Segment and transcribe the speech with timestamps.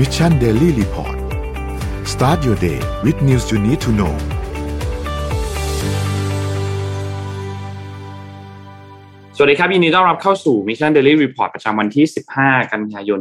[0.00, 1.16] Mission Daily Report
[2.12, 4.14] start your day with news you need to know
[9.36, 12.04] สวัสดีครับยินดีต้อนรับเข้าสู่ Mission Daily Report ประจำวันที่
[12.38, 13.20] 15 กันยายน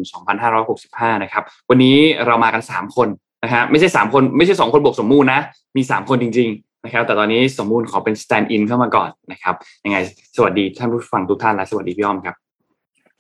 [0.62, 3.08] 2565 นะครับ วันนี้เรามากัน 3 คน
[3.44, 5.40] นะฮะไม่ใช่ 3 คนไม่ใช่ 2 คนบวกสมมูลนะ
[5.78, 9.56] มี 3 คนจริง ๆ นะครับ แต่ตอนนี้สมมูลขอเป็น stand in เข้ามาก่อนนะครับ
[9.86, 9.98] ยังไง
[10.36, 12.36] สวัสดีท่านผู้ฟังทุกท่านและสวัสดีพี่อ้อมครับ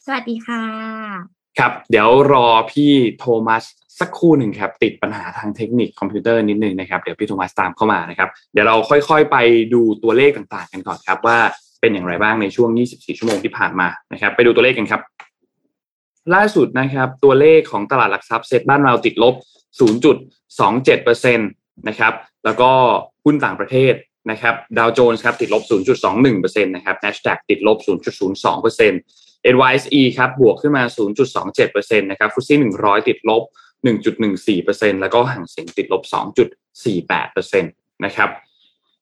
[0.05, 3.63] สวัสดีค่ะ ครับ เดี๋ยวรอพี่โทมัส
[3.99, 9.37] สักครู่หนึ่งครับติดปัญหาทางเทคนิคคอมพิวเตอร์นิดนึงนะครับเดี๋ยวพี่โทมัสตามเข้ามานะครับเดี๋ยวเราค่อยๆ ไป
[9.73, 11.37] ดูตัวเลขต่างๆ กันก่อนครับ ว่า
[11.81, 15.01] เป็นอย่างไรบ้างในช่วง 24 ชั่วโมงที่ผ่านมานะครับ ไปดูตัวเลขกันครับ
[16.33, 19.35] ล่าสุดนะครับ ตัวเลขของตลาดหลักทรัพย์เซ็ตบ้านเราติดลบ
[20.55, 22.13] 0.27%นะครับ
[22.45, 22.71] แล้วก็
[23.25, 23.93] หุ้นต่างประเทศ
[24.31, 25.63] นะครับดาวโจนส์ครับติดลบ
[26.13, 28.91] 0.21%นะครับ NASDAQ ติดลบ 0.02%
[29.53, 30.83] NYSE ครับบวกขึ้นมา
[31.41, 33.43] 0.27%นะครับฟุตซี่100 ติดลบ
[34.27, 36.03] 1.14%แล้วก็ห่างเสียงติดลบ
[36.83, 38.29] 2.48%นะครับ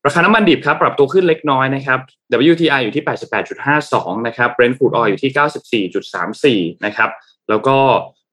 [0.05, 1.99] ราคาน้ำมันดิบครับปรับตัวขึ้นเล็กน้อยนะครับ
[2.51, 3.03] WTI อยู่ที่
[3.65, 5.31] 88.52 นะครับ Brent crude oil อยู่ที่
[6.73, 7.09] 94.34 นะครับ
[7.49, 7.77] แล้วก็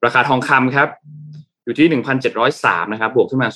[0.05, 0.89] ราคาทองคำครับ
[1.65, 1.87] อยู่ที่
[2.41, 3.49] 1,703 นะครับ บวกขึ้นมา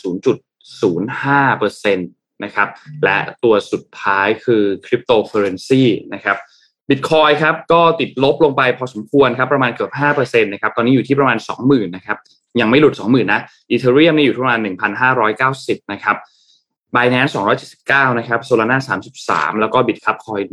[1.54, 2.68] 0.05%นะครับ
[3.04, 5.82] และตัวสุดท้ายคือคริปโตเคอร์เรนซี
[6.14, 6.38] นะครับ
[6.90, 12.18] บิตคอยน์ครับก็ติดลบลงไปพอสมควรครับประมาณเกือบ5%นะครับตอนนี้อยู่ที่ประมาณ 20,000นะครับ
[12.62, 14.60] ยังไม่หลุด 20,000นะ Ethereum นี่อยู่ที่ประมาณ
[15.26, 16.16] 1,590นะครับ
[16.96, 17.32] Binance
[17.76, 18.78] 279นะครับ Solana
[19.20, 20.46] 33แล้วก็ Bitkub Coin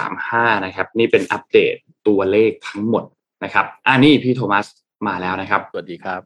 [0.00, 1.74] 1.35นะครับ นี่เป็นอัปเดต
[2.08, 3.04] ตัวเลขทั้งหมด
[3.44, 4.66] นะครับอ่านี่พี่โทมัส
[5.08, 6.20] มาแล้วนะครับ สวัสดีครับ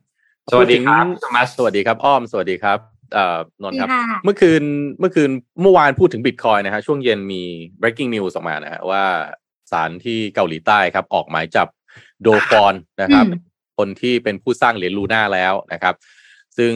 [0.53, 2.79] สวัสดีครับโทมัสสวัสดีครับ อ้อม สวัสดีครับ
[3.15, 4.63] เอ่อนนท์ครับสวัสดีค่ะเมื่อคืน
[5.01, 5.31] เมื่อคืน
[5.63, 7.43] เมื่อวานพูดถึงบิตคอยนะฮะช่วงเย็นมี
[7.81, 9.05] breaking news ออกมานะฮะว่า
[9.73, 11.69] ศาลที่เกาหลีใต้ครับ ออกหมายจับ
[12.23, 13.41] โดกอนนะครับอืม
[13.79, 15.95] คนที่เป็นผู้สร้างเหรียญลูน่าแล้วนะครับ
[16.59, 16.73] ซึ่ง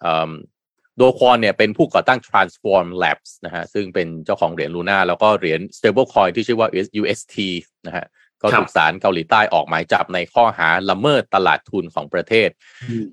[0.00, 0.30] เอิ่ม
[0.96, 6.68] โดควอนเนี่ยเป็นผู้ก่อตั้ง Transform Labs นะฮะซึ่งเป็นเจ้าของเหรียญลูน่าแล้วก็เหรียญ stablecoin ที่ชื่อว่า
[7.00, 7.36] UST
[7.86, 8.06] นะฮะ
[8.42, 12.48] ก็ถูกศาลเกาหลีใต้ออกหมายจับในข้อหาละเมิดตลาดทุนของประเทศ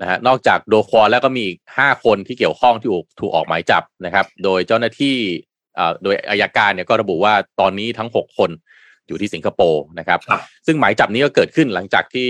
[0.01, 5.15] นะฮะนอกจากโดควอนแล้วก็มีอีกห้าคนที่เกี่ยวข้องที่ถูกถูกออกหมายจับนะครับ โดยเจ้าหน้าที่
[5.75, 8.51] เอ่อโดยอายการเนี่ยก็ระบุว่าตอนนี้ทั้งหกคน
[9.09, 12.29] อยู่ที่สิงคโปร์นะครับครับ ซึ่งหมายจับนี้ก็เกิดขึ้นหลังจากที่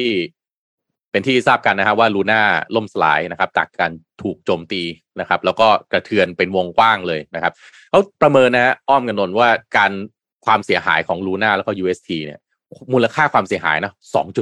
[1.11, 2.41] เป็นที่ทราบกันนะครับว่าลูน่า
[2.75, 3.91] ล่มสลายนะครับ จากการ
[4.23, 4.83] ถูกโจมตี
[5.19, 7.53] นะครับ แล้วก็กระเทือนเป็นวงกว้างเลยนะครับ
[7.89, 9.91] เขาประเมินนะฮะอ้อมกันนนท์ว่าการ
[10.45, 12.39] ความเสียหายของลูน่าแล้วก็ UST เนี่ย
[12.93, 13.93] มูลค่าความเสียหายนะ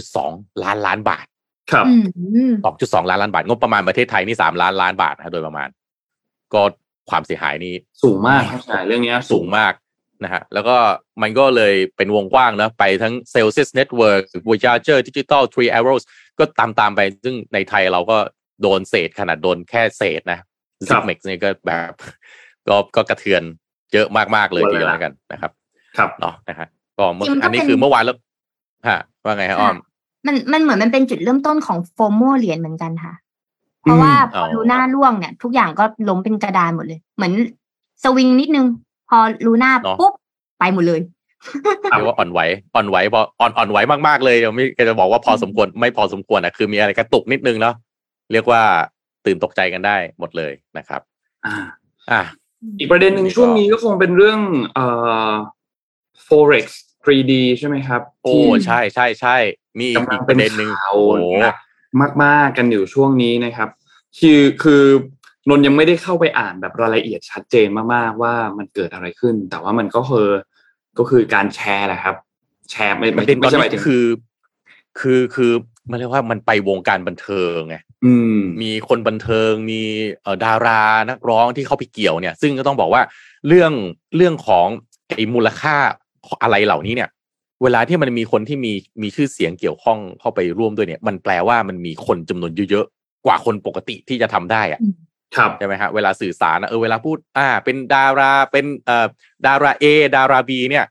[0.05, 1.25] 2.2 ล้านล้านบาท
[1.71, 1.93] ครับอื
[2.51, 2.53] ม
[3.05, 5.69] 2.2 ล้านล้านบาท งบประมาณประเทศไทยนี่3ล้านล้านบาทนะโดยประมาณ
[6.53, 6.61] ก็
[7.09, 9.73] ความเสียหายนี้สูงมากครับใช่เรื่องเนี้ยสูงมาก
[10.23, 10.77] นะฮะแล้วก็
[11.21, 16.03] มันก็เลยเป็นวงกว้างนะไปทั้ง Salesforce Network Voyager Digital Three Arrows
[16.39, 18.17] ก็ตามตามๆไป ซึ่งในไทยเราก็
[18.61, 21.91] โดนเศษขนาดโดนแค่เศษนะครั z บ i g m e x นี่ก็แบบ
[22.67, 23.43] ก็ก็กระเทือน
[23.93, 25.51] เยอะมากๆเลยทีเดียวแล้วกันนะครับ
[25.97, 26.67] ครับเนาะนะฮะ
[26.97, 28.17] ก็เมื่อจริงๆมันก็อันนี้เป็นคือเมื่อวานแล้ว
[28.87, 29.75] ฮะว่าไงฮะอ้อม
[30.27, 33.13] มันมันเหมือนมันเป็นจุดเริ่มต้นของโฟโมเหรียญเหมือนกันค่ะ
[33.81, 37.33] เพราะว่าพอเอาลูน่าล่วงเนี่ย ทุกอย่างก็ล้มเป็นกระดานหมดเลย เหมือน
[38.03, 38.65] สวิงนิดนึง
[39.09, 40.13] พอลูน่าเนอะปุ๊บ
[40.59, 40.99] ไปหมดเลย
[41.89, 42.39] เรียกว่าอ่อนไหว
[42.75, 47.75] อ่อนไหวพออ่อนอ่อนไหวมากๆเลยเดี๋ยวไม่จะบอกว่าพอสมควรไม่พอสมควรนะคือมีอะไรกระตุกนิดนึงเนาะ
[48.31, 48.61] เรียกว่า
[49.25, 51.01] ตื่นตกใจกันได้หมดเลยนะครับ
[51.45, 51.55] อ่า
[52.11, 52.21] อะ
[52.79, 54.39] อีกประเด็นหนึ่งนี่ก็ช่วงนี้ก็คงเป็นเรื่อง
[54.73, 54.85] เอ่
[55.29, 55.31] อ
[56.27, 56.65] forex
[57.05, 59.35] 3D ใช่ไหมครับ โอ้ที่ใช่ใช่ใช่
[59.79, 63.69] มีอีกกำลัอีงกปเป็นระเด็นหนึ่งข่าวโอ้โหหนักมากๆกันอยู่ช่วงนี้นะครับ
[64.19, 64.83] คือคือ
[65.49, 70.29] นนท์ยังไม่ได้เข้าไปอ่านแบบรายละเอียดชัดเจนมากๆว่ามันเกิดอะไรขึ้น แต่ว่ามันก็คือ
[70.97, 72.15] ก็คือการแชร์แหละครับ
[72.71, 74.05] แชร์ไม่ปไม่ระเด็นตไม่อนใช่หมานี้ยถึงคือ
[74.99, 75.51] คือคือ
[75.89, 79.81] มันเรียกว่ามันไปวงการบันเทิงไงอืมมีคนบันเทิงมี
[80.23, 83.01] เอ่อดารานักร้องที่เข้าไปเกี่ยวเนี่ย ซึ่งก็ต้องบอกว่า
[83.47, 83.71] เรื่อง
[84.15, 84.67] เรื่องของ
[85.15, 85.75] ไอ้มูลค่า
[86.43, 87.09] อะไรเหล่านี้เนี่ย
[87.63, 94.97] เวลาที่มันมีคนที่มีมีชื่อเสียงเกี่ยวข้องเข้าไปร่วมด้วยเนี่ย มันแปลว่ามันมีคนจำนวนเยอะๆกว่าคนปกติที่จะทำได้อะครับ
[95.59, 99.07] ใช่ไหมฮะเวลาสื่อสารนะเออเวลาพูด อ่า เป็นดาราเป็นเอ่อ
[99.45, 99.85] ดาราเอ
[100.15, 100.85] ดาราบีเนี่ย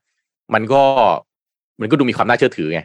[0.55, 0.83] มันก็
[1.81, 2.81] มันก็ดูมีความน่าเชื่อถือไง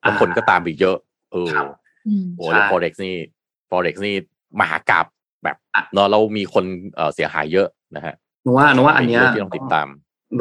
[0.00, 0.96] แล้วอ่าคนก็ตามไปเยอะ
[1.32, 1.66] เออครับ
[2.06, 3.16] อืมโอ้แล้วใช่ forex นี่
[3.70, 4.14] forex นี่
[4.60, 5.06] มหากราบ
[5.44, 5.56] แบบ
[5.94, 6.64] เนาะเรามีคน
[6.94, 8.14] เอ่อเสียหายเยอะนะฮะ
[8.44, 9.88] หนูว่าหนูว่าอันเนี้ยเป็เรื่องที่ต้องติดตาม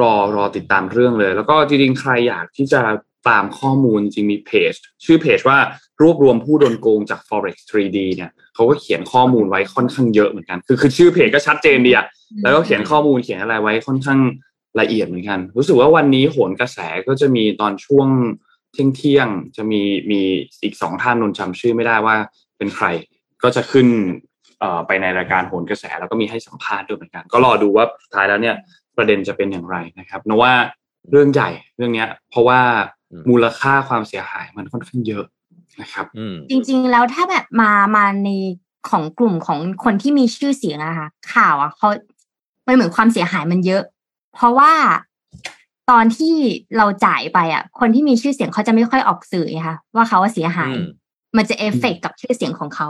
[0.01, 2.81] รอรอติดตามเรื่องเลย แล้วก็จริงๆใครอยากที่จะ
[3.29, 4.73] ตามข้อมูลจริงมีเพจ
[5.05, 5.57] ชื่อเพจว่า
[6.01, 12.05] รวบรวมผู้โดนโกงจาก forex 3D เนี่ยเขาก็เขียนข้อมูลไว้ค่อนข้างเยอะเหมือนกัน คือคือชื่อเพจก็ชัดเจนดีอะ
[12.43, 14.19] แล้วก็เขียนข้อมูลเขียนอะไรไว้ค่อนข้าง
[14.79, 18.07] ละเอียดเหมือนกัน รู้สึกว่าวันนี้โหนกระแสก็จะมีตอนช่วง
[18.73, 19.81] เที่ยงเที่ยงๆจะมี
[20.11, 20.21] มี
[20.63, 22.15] อีกสองท่านนนท์จำชื่อไม่ได้ว่า
[22.57, 22.85] เป็นใคร
[23.43, 23.87] ก็จะขึ้น
[24.59, 28.55] เอ่อไปในรายการโหนกระแสแล้วก็มีให้สัมภาษณ์ด้วยเหมือนกัน ก็รอดูว่าสุดท้ายแล้วเนี่ย
[28.97, 30.53] ประเด็นจะเป็นอย่างไรนะครับนว่า
[31.11, 32.59] เรื่องใหญ่เรื่องเนี้ย เพราะว่า
[33.29, 35.25] มูลค่าความเสียหายมันค่อนข้างเยอะ
[35.81, 36.05] นะครับ
[36.49, 38.29] จริงๆแล้วถ้าแบบมามาใน
[38.89, 41.89] ของกลุ่มของคนที่มีชื่อเสียงอะค่ะข่าวอะเขา
[42.67, 43.83] มันเหมือนความเสียหายมันเยอะ
[44.33, 44.71] เพราะว่า
[45.91, 46.33] ตอนที่
[46.77, 50.73] เราจ่ายไปอะคนที่มีชื่อเสียงเขาจะไม่ค่อยออกสื่อค่ะ ว่าเขาเสียหาย
[51.37, 52.89] มันจะเอฟเฟกกับชื่อเสียงของเขา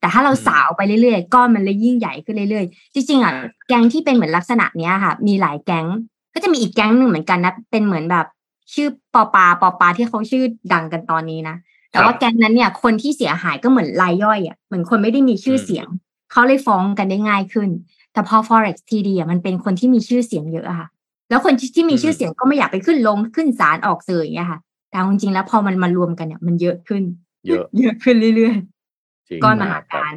[0.00, 3.32] แต่ถ้าเราสาวไปเรื่อยๆก้อนมันเลยยิ่งใหญ่ขึ้นเรื่อยๆ จริงๆอะ
[3.68, 5.86] แก๊งที่เป็นเหมือนลักษณะเนี้ยค่ะ มีหลายแก๊ง
[6.34, 8.26] ก็จะมีอีกแก๊งหนึ่งเหมือนกันนะเป็นเหมือนแบบ
[8.74, 11.56] ชื่อปอปาปอปาที่เขาชื่อดังกันตอนนี้นะ
[11.90, 15.86] แต่ว่าแก๊งนั้นเนี่ยคนที่เสียหายก็เหมือนรายย่อยอะเหมือนคนไม่ได้มีชื่อเสียง
[16.32, 17.68] เขาเลยฟ้องกันได้ง่ายขึ้น
[18.12, 20.88] แต่พอ forex TD อะมันเป็นคนที่มีชื่อเสียงเยอะค่ะ
[21.30, 24.60] แล้วคนที่มีชื่อเสียงก็ไม่อยากไปขึ้นลงขึ้นศาลออกสื่ออย่างเงี้ยค่ะ
[24.90, 27.02] แต่จริงๆแล้วพอมันมารวมกันเนี่ยมันเยอะขึ้น
[27.46, 30.12] เยอะเยอะขึ้นเรื่อยๆก้อนมหาการ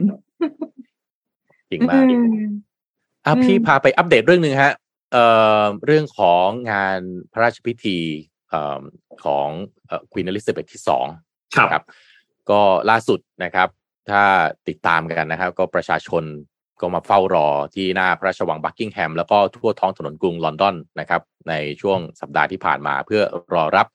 [1.70, 2.04] จริงมาก
[3.26, 4.74] อะพี่พาไปอัปเดตเรื่องหนึ่งฮะ
[5.12, 5.26] เอ่
[5.62, 7.00] อเรื่องของงาน
[7.32, 8.30] พระราชพิธีเอ่อ
[9.26, 9.50] ของ
[10.12, 11.06] ควีนอลิซาเบธที่สอง
[11.72, 11.84] ครับ
[12.50, 13.70] ก็ล่าสุดนะครับ
[14.10, 14.24] ถ้า
[14.68, 16.24] ติดตามกันนะครับ ก็ประชาชน
[16.82, 23.22] ก็มาเฝ้ารอที่หน้าพระราชวังบักกิงแฮมแล้วก็ทั่วท้องถนนกรุงลอนดอนนะครับ ในช่วงสัปดาห์ที่ผ่านมาเพื่อ
[23.54, 23.88] รอรับ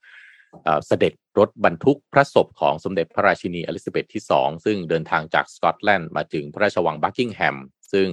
[0.86, 7.56] เสด็จรถบรรทุกพระศพของสมเด็จพระราชินีอลิซาเบธที่ 2 ซึ่งเดินทางจากสกอตแลนด์มาถึงพระราชวังบักกิงแฮม
[7.92, 8.08] ซึ่ง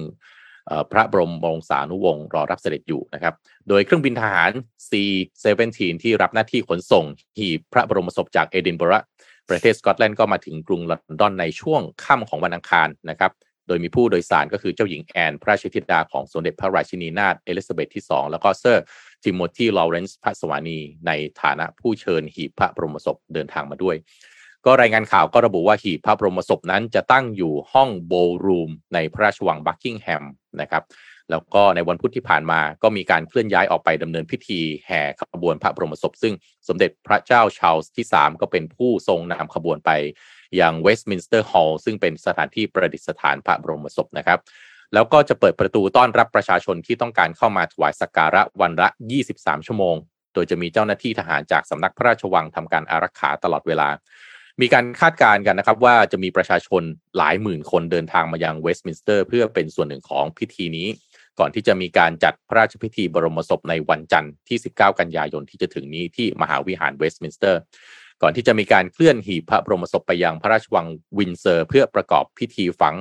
[0.92, 3.34] พระบรมวงศานุวงศ์รอรับเสด็จอยู่นะครับ
[3.68, 4.50] โดยเครื่องบินทหาร
[4.90, 7.04] C-17 ที่รับหน้าที่ขนส่ง
[7.38, 9.00] หีบพระบรมศพจากเอดินบะระ
[9.50, 13.32] ประเทศสกอตแลนด์ก็มาถึงกรุงลอนดอนในช่วงค่ำของวันอังคารนะครับ
[13.66, 18.84] โดยมีผู้โดยสารก็คือเจ้าหญิงแอน พระราชธิดาของสมเด็จพระราชินีนาถเอลิซาเบธที่ 2 แล้วก็เซอร์
[19.24, 21.10] ทิโมธีลอเรนซ์พระสวามีใน
[21.42, 23.96] ฐานะผู้เชิญหีบพระบรมศพเดินทางมาด้วย
[24.66, 28.14] ก็รายงานข่าวก็ระบุว่าหีบพระบรมศพนั้นจะตั้งอยู่ห้องโบ
[28.44, 30.24] Room ในพระราชวังบักกิงแฮม
[30.60, 30.82] นะครับ
[31.30, 36.34] แล้วก็ในวันพุธที่ผ่านมาก็มีการเคลื่อนย้ายออกไปดำเนินพิธีแห่ขบวนพระบรมศพ ซึ่ง
[36.68, 39.90] สมเด็จพระเจ้าชาลส์ที่ 3 ก็เป็นผู้ทรงนำขบวนไป
[40.60, 44.38] ยังเวสต์มินสเตอร์ฮอลล์ซึ่งเป็นสถานที่ประดิษฐานพระบรมศพนะครับ
[44.94, 48.88] แล้วก็จะเปิดประตูต้อนรับประชาชนที่ต้องการเข้ามาถวายสักการะวันละ
[49.28, 49.96] 23 ชั่วโมง
[50.34, 53.88] โดยจะมีเจ้าหน้าที่ทหารจากสำนักพระราชวังทำการอารักขาตลอดเวลา
[54.60, 56.82] มีการคาดการณ์กันนะครับ ว่าจะมีประชาชน
[57.16, 60.88] หลายหมื่นคนเดินทางมายังเวสต์มินสเตอร์ เพื่อเป็นส่วนหนึ่งของพิธีนี้
[61.38, 67.60] ก่อนที่จะมีการจัดพระราชพิธีบรมศพในวันจันทร์ที่ 19 กันยายนที่จะถึงนี้ที่มหาวิหารเวสต์มินสเตอร์
[68.22, 70.86] ก่อนที่จะมีการเคลื่อนหีบพระบรมศพไปยังพระราชวัง
[71.18, 72.96] วินด์เซอร์ เพื่อประกอบพิธีฝัง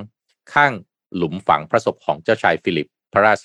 [0.53, 0.73] ข้าง
[1.15, 3.41] หลุมฝังพระศพของเจ้าชายฟิลิป พระราช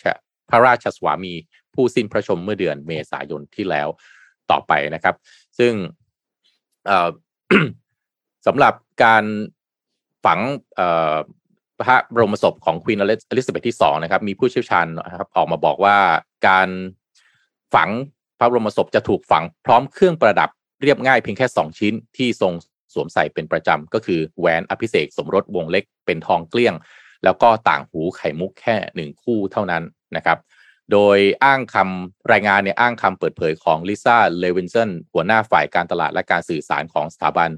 [0.51, 1.35] พระราชสวามี
[1.75, 3.89] ผู้สิ้นพระชนม์เมื่อเดือนเมษายนที่แล้ว
[4.51, 5.15] ต่อไปนะครับ
[5.59, 5.73] ซึ่ง
[8.49, 8.75] สำหรับ
[9.05, 9.25] การ
[10.25, 10.41] ฝัง
[11.85, 13.07] พระบรมศพของควีนอ
[13.37, 15.97] ลิซาเบธที่สองนะครับ มีผู้เชี่ยวชาญนะครับออกมาบอกว่า
[16.49, 16.69] การ
[17.75, 17.91] ฝัง
[18.39, 20.51] พระบรมศพจะถูกฝังพร้อมเครื่องประดับ
[20.83, 22.53] เรียบง่ายเพียงแค่ 2 ชิ้นที่ทรง
[22.95, 26.75] สวมใส่เป็นประจำ ก็คือแหวนอภิเษกสมรสวงเล็กเป็นทองเกลี้ยง
[27.25, 29.83] แล้วก็ต่างหูไข่มุกแค่หนึ่งคู่เท่านั้น
[30.17, 30.39] นะครับ
[30.93, 37.51] โดยอ้างคำรายงานเนี่ยอ้างคำเปิดเผยของลิซ่าเลวินสันหัวหน้าฝ่ายการตลาดและการสื่อสารของสถาบัน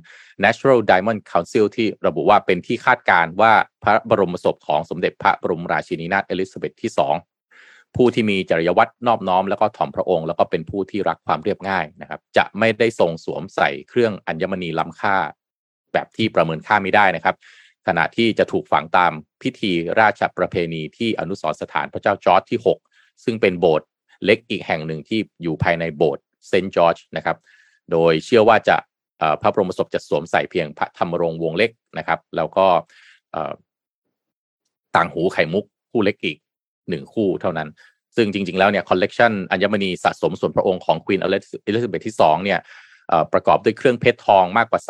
[0.44, 3.52] Natural Diamond Council ที่ระบุว่าเป็นที่คาดการว่า
[3.83, 6.93] พระบรมศพของสมเด็จพระบรมราชินีนาถเอลิซาเบธที่
[7.38, 15.16] 2 ผู้ที่มีจริยวัตรนอบน้อม แล้วก็ถ่อมพระองค์ แล้วก็เป็นผู้ที่รักความเรียบง่ายนะครับจะไม่ได้ทรงสวมใส่เครื่องอัญมณีล้ำค่า
[15.93, 17.37] แบบที่ประเมินค่าไม่ได้นะครับ
[17.87, 19.12] ขณะที่จะถูกฝังตาม
[19.43, 22.76] พิธีราชประเพณีที่อนุสรสถานพระเจ้าจอร์จที่ 6
[23.25, 23.89] ซึ่งเป็นโบสถ์
[24.25, 27.37] เล็กอีกแห่งหนึ่งที่อยู่ภายในโบสถ์เซนต์จอร์จนะครับ
[27.93, 28.77] โดยเชื่อว่าจะ
[29.43, 32.67] พระบรมศพจะสวมใส่เพียงพระธำมรงค์วงเล็กนะครับ แล้วก็
[34.97, 36.37] ต่างหูไข่มุกคู่เล็กอีก
[36.89, 37.69] หนึ่งคู่เท่านั้น
[38.17, 41.39] ซึ่งจริง ๆ แล้วเนี่ยคอลเลกชันอัญมณีสะสมส่วนพระองค์ของควีนอลิ
[41.83, 42.61] ซาเบธที่2เนี่ย
[43.33, 44.81] ประกอบด้วยเครื่องเพชรทองมากกว่า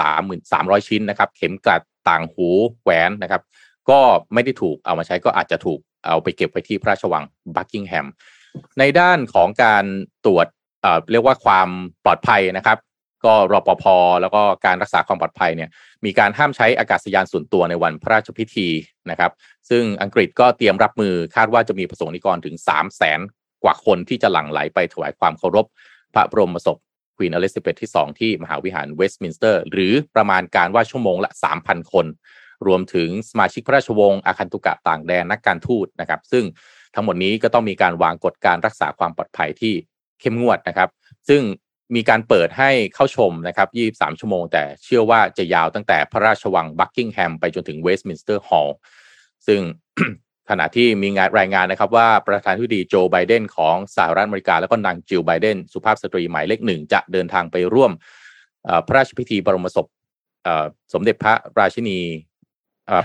[0.41, 2.49] 3,300 ชิ้นนะครับ เข็มกลัดต่างหู
[2.83, 3.43] แหวนนะครับ
[3.91, 3.99] ก็
[4.35, 7.25] ไม่ได้ถูกเอามาใช้ก็อาจจะถูก เอาไปเก็บไว้ที่พระราชวัง
[7.57, 8.07] บักกิงแฮม
[8.79, 9.85] ในด้านของการ
[10.25, 10.47] ตรวจ
[11.11, 11.69] เรียกว่าความ
[12.05, 12.79] ปลอดภัยนะครับ
[13.25, 13.85] ก็รปภ
[14.21, 15.71] แล้วก็การรักษาความปลอดภัยเนี่ย
[16.05, 18.69] มีการห้ามใช้อากาศยานส่วนตัวในวันพระราชพิธี
[19.11, 19.33] นะครับ
[19.71, 23.21] ซึ่งอังกฤษก็เตรียมรับมือคาดว่าจะมีประสงค์นิกรถึง 3 0 0แสน
[23.65, 25.67] กว่าคนที่จะหลั่งไหลไปถวายความเคารพ
[26.15, 26.79] พระบรมศพ
[27.17, 31.31] ควีนอลิซาเบธที่ 2 ที่มหาวิหารเวสต์มินสเตอร์ หรือประมาณการว่าชั่วโมงละ
[31.61, 32.07] 3,000 คน
[32.67, 36.45] รวมถึงสมาชิกพระราชวงศ์อาคันตุกะต่างแดนนักการทูตนะครับ ซึ่ง
[36.95, 39.75] ทั้งหมดนี้ก็ต้องมีการวางกฎการรักษาความปลอดภัยที่
[40.21, 40.89] เข้มงวดนะครับ
[41.29, 41.43] ซึ่ง
[41.95, 48.77] มีการเปิดให้เข้าชมนะครับ 23 ชั่วโมง แต่เชื่อว่าจะยาวตั้งแต่พระราชวังบักกิงแฮมไปจนถึงเวสต์มินสเตอร์ฮอลล์
[49.47, 49.61] ซึ่ง
[50.51, 57.93] ขณะที่มีงานรายงานนะครับว่าประธานาธิบดีโจไบเดนของสหรัฐอเมริกา แล้วก็นางจิลไบเดนสุภาพสตรีหมายเลขหนึ่ง จะเดินทางไปร่วม
[58.87, 59.87] พระราชพิธีบรมศพ
[60.93, 61.99] สมเด็จพระราชินี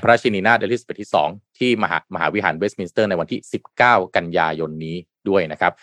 [0.02, 3.40] พระราชินีนาถเอลิซาเบธที่ 2 ที่มหามหาวิหารเวสต์มินสเตอร์ในวันที่
[3.80, 4.98] 19 กันยายนนี้
[5.30, 5.74] ด้วยนะครับ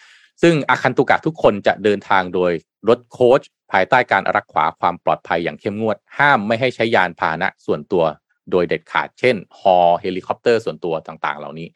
[0.43, 2.53] ซึ่งอาคันตุกะทุกคนจะเดินทางโดย
[2.89, 8.05] รถโค้ชภายใต้การรักษาความปลอดภัยอย่างเข้มงวด ห้ามไม่ให้ใช้ยานพาหนะส่วนตัว
[8.51, 11.69] โดยเด็ดขาด เช่น ฮอเฮลิคอปเตอร์ส่วนตัวต่างๆ เหล่านี้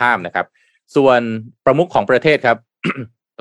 [0.00, 0.46] ห้ามนะครับ
[0.96, 1.20] ส่วน
[1.64, 2.58] ประมุขของประเทศครับ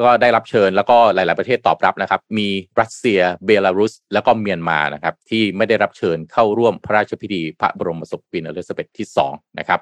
[0.01, 2.47] ก็ได้รับเชิญแล้วก็หลาย ๆประเทศตอบรับนะครับ มี
[2.79, 9.79] รัสเซียเบลารุส แล้วก็เมียนมานะครับที่ไม่ได้รับเชิญเข้าร่วมพระราชพิธีพระบรมศพควีนอลิซาเบธที่2นะครับ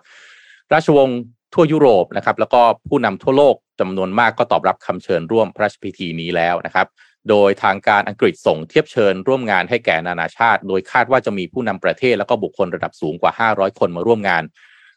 [0.74, 1.20] ราชวงศ์
[1.54, 6.88] ทั่วยุโรปนะครับแล้วก็ผู้นำทั่วโลกจำนวนมากก็ตอบรับคำเชิญร่วมพระราชพิธีนี้แล้วนะครับ
[7.30, 14.44] โดยทางการอังกฤษส่งเทียบเชิญร่วมงานให้แก่นานาชาติ โดยคาดว่าจะมีผู้นำประเทศแล้วก็บุคคลระดับสูงกว่า 500 คนมาร่วมงาน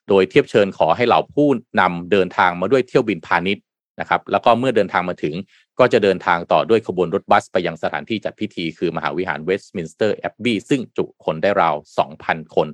[0.08, 1.48] โดยเทียบเชิญขอให้เหล่าผู้
[1.80, 3.64] นำเดินทางมาด้วยเที่ยวบินพาณิชย์
[4.00, 5.34] นะครับแล้วก็เมื่อเดินทางมาถึง
[5.78, 11.74] ก็จะเดินทางต่อด้วยขบวนรถบัสไปยังสถานที่จัดพิธีคือมหาวิหารเวสต์มินสเตอร์แอบบี้ซึ่งจุคนได้ราว
[12.14, 12.68] 2,000 คน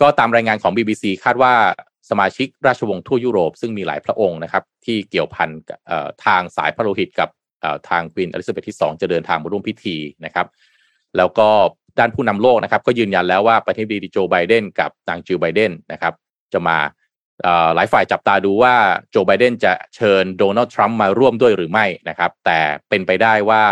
[0.00, 1.52] ก็ตามรายงานของ BBC คาดว่า
[2.10, 5.50] สมาชิกราชวงศ์ทั่วยุโรป ซึ่งมีหลายพระองค์นะครับ ที่เกี่ยวพัน
[6.26, 7.28] ทางสายพระโลหิตกับ
[7.88, 10.46] ทางควีนอลิซาเบธที่ 2 จะเดินทางมาร่วมพิธีนะครับ
[11.16, 11.48] แล้วก็
[11.98, 16.14] ด้านผู้นำโลกนะครับ ก็ยืนยันแล้วว่าประธานาธิบดีโจไบเดนกับนางจิลไบเดนนะครับ
[16.52, 16.78] จะมา
[17.74, 18.74] หลายฝ่ายจับตาดูว่า
[19.10, 23.62] โจไบเดนจะเชิญโดนัลด์ทรัมป์มาร่วมด้วยหรือไม่นะครับ แต่เป็นไปได้ว่า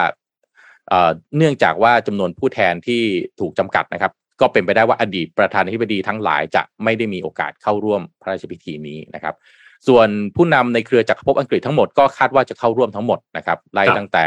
[1.37, 3.03] เนื่องจากว่าจำนวนผู้แทนที่
[3.41, 9.35] ถูกจำกัดนะครับ ก็เป็นไปได้ว่าอดีตประธานาธิบดีทั้งหลายจะไม่ได้มีโอกาสเข้าร่วมพระราชพิธีนี้นะครับ
[9.89, 14.27] ส่วนผู้นำในเครือจักรภพอังกฤษทั้งหมดก็คาดว่าจะเข้าร่วมทั้งหมดนะครับไล่ตั้งแต่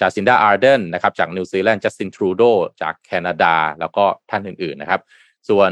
[0.00, 2.42] จาซินดาอาร์เดนนะครับจากนิวซีแลนด์จัสตินทรูโด
[2.82, 5.00] จากแคนาดา แล้วก็ท่านอื่นๆนะครับ
[5.48, 5.70] ส่วน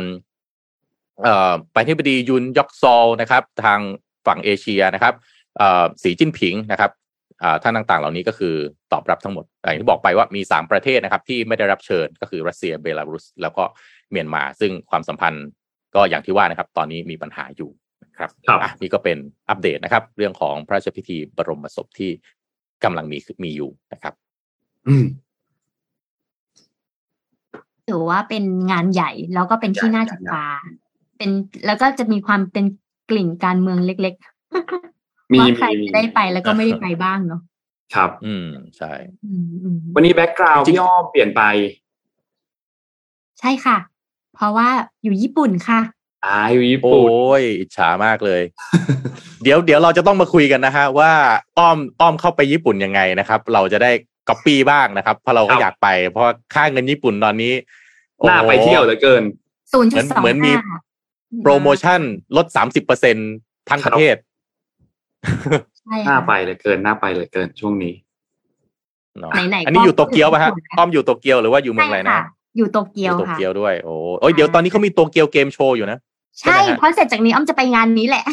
[1.73, 3.81] ประธานาธิบดียุนซอกยอลนะครับทาง
[4.26, 5.14] ฝั่งเอเชียนะครับ
[6.02, 6.91] สีจิ้นผิงนะครับ
[7.62, 8.55] ท่านต่างๆ เหล่านี้ก็คือ
[8.93, 13.64] ตอบรับทั้งหมดอย่างที่บอกไปว่ามี 3 ประเทศนะครับ ที่ไม่ได้รับเชิญก็คือรัสเซียเบลารุส แล้วก็
[14.11, 15.47] เมียนมา ซึ่งความสัมพันธ์
[15.95, 17.71] ก็อย่างที่ว่านะครับ ตอนนี้มีปัญหาอยู่
[18.05, 18.31] นะครับ
[18.62, 22.11] อะนี่ก็เป็นอัปเดตนะครับ เรื่องของพระราชพิธีบรมศพที่
[22.85, 24.14] กำลังมีมีอยู่นะครับ
[24.88, 25.07] อืม
[27.88, 30.47] ถือว่าเป็นงานใหญ่แล้วก็เป็นที่น่าจับตา
[31.23, 32.64] เป็นแล้วก็จะมีความเป็น
[33.11, 37.41] กลิ่นการเมืองเล็กๆมีว่าใครมีจะได้ไปแล้วก็ไม่ได้ไปบ้างเนาะ
[37.95, 38.93] ครับ อืมใช่
[39.25, 41.43] อืมอืมวันนี้แบ็กกราวด์จริงพี่อ้อมเปลี่ยนไป
[43.41, 43.76] ใช่ค่ะ
[44.35, 44.69] เพราะว่า
[45.02, 45.81] อยู่ญี่ปุ่นค่ะ
[46.25, 47.11] อ่าอยู่ญี่โอ้ปุ่น
[47.41, 48.43] ยอิจฉามากเลย
[49.43, 51.12] เดี๋ยวเดี๋ยวเราจะต้องมาคุยกันนะฮะว่า
[51.59, 53.91] อ้อมอ้อมเข้าไปญี่ปุ่นยังไงนะครับ เราจะได้
[54.29, 57.52] ก๊อปปี้บ้างนะครับ เพราะเราก็อยากไป เพราะว่าค่าเงินญี่ปุ่นตอนนี้
[58.19, 59.23] โอ้โหน่าไปเที่ยวเหลือเกิน
[59.73, 60.52] ศูนย์จุดสองเหมือนมี
[61.41, 62.01] โปรโมชั่น
[62.37, 63.17] ลดสามสิบเปอร์เซ็น
[63.71, 64.17] ทั้งประเทศ
[65.79, 67.95] ใช่น่าค่ะไปเหลือเกินน่าไปเหลือเกินช่วงนี้
[69.21, 72.23] เนาะไหนๆอันนี้อยู่โตเกียวป่ะฮะก็อ้อมอยู่โตเกียวหรือว่าอยู่เมืองอะไรใช่นะค่ะ
[72.57, 75.99] อยู่โตเกียวอยู่โตค่ะเกียวด้วยโอ้โอ้ยเดี๋ยวตอนนี้เขามีโตเกียวเกมโชว์อยู่นะ
[76.41, 78.25] ใช่ใช่ไหมฮะเพราะเสร็จจากนี้อ้อมจะไปงานนี้แหละ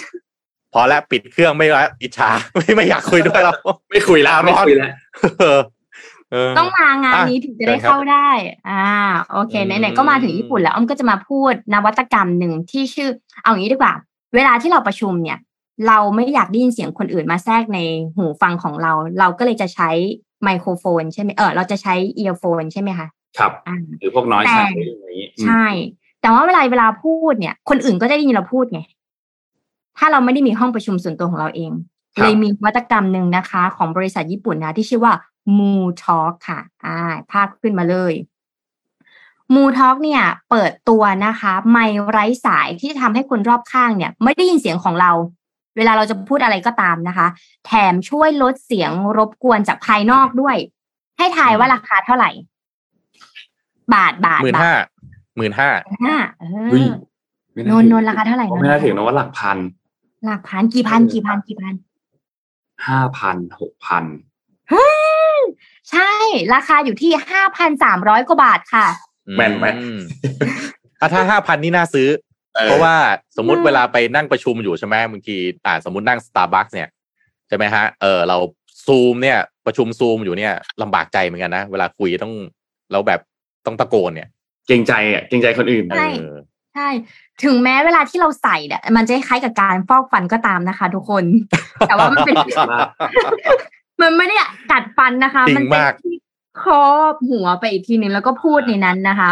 [0.73, 3.55] พอแล้วปิดเครื่องไม่ละอิจฉาไม่ไม่อยากคุยด้วยแล้ว
[3.89, 4.89] ไม่คุยแล้วไม่คุยแล้ว
[5.21, 5.59] เออเออ
[6.57, 8.29] ต้องมางานนี้อะถึงจะได้เชิญครับเข้าได้
[8.69, 8.85] อ่า
[9.31, 13.09] โอเคอืมไหนๆก็มาถึงญี่ปุ่นแล้วอ้อมก็จะมาพูดนวัตกรรมหนึ่งที่ชื่อ
[13.43, 13.93] เอางี้ดีกว่า
[14.35, 15.37] เวลาที่เราประชุมเนี่ย
[15.87, 17.79] เราไม่อยากได้ยินเสียงคนอื่นมาแทรกใน
[18.15, 19.89] หูฟังของเรา เราก็เลยจะใช้
[20.43, 23.07] ไมโครโฟน ใช่ไหมเออเราจะใช้เอียร์โฟนใช่ไหมคะ
[23.37, 25.65] ครับอ่าหรือพวกน้อยแต่ใช้อย่างนี้อืมใช่
[26.21, 28.81] แต่ว่าเวลาเวลาพูดเนี่ย คนอื่นก็จะได้ยินเราพูดไง
[29.97, 31.71] ถ้าเราไม่ได้มีห้องประชุมส่วนตัวของเราเอง
[32.15, 35.13] ครับเลยมีนวัตกรรมหนึ่งนะคะ ของบริษัทญี่ปุ่นนะที่ชื่อว่า
[35.57, 36.97] Mu Talk ค่ะ อ่า
[37.31, 38.13] ภาพขึ้นมาเลย
[39.53, 45.11] Mu Talk เนี่ย เปิดตัวนะคะ ไมค์ไร้สายที่จะทำให้คนรอบข้างเนี่ย ไม่ได้ยินเสียงของเรา
[45.77, 47.27] เวลาเราจะพูดอะไรก็ตามนะคะ
[47.65, 50.55] แถมช่วยลดเสียงรบกวนจากภายนอกด้วย
[51.17, 52.29] ให้ทายว่าราคาเท่าไหร่
[53.93, 54.85] บาทบาทหมื่นบาห้าท
[55.37, 55.69] หมื่นห้า
[56.03, 56.93] ห้าเอเฮ้ยอ
[57.53, 59.57] ไม่นนท์นนท์ราคาเท่าไหร่ไม่น่าถึงนะว่าหลักพัน
[60.25, 61.73] หลักพันกี่พันกี่พันกี่พัน
[62.87, 64.03] ห้าพันหกพัน
[65.91, 66.11] ใช่
[66.53, 68.87] ราคาอยู่ที่ห้าพันสามร้อยกว่าบาทค่ะ
[69.35, 69.89] แม่นไหมอื
[70.99, 72.09] อะถ้าห้าพันนี่น่าซื้อ
[72.65, 72.95] เพราะว่า
[73.37, 76.87] สมมุติอืมเวลาไปนั่งประชุมอยู่ใช่ไหมบางทีอ่าสมมตินั่งสตาร์บัคเนี่ย
[77.47, 78.37] ใช่ไหมฮะเออเรา
[78.85, 82.33] ซูมเนี่ยประชุมซูมอยู่เนี่ยลำบากใจเหมือนกันนะ เวลาคุยต้อง
[82.91, 83.21] เราแบบ
[83.65, 84.27] ต้องตะโกนเนี่ย
[84.67, 86.35] เกรงใจอะเกรงใจคนอื่นใช่เออ
[86.75, 86.89] ใช่
[87.43, 91.23] ถึงแม้เวลาที่เราใส่เนี่ยมันจะคล้ายกับการฟอกฟันก็ตามนะคะ ทุกคน
[91.87, 92.35] แต่ว่ามันเป็น
[94.01, 94.35] มันไม่ได้
[94.71, 96.15] กัดฟันนะคะจริงมันเป็นมากที่
[96.61, 99.31] ครอบหัวไปอีกทีหนึ่งแล้วก็พูดในนั้นนะคะ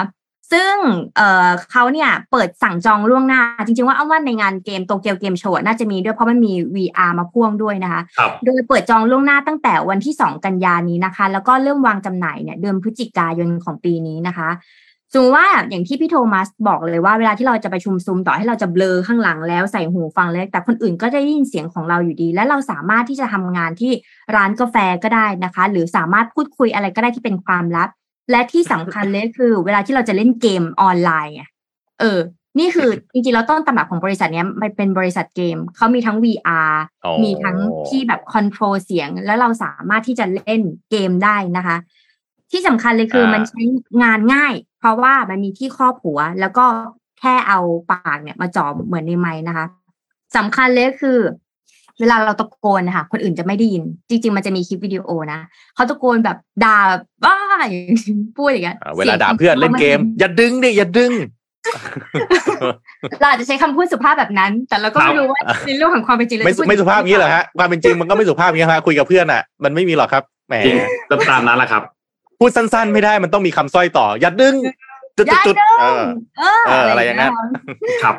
[0.53, 0.75] ซึ่ง
[1.15, 14.49] เอ่อเขาเนี่ยเปิดสั่งจองล่วงหน้า จริงๆว่าอ้อมว่าในงานเกมโตเกียวเกมโชว์น่าจะมีด้วยเพราะมันมี VR มาพ่วงด้วยนะคะครับโดยเปิดจองล่วงหน้าตั้งแต่วันที่ 2 กันยานี้นะคะ แล้วก็เริ่มวางจำหน่ายเนี่ยเดือนพฤศจิกายนของปีนี้นะคะ
[15.13, 23.91] สมมติว่าอย่างที่พี่โทมัสบอกเลยว่าเวลาที่เราจะไปชุมซุมต่อให้เราจะเบลอข้างหลังแล้วใส่หูฟังแล้วแต่คนอื่นก็จะได้ยินเสียงของเราอยู่ดี และเราสามารถที่จะทำงานที่
[24.35, 27.89] ร้านกาแฟก็ได้นะคะ หรือสามารถพูดคุยอะไรก็ได้ที่เป็นความลับ
[28.31, 31.43] และที่สำคัญเลยคือ เวลาที่เราจะเล่นเกมออนไลน์ไง
[31.99, 32.19] เออ
[32.59, 36.71] นี่คือจริงๆแล้วต้นตำรับของบริษัทเนี้ยมันเป็นบริษัทเกมเขามีทั้ง VR
[37.05, 37.57] อ๋อมีทั้ง
[37.89, 40.61] ที่แบบคอนโทรลเสียง แล้วเราสามารถที่จะเล่น
[40.91, 41.77] เกมได้นะคะ
[42.51, 43.61] ที่สำคัญเลยคืออามัมันใช้
[44.01, 46.65] งานง่าย เพราะว่ามันมีที่ครอบหัว แล้วก็
[47.19, 47.59] แค่เอา
[47.91, 49.65] ปากเนี่ยมาจ่อเหมือนในไม้นะคะ
[50.37, 51.19] สำคัญเลยก็คือ
[51.99, 55.39] เวลาเราตะโกนนะคะคนอื่นจะไม่ได้ยิน จริง ๆ มันจะมีคลิปวิดีโอนะ
[55.75, 57.75] เขาตะโกนแบบด่าแบบบ้าอย่าง
[58.37, 61.11] พูดอย่างเงี้ยอ่าเวลาด่าเพื่อนเล่นเกม อย่าดึงดิอย่าดึง
[63.19, 70.77] เราอาจจะใช้คำพูดสุภาพแบบนั้น แต่เราก็ครัไม่บรู้ว่าในเรื่องของความเป็นจริงเราไม่จะพูดไม่สุภาพงี้เหรอฮะความเป็นจริงมันก็ไม่สุภาพงี้ฮะคุยกับเพื่อนอะ มันไม่มีหรอกครับแหมจริง
[71.09, 71.83] ก็ตามนั้นแหละครับ
[72.39, 74.55] พูดสั้น ๆ ไม่ได้มันต้องมีคำสร้อยต่อ อย่าดึง
[75.17, 76.03] จุดอย่าจุดดึงเออ
[76.37, 77.33] เออเอออะไรอย่างนั้น
[78.03, 78.15] ครับ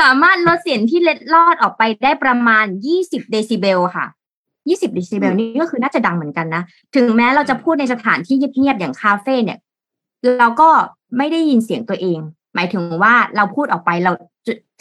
[0.00, 2.64] สามารถลดเสียงที่เล็ดลอดออกไปได้ประมาณ
[2.98, 4.06] 20เดซิเบลค่ะ
[4.50, 6.62] 20เดซิเบลนี่ก็คือน่าจะดังเหมือนกันนะ
[6.96, 9.58] ถึงแม้เราจะพูดในสถานที่เงียบๆอย่างคาเฟ่เนี่ย
[10.38, 10.68] เราก็
[11.16, 12.18] ไม่ได้ยินเสียงตัวเอง
[12.54, 14.12] หมายถึงว่าเราพูดออกไปเรา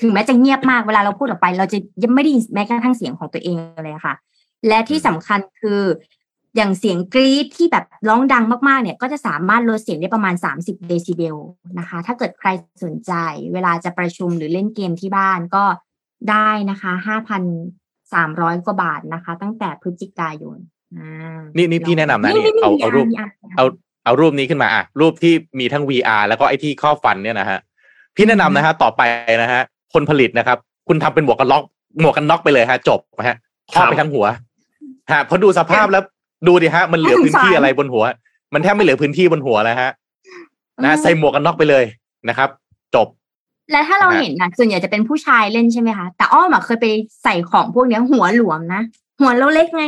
[0.01, 4.15] ถึงแม้จะเงียบมากเวลาเราพูดออกไป เราจะยังไม่ได้ยินแม้กระทั่งเสียงของตัวเองเลยอะค่ะ
[4.67, 5.81] และที่สำคัญคือ
[6.55, 11.37] อย่างเสียงกรี๊ดที่แบบร้องดังมากๆ เนี่ยก็จะสามารถลดเสียงได้ประมาณ 30 เดซิเบล
[11.79, 12.49] นะคะ ถ้าเกิดใคร
[12.83, 13.13] สนใจ
[13.53, 15.63] เวลาจะประชุมหรือเล่นเกมที่บ้านก็
[16.29, 16.91] ได้นะคะ
[17.59, 20.57] 5,300 กว่าบาทนะคะ ตั้งแต่พฤศจิกายน
[20.97, 23.65] อ่านี่นี่พี่แนะนำนะนี่เอาเอารูปมีะเอา
[24.05, 27.59] เอารูปนี้ขึ้นมาอะรูปที่มีทั้ง VR แล้วก็ไอ้ที่ครอบฟันเนี่ยนะฮะ
[28.15, 29.01] พี่แนะนำนะฮะต่อไป
[29.41, 29.61] นะฮะ
[29.93, 31.63] คนผลิตนะครับ คุณทำเป็นหมวกกันน็อก
[32.01, 33.35] หมวกกันน็อกไปเลยฮะ จบนะฮะ
[33.71, 34.25] ครอบไปทั้งหัว
[35.11, 36.03] ฮะเพราะดูสภาพแล้ว
[36.47, 38.03] ดูดิฮะ มันเหลือพื้นที่อะไรบนหัว
[38.53, 39.91] มันแทบไม่เหลือพื้นที่บนหัวแล้วฮะ
[40.83, 41.83] นะใส่หมวกกันน็อกไปเลย
[42.29, 42.49] นะครับ
[42.95, 43.07] จบ
[43.71, 46.85] และถ้าเรานะฮะเห็นนะส่วนใหญ่จะเป็นผู้ชายเล่นใช่ไหมคะแต่อ้อมอะเคยไป
[47.23, 48.81] ใส่ของพวกเนี้ย หัวหลวมนะ
[49.19, 49.83] หัวเราเล็กไง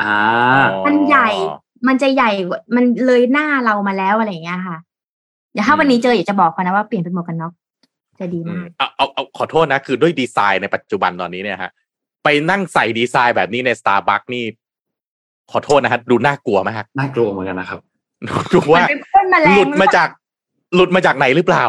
[0.00, 0.14] อ่า
[0.86, 1.28] มันใหญ่
[1.88, 4.76] มันจะใหญ่กว่ามันเลยหน้าเรามาแล้วอะไรอย่างเงี้ยค่ะ
[5.52, 7.52] เดี๋ยวถ้าอืมวันนี้เจออยากจะบอกเขานะว่าเปลี่ยนเป็นหมวกกันน็อก
[8.20, 11.70] จะดีอืมามกเอาเอาเอาขอโทษนะ คือด้วยดีไซน์ในปัจจุบันตอนนี้เนี่ยฮะ
[12.24, 14.44] ไปนั่งใส่ดีไซน์แบบนี้ใน Starbucks นี่
[15.50, 17.80] ขอโทษนะฮะดูน่ากลัวมากน่ากลัวเหมือนกันนะครับ
[18.52, 20.08] ดูว่ามันเป็นพ่นแมลงหลุดมาจาก
[20.74, 21.64] หลุดมาจากไหนหรือเปล่า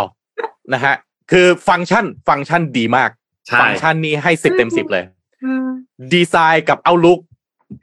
[0.73, 0.93] นะฮะ
[1.31, 3.09] คือฟังก์ชันฟังก์ชันดีมาก
[3.47, 5.03] ใช่ฟังก์ชันนี้ให้สิบเต็มสิบเลย
[5.43, 5.67] อืม
[6.13, 7.19] ดีไซน์กับเอาลุก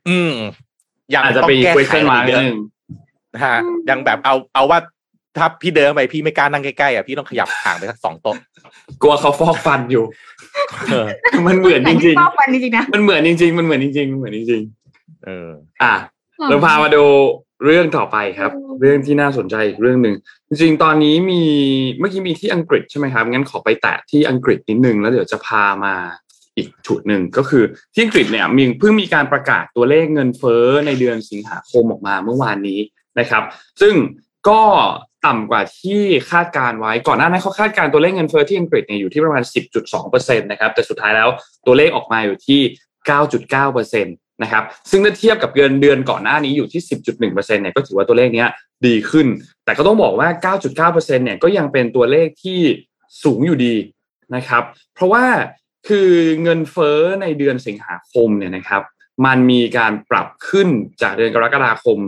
[0.09, 0.33] อืม
[1.15, 2.59] ยังอาจจะต้องเป็นแก้ไข question อะไร mark เยนิดอะนึง
[3.35, 3.57] นะฮะ
[3.91, 4.79] ยังแบบเอาเอาว่า
[5.39, 8.37] ถ้าพี่เดินไปพี่ไม่กล้านั่งใกล้ๆอะพี่ต้องขยับห่างไปสักสองโต๊ะ
[9.03, 10.05] กลัวเขาฟอกฟันอยู่
[10.91, 11.07] เออ
[11.47, 14.63] มันเหมือนจริงชอบวันจริงๆนะๆมันเหมือนจริงๆมันเหมือนจริงๆมันเหมือนจริง
[15.25, 15.95] เออๆอะ
[16.49, 17.05] เราพามาดู
[17.65, 20.15] เรื่องต่อไปครับ เรื่องที่น่าสนใจอีกเรื่องหนึ่ง
[20.49, 21.43] จริงๆตอนนี้มี
[21.99, 25.95] เมื่อกี้มีที่อังกฤษใช่ไหมครับงั้นขอไปแตะที่อังกฤษนิดนึงแล้วเดี๋ยวจะพามา
[26.57, 32.81] อีกจุดหนึ่งก็คือที่อังกฤษเนี่ยมีเพิ่งมีการประกาศตัวเลขเงินเฟ้อในเดือนสิงหาคมออกมาเมื่อวานนี้
[33.19, 33.43] นะครับ
[33.81, 33.95] ซึ่ง
[34.49, 34.63] ก็
[35.27, 39.43] ต่ำกว่าที่คาดการไว้ก่อนหน้านั้นเขาคาดการตัวเลขเงินเฟ้อที่อังกฤษเนี่ยอยู่ที่ประมาณ
[39.93, 41.29] 10.2%นะครับแต่สุดท้ายแล้ว
[41.67, 42.61] ตัวเลขออกมาอยู่ที่
[43.09, 48.45] 9.9%นะครับซึ่งถ้าเทียบกับเดือนเดือนก่อนหน้านี้อยู่ที่ 10.1%เนี่ยก็ถือว่าตัวเลขนี้
[48.87, 49.27] ดีขึ้น
[49.65, 50.29] แต่ก็ต้องบอกว่า
[50.93, 52.61] 9.9%เนี่ยก็ยังเป็นตัวเลขที่
[53.23, 53.75] สูงอยู่ดี
[54.35, 54.63] นะครับ
[54.95, 55.25] เพราะว่า
[55.89, 56.11] คือ
[56.43, 58.83] เงินเฟ้อในเดือนสิงหาคมเนี่ยนะครับ
[59.27, 60.69] มันมีการปรับขึ้น
[61.03, 61.99] จากเดือนกรกฎาคม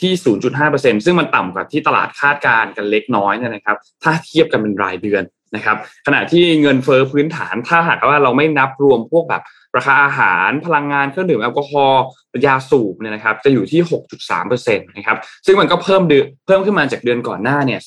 [0.00, 0.12] ที่
[0.58, 5.22] 0.5%ซึ่งมันต่ำกว่าที่ตลาดคาดการณ์กันเล็กน้อยนะครับ ถ้าเทียบกันเป็นรายเดือน
[5.54, 9.42] นะครับขณะที่เงินเฟ้อพื้นฐานถ้าหากว่าเราไม่นับรวมพวกแบบ
[9.76, 12.02] ราคาอาหารพลังงานเครื่องดื่มแอลกอฮอล์
[12.46, 13.80] ยาสูบเนี่ยนะครับจะอยู่ที่
[14.28, 17.80] 6.3%นะครับซึ่งมันก็เพิ่มเดือเพิ่มขึ้นมาจากเดือนก่อนหน้าเนี่ย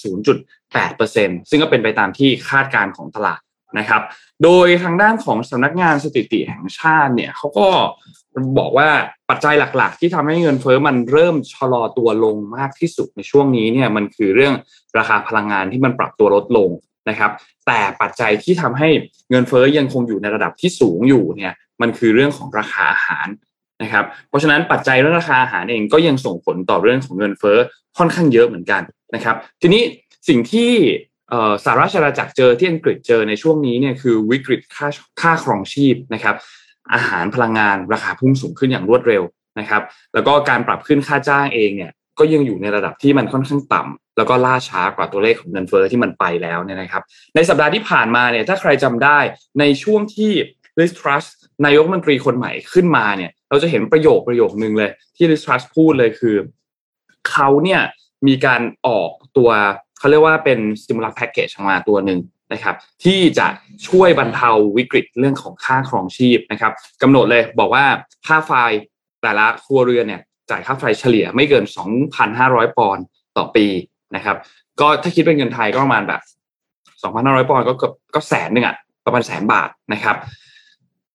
[0.71, 3.41] 0.8%ซึ่งก็เป็นไปตามที่คาดการณ์ของตลาด
[3.79, 4.01] นะครับ
[4.43, 7.67] โดยทางด้านของสำนักงานสถิติแห่งชาติเนี่ยเขาก็
[8.59, 8.89] บอกว่า
[9.29, 14.53] ปัจจัยหลักๆ ที่ทำให้เงินเฟ้อมันเริ่มชะลอตัวลงมากที่สุดในช่วงนี้เนี่ยมันคือเรื่อง
[14.97, 16.69] ราคาพลังงานที่มันปรับตัวลดลง
[17.09, 17.31] นะครับ
[17.67, 18.89] แต่ปัจจัยที่ทำให้
[19.29, 23.27] เงินเฟ้อยังคงอยู่ในระดับที่สูงอยู่เนี่ยมันคือเรื่องของราคาอาหาร
[23.81, 27.57] นะครับ เพราะฉะนั้นปัจจัยเรื่องราคาอาหารเองก็ยังส่งผลต่อเรื่องของเงินเฟ้อ
[27.97, 28.81] ค่อนข้างเยอะเหมือนกัน
[29.15, 29.81] นะครับ ทีนี้
[30.29, 30.71] สิ่งที่
[31.63, 34.87] สหราชอาณาจักรเจอที่อังกฤษเจอในช่วงนี้เนี่ยคือวิกฤตค่า
[35.21, 36.35] ค่าครองชีพนะครับ
[36.93, 39.23] อาหารพลังงานราคาพุ่งสูงขึ้นอย่างรวดเร็ว
[39.59, 39.81] นะครับ
[40.13, 47.03] แล้วก็การปรับขึ้นค่าจ้างเองเนี่ยก็ยังอยู่ในระดับที่มันค่อนข้างต่ำ แล้วก็ล่าช้ากว่าตัวเลขของเงินเฟอ้อที่มันไปแล้วเนี่ยนะครับ
[47.35, 49.19] ในสัปดาห์ที่ผ่านมาเนี่ยถ้าใครจำได้
[49.59, 50.31] ในช่วงที่
[50.79, 51.25] ลิสทรัส
[51.65, 56.35] นายกมนตรีคนใหม่ขึ้นมาเนี่ย เราจะเห็นประโยคประโยคนึงเลย ที่ลิสทรัสพูดเลยคือ
[57.29, 57.81] เขาเนี่ย
[58.27, 59.49] มีการออกตัว
[59.97, 62.19] เขาเรียกว่าเป็น stimulus package มาตัวหนึ่ง
[62.53, 63.47] นะครับที่จะ
[63.87, 67.85] ช่วยบรรเทาวิกฤตเรื่องของค่าครองชีพนะครับกำหนดเลยบอกว่า
[68.27, 68.51] ค่าไฟ
[69.21, 71.65] แต่ละครัวเรือนเนี่ยจ่ายค่าไฟเฉลี่ยไม่เกิน
[72.21, 73.03] 2,500 ปอนด์
[73.37, 73.65] ต่อปี
[74.15, 74.37] นะครับ
[74.79, 76.21] ก็ถ้าคิดเป็นเงินไทยก็ประมาณแบบ
[77.01, 80.15] 2,500ปอนด์ก็เกือบก็แสนหนึ่งอะประมาณแสนบาทนะครับ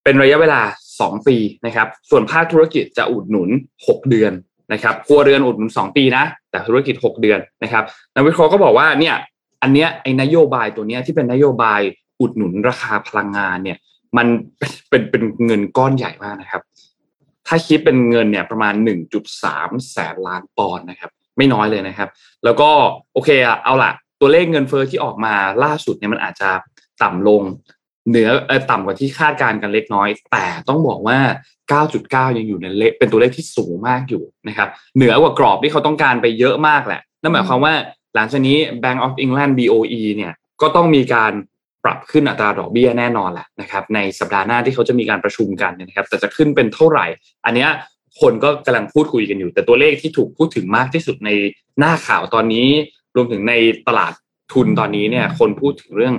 [0.04, 0.61] เป็นระยะเวลา
[0.94, 3.48] 2ปีนะครับ ส่วนภาคธุรกิจจะอุดหนุน
[3.84, 4.32] 6เดือน
[4.72, 7.84] นะครับครัวเรือนอุดหนุน2ปีนะ แต่ธุรกิจ6เดือนนะครับ
[8.14, 9.14] นักวิเคราะห์ก็บอกว่าเนี่ย
[9.62, 11.80] อันเนี้ยไอ้นโยบายตัวเนี้ยที่เป็นนโยบาย
[12.20, 13.78] อุดหนุนราคาพลังงานเนี่ย
[14.16, 14.26] มัน
[14.88, 16.62] เป็นเป็นเงินก้อนใหญ่มากนะครับ
[17.46, 18.74] ถ้าคิดเป็นเงินเนี่ยประมาณ
[19.34, 22.09] 1.3 แสนล้านปอนด์นะครับ ไม่น้อยเลยนะครับ
[22.44, 22.70] แล้วก็
[23.14, 26.51] โอเคอะเอาละตัวเลขเงินเฟอ้อที่ออกมาล่าสุดเนี่ยมันอาจจะ
[27.03, 27.42] ต่ำลง
[28.09, 31.18] เหนือเออต่ำกว่าที่คาดการณ์กันเล็กน้อย แต่ต้องบอกว่า
[31.83, 37.74] 9.9 ยังอยู่ในเลขเป็นตัวเลขที่สูงมากอยู่นะครับเหนือกว่ากรอบที่เขาต้องการไปเยอะมากแหละนั่นหมายความว่า
[38.14, 41.33] หลังจากนี้ Bank of England BOE เนี่ยก็ต้องมีการ
[41.85, 47.07] ปรับขึ้นอัตราดอกเบี้ยแน่นอนแหละนะครับในสัปดาห์หน้าที่เขาจะมีการประชุมกันนะครับแต่จะขึ้นเป็นเท่าไหร่
[47.44, 47.70] อันเนี้ย
[48.20, 51.31] คนก็กำลังพูดคุยกันอยู่ แต่ตัวเลขที่ถูกพูดถึงมากที่สุดใน
[51.78, 52.68] หน้าข่าวตอนนี้
[53.16, 53.54] รวมถึงใน
[53.88, 54.12] ตลาด
[54.52, 56.14] ทุนตอนนี้เนี่ย คนพูดถึงเรื่อง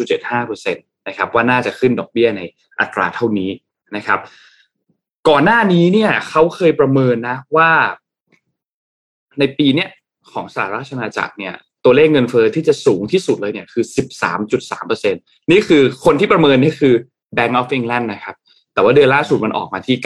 [0.00, 2.42] 0.75%นะครับว่าน่าจะขึ้นดอกเบี้ยใน
[2.80, 3.50] อัตราเท่านี้
[3.96, 4.18] นะครับ
[5.28, 7.70] ก่อนหน้านี้เนี่ยเขาเคยประเมินนะว่า
[9.38, 9.88] ในปีเนี้ย
[10.32, 13.84] ของสหราชอาณาจักรเนี่ย ตัวเลขเงินเฟอ้อที่จะสูงที่สุดเลยเนี่ยคือ
[14.48, 15.12] 13.3%
[15.50, 16.94] นี่คือคนที่ประเมินนี่คือ
[17.36, 18.36] Bank of England นะครับ
[18.76, 19.96] แต่ว่าเดือนล่าสุดมันออกมาที่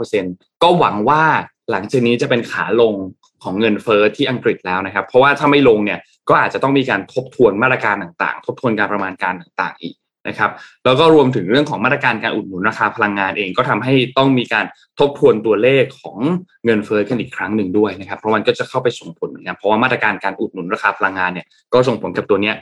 [0.00, 1.22] 9.9%ก็หวังว่า
[1.70, 2.94] หลังจากนี้จะเป็นขาลง
[3.42, 9.94] ของเงินเฟอ้อที่อังกฤษแล้วนะครับ เพราะว่าถ้าไม่ลงเนี่ยก็อาจจะต้องมีการทบทวนมาตรการต่างๆ ทบทวนการประมาณการต่างๆ อีก
[10.28, 10.50] นะครับ
[10.84, 14.66] แล้วก็รวมถึงเรื่องของมาตรการการอุดหนุนราคาพลังงานเองก็ทำให้ต้องมีการ
[14.98, 16.18] ทบทวนตัวเลขของ
[16.64, 22.54] เงินเฟ้อกันอีกครั้งหนึ่งด้วยนะครับเพราะมันก็จะเข้าไปส่งผลเหมือนกันเพราะว่ามาตรการการอุดหนุนราคาพลังงานเนี่ยก็ส่งผลกับตัวเนี้ย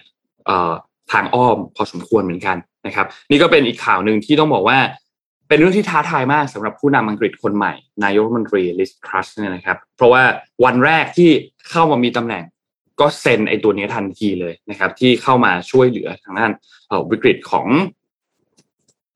[1.13, 4.79] ทางอ้อมพอสมควรเหมือนกันนะครับ นี่ก็เป็นอีกข่าวหนึ่งที่ต้องบอกว่า
[5.49, 7.73] เป็นเรื่องที่ท้าทายมากสำหรับผู้นำอังกฤษคนใหม่
[8.05, 10.23] นายกรัฐมนตรีลิสทรัสเนี่ยนะครับ เพราะว่า
[10.65, 11.31] วันแรกที่
[11.71, 12.45] เข้ามามีตำแหน่ง
[13.01, 16.53] ก็เซ็นไอตัวนี้ทันทีเลยนะครับ ที่เข้ามาช่วยเหลือทางด้าน
[17.11, 17.67] วิกฤตของ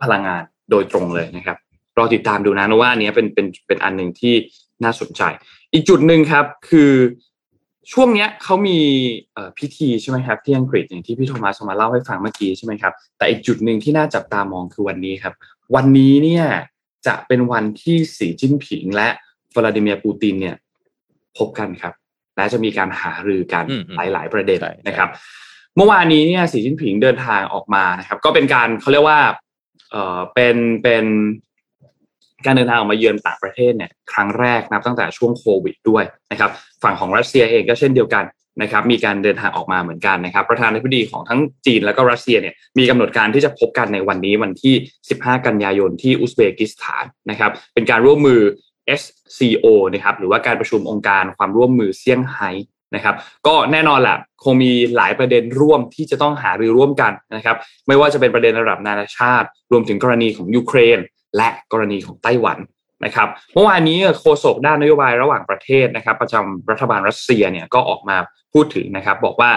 [0.02, 1.56] พลังงานโดยตรงเลยนะครับ
[1.98, 4.34] รอติดตามดูนะนว่าอันนี้เป็นเป็นเป็นอันหนึ่งที่
[4.84, 5.22] น่าสนใจ
[5.72, 6.92] อีกจุดหนึ่งครับ คือ
[7.92, 8.78] ช่วงเนี้ยเขามี
[9.58, 15.34] พิธีใช่ไหมครับที่อังกฤษอย่างที่พี่โทมัสมาเล่าให้ฟังเมื่อกี้ใช่ไหมครับแต่อีกจุดหนึ่งที่น่าจับตามองคือวันนี้ครับ
[15.74, 16.44] วันนี้เนี่ย
[17.06, 19.08] จะเป็นวันที่สีจิ้นผิงและ
[19.56, 20.56] วลาดิเมียร์ปูตินเนี่ย
[21.38, 21.94] พบกันครับ
[22.36, 23.64] และจะมีการหารือกัน
[23.96, 25.08] หลาย ๆ ประเด็นนะครับ
[25.76, 29.20] เมื่อวานนี้เนี่ยสีจิ้นผิงเดินทางออกมานะครับ ก็เป็นการเขาเรียกว่า
[29.90, 31.04] เอ่อเป็นเป็น
[32.44, 36.50] การเดินทางออกมาเยือนต่างประเทศเนี่ยครั้งแรกนับตั้งแต่ช่วงโควิดด้วยนะครับ
[36.82, 38.24] ฝั่งของรัสเซียเองก็เช่นเดียวกัน
[38.62, 44.74] นะครับมีการเดินทางออกมาเหมือนกันนะครับ ประธานาธิบดีของทั้งจีนแล้วก็รัสเซียเนี่ยมีกำหนดการที่จะพบกันในวันนี้วันที่
[45.10, 48.40] 15 กันยายนที่อุซเบกิสถานนะครับเป็นการร่วมมือ
[49.00, 52.50] SCO นะครับหรือว่าการประชุมองค์การความร่วมมือเซี่ยงไฮ้
[52.94, 53.14] นะครับ
[53.46, 57.56] ก็แน่นอนแหละคงมีหลายประเด็นร่วมที่จะต้องหารือร่วมกันนะครับ
[57.88, 60.98] ไม่ว่าจะเป็นประเด็นระดับนานาชาติ รวมถึงกรณีของยูเครน
[61.36, 62.58] และกรณีของไต้หวัน
[63.04, 68.16] นะครับเมื่อวานนี้โฆษกด้านนโยบายระหว่างประเทศนะครับ ประจำรัฐบาลรัสเซียเนี่ยก็ออกมา
[68.52, 69.50] พูดถึงนะครับ บอกว่า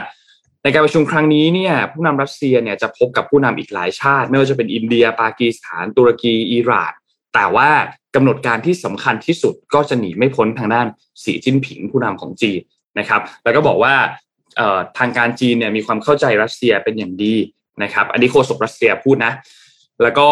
[0.64, 6.94] ในการประชุมครั้งนี้เนี่ยผู้นำรัสเซียเนี่ยจะพบกับผู้นำอีกหลายชาติ ไม่ว่าจะเป็นอินเดีย ปากีสถาน ตุรกีอิหร่าน
[7.34, 7.70] แต่ว่า
[8.16, 10.88] กำหนดการที่สำคัญที่สุดก็จะหนีไม่พ้นทางด้าน
[11.24, 12.62] สีจิ้นผิงผู้นำของจีน
[13.00, 13.96] นะครับ แล้วก็บอกว่า
[14.98, 17.36] ทางการจีนเนี่ยมีความเข้าใจรัสเซียเป็นอย่างดี
[17.84, 19.34] นะครับ อันนี้โฆษกรัสเซียพูดนะ
[20.04, 20.30] แล้วก็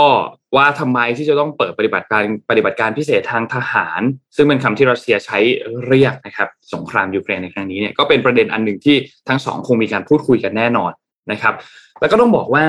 [0.55, 4.01] ว่าทำไมที่จะต้องเปิดปฏิบัติการปฏิบัติการพิเศษทางทหาร
[4.35, 5.39] ซึ่งเป็นคำที่รัสเซียใช้
[5.85, 8.95] เรียกนะครับ สงครามยูเครนในครั้งนี้เนี่ยก็เป็นประเด็นอันหนึ่งที่
[9.29, 10.91] ทั้งสองคงมีการพูดคุยกันแน่นอน
[11.31, 11.53] นะครับ
[11.99, 12.65] แล้วก็ต้องบอกว่า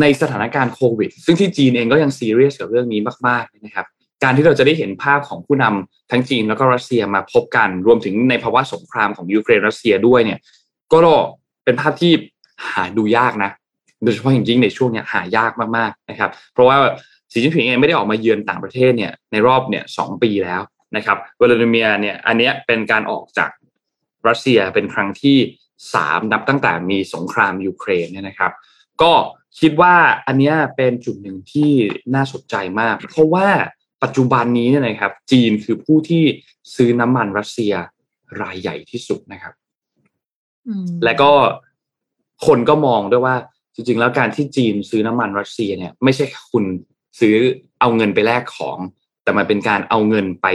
[0.00, 3.86] ในสถานการณ์โควิด ซึ่งที่จีนเองก็ยังซีเรียสกับเรื่องนี้มากๆนะครับ
[4.22, 10.38] การที่เราจะได้เห็นภาพของผู้นำทั้งจีนแล้วก็รัสเซียมาพบกัน รวมถึงในภาวะสงครามของยูเครนรัสเซียด้วยเนี่ย
[10.92, 10.98] ก็
[11.64, 12.12] เป็นภาพที่
[12.70, 13.50] หาดูยากนะ
[14.02, 16.76] โดยเฉพาะอย่างยิ่งในช่วงเนี้ยหายากมากๆนะครับ เพราะว่า
[17.32, 20.62] สีจิ้นผิงเองไม่ได้ออกมาเยือนต่างประเทศเนี่ยในรอบเนี่ยสองปีแล้ว
[20.96, 23.50] นะครับวลาดิเมียเนี่ยอันนี้เป็นการออกจาก
[24.28, 25.38] รัสเซียเป็นครั้งที่
[25.94, 28.52] สามนับตั้งแต่มีสงครามยูเครนเนี่ยนะครับ
[29.02, 29.12] ก็
[29.60, 29.94] คิดว่า
[30.26, 31.70] อันนี้เป็นจุดหนึ่งที่
[32.14, 33.48] น่าสนใจมาก เพราะว่า
[34.02, 36.24] ปัจจุบันนี้เนี่ยนะครับจีนคือผู้ที่
[36.74, 37.72] ซื้อน้ำมันรัสเซีย
[38.40, 39.54] รายใหญ่ที่สุดนะครับ
[40.68, 41.32] อืมและก็
[42.46, 43.36] คนก็มองด้วยว่า
[43.74, 46.64] จริงๆ แล้วการที่จีนซื้อน้ำมันรัสเซียเนี่ยไม่ใช่คุณ
[47.20, 47.36] ซื้อ
[47.80, 48.78] เอาเงินไปแลกของ
[49.24, 50.46] แต่มันเป็นการเอาเงินไป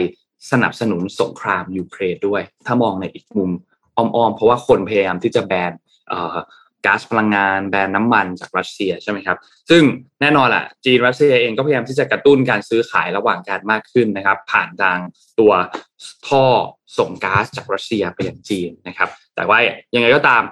[0.51, 3.51] สนับสนุนสงครามยูเครนด้วย ถ้ามองในอีกมุม
[3.97, 5.71] อ้อมๆ เพราะว่าคนพยายามที่จะแบน
[6.85, 9.37] ก๊าซพลังงานแบนน้ำมันจากรัสเซียใช่ไหมครับ
[9.69, 9.83] ซึ่ง
[10.21, 14.99] แน่นอนแหละจีนรัสเซียเองก็พยายามที่จะกระตุ้นการซื้อขายระหว่างกันมากขึ้นนะครับ ผ่านทาง
[15.39, 15.51] ตัว
[16.27, 16.45] ท่อ
[16.97, 19.57] ส่งก๊าซจากรัสเซียไปยังจีนนะครับ แต่ว่า
[19.95, 20.43] ยังไงก็ตาม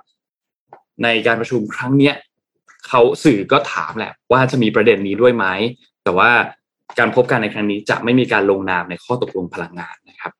[1.04, 2.16] ในการประชุมครั้งเนี้ย
[2.88, 5.46] เขาสื่อก็ถามแหละว่าจะมีประเด็นนี้ด้วยไหม
[6.04, 6.30] แต่ว่า
[7.00, 10.32] การพบกันในครั้งนี้จะไม่มีการลงนามในข้อตกลงพลังงานนะครับ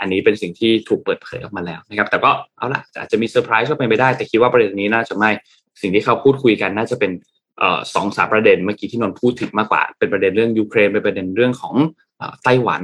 [0.00, 5.30] อันนี้เป็นสิ่งที่ถูกเปิดเผยออกมาแล้วนะครับ แต่ก็เอาล่ะอาจจะมีเซอร์ไพรส์ก็เป็นไปได้ แต่คิดว่าประเด็นนี้น่าจะไม่
[5.82, 7.10] สิ่งที่เขาพูดคุยกันน่าจะเป็น
[7.94, 11.74] สองสามประเด็นเมื่อกี้ที่นนท์พูดถึงมากกว่า เป็นประเด็นเรื่องยูเครนเป็นประเด็นเรื่องของ
[12.20, 12.80] อไต้หวัน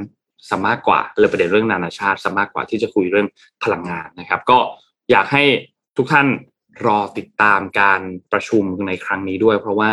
[0.48, 3.28] ซะมากกว่าเลยประเด็นเรื่องนานาชาติซะมากกว่าที่จะคุยเรื่อง
[3.64, 4.58] พลังงานนะครับ ก็
[5.10, 5.44] อยากให้
[5.96, 6.26] ทุกท่าน
[6.86, 8.00] รอติดตามการ
[8.32, 9.90] ประชุมในครั้งนี้ด้วย เพราะว่า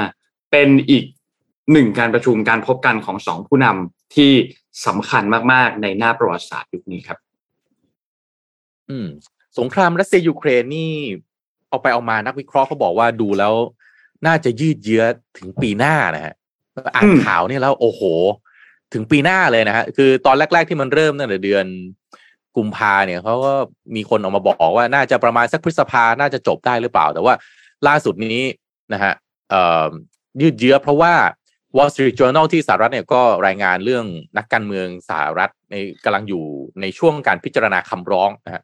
[0.52, 1.04] เป็นอีก
[1.72, 4.32] หนึ่งการประชุมการพบกันของสองผู้นำที่
[4.88, 7.20] สำคัญมากๆ ในหน้าประวัติศาสตร์ยุคนี้ครับ
[8.90, 9.08] อืม
[9.60, 10.92] สงครามรัสเซียยูเครนนี่
[11.70, 13.54] เอาไปเอามานักวิเคราะห์เขาบอกว่าดูแล้ว
[14.28, 15.04] น่าจะยืดเยื้อ
[15.38, 16.34] ถึงปีหน้านะฮะ
[16.96, 18.02] อ่านอืมข่าวนี่แล้วโอ้โห
[18.94, 21.66] ถึงปีหน้าเลยนะฮะคือตอนแรก ๆที่มันเริ่มตั้งแต่เดือน
[22.58, 23.54] กุมภาเนี่ยเขาก็
[23.96, 27.34] มีคนออกมาบอกว่าน่าจะประมาณสักพฤษภาน่าจะจบได้หรือเปล่า แต่ว่า
[27.88, 28.40] ล่าสุดนี้
[28.94, 29.14] นะฮะ
[29.50, 29.90] เอ่อ
[30.42, 31.14] ยืดเยื้อเพราะว่า
[31.78, 34.06] Wall Street Journal ที่สหรัฐเนี่ยก็รายงานเรื่อง
[34.38, 36.44] นักการเมืองสหรัฐในกำลังอยู่
[36.82, 38.62] ในช่วงการพิจารณาคำร้องนะฮะ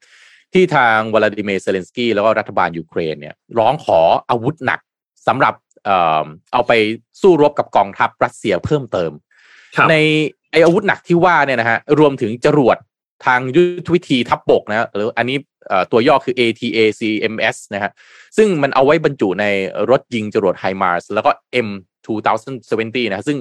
[0.53, 4.79] ที่ทางวลาดิเมียร์เซเลนสกี้แล้วก็รัฐบาลยูเครนเนี่ยร้องขออาวุธหนัก
[5.27, 5.53] สำหรับ
[5.85, 6.71] เอ่อเอาไป
[7.21, 9.11] สู้รบกับกองทัพรัสเซียเพิ่มเติม
[9.77, 12.77] ครับไอ้อาวุธหนักที่ว่าเนี่ยนะฮะรวมถึงจรวด
[13.25, 15.37] ทางยุทธวิธีทัพบกนะหรืออันนี้
[15.91, 17.91] ตัวย่อคือ ATACMS นะฮะ
[18.37, 19.45] ซึ่งมันเอาไว้บรรจุใน
[19.89, 21.31] รถยิงจรวดไฮมาร์สแล้วก็
[21.67, 23.37] M270 นะฮะซึ่ง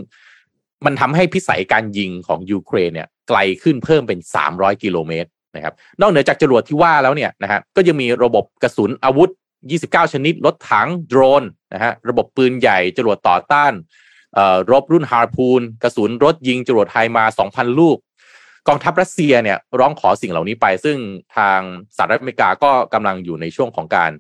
[0.85, 4.19] มันทำให้พิสัยการยิงของยูเครนเนี่ยไกลขึ้นเพิ่มเป็น
[4.51, 9.31] 300 กิโลเมตรนะครับนอกเหนือจากจรวดที่ว่าแล้วเนี่ยนะฮะก็ยังมีระบบกระสุนอาวุธ
[9.73, 11.43] 29 ชนิด รถถังโดรน
[11.75, 13.73] นะฮะระบบปืนใหญ่จรวดต่อต้านเรือ
[14.71, 17.97] รบรุ่นฮาร์พูน กระสุนรถยิงจรวดไฮมาร์ส 2,000 ลูก
[18.69, 20.99] กองทัพรัสเซียเนี่ยร้องขอสิ่งเหล่านี้ไป ซึ่ง
[21.37, 21.61] ทาง
[21.97, 24.13] สหรัฐอเมริกาก็กำลังอยู่ในช่วงของการ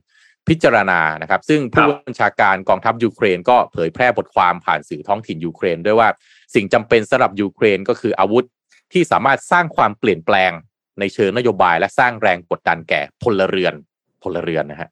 [0.48, 6.08] พิจารณานะครับ ซึ่งผู้บัญชาการกองทัพยูเครนก็เผยแพร่บทความผ่านสื่อท้องถิ่นยูเครน ด้วยว่า
[6.54, 8.44] สิ่งจำเป็นสำหรับยูเครนก็คืออาวุธ
[8.92, 10.52] ที่สามารถสร้างความเปลี่ยนแปลง
[11.00, 13.74] ในเชิงนโยบายและสร้างแรงกดดันแก่พลเรือน
[14.22, 14.90] พลเรือนนะฮะ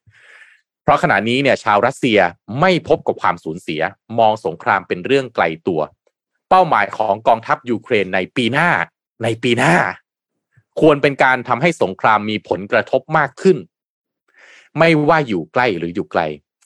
[0.82, 2.18] เพราะขณะนี้เนี่ยชาวรัสเซีย
[2.60, 3.80] ไม่พบกับความสูญเสีย
[4.18, 5.80] มองสงครามเป็นเรื่องไกลตัว
[6.48, 8.70] เป้าหมายของกองทัพยูเครนในปีหน้า
[9.22, 9.74] ในปีหน้า
[10.80, 13.56] ควรเป็นการทำให้สงครามมีผลกระทบมากขึ้น
[14.78, 16.22] ไม่ว่าอยู่ใกล้หรืออยู่ไกล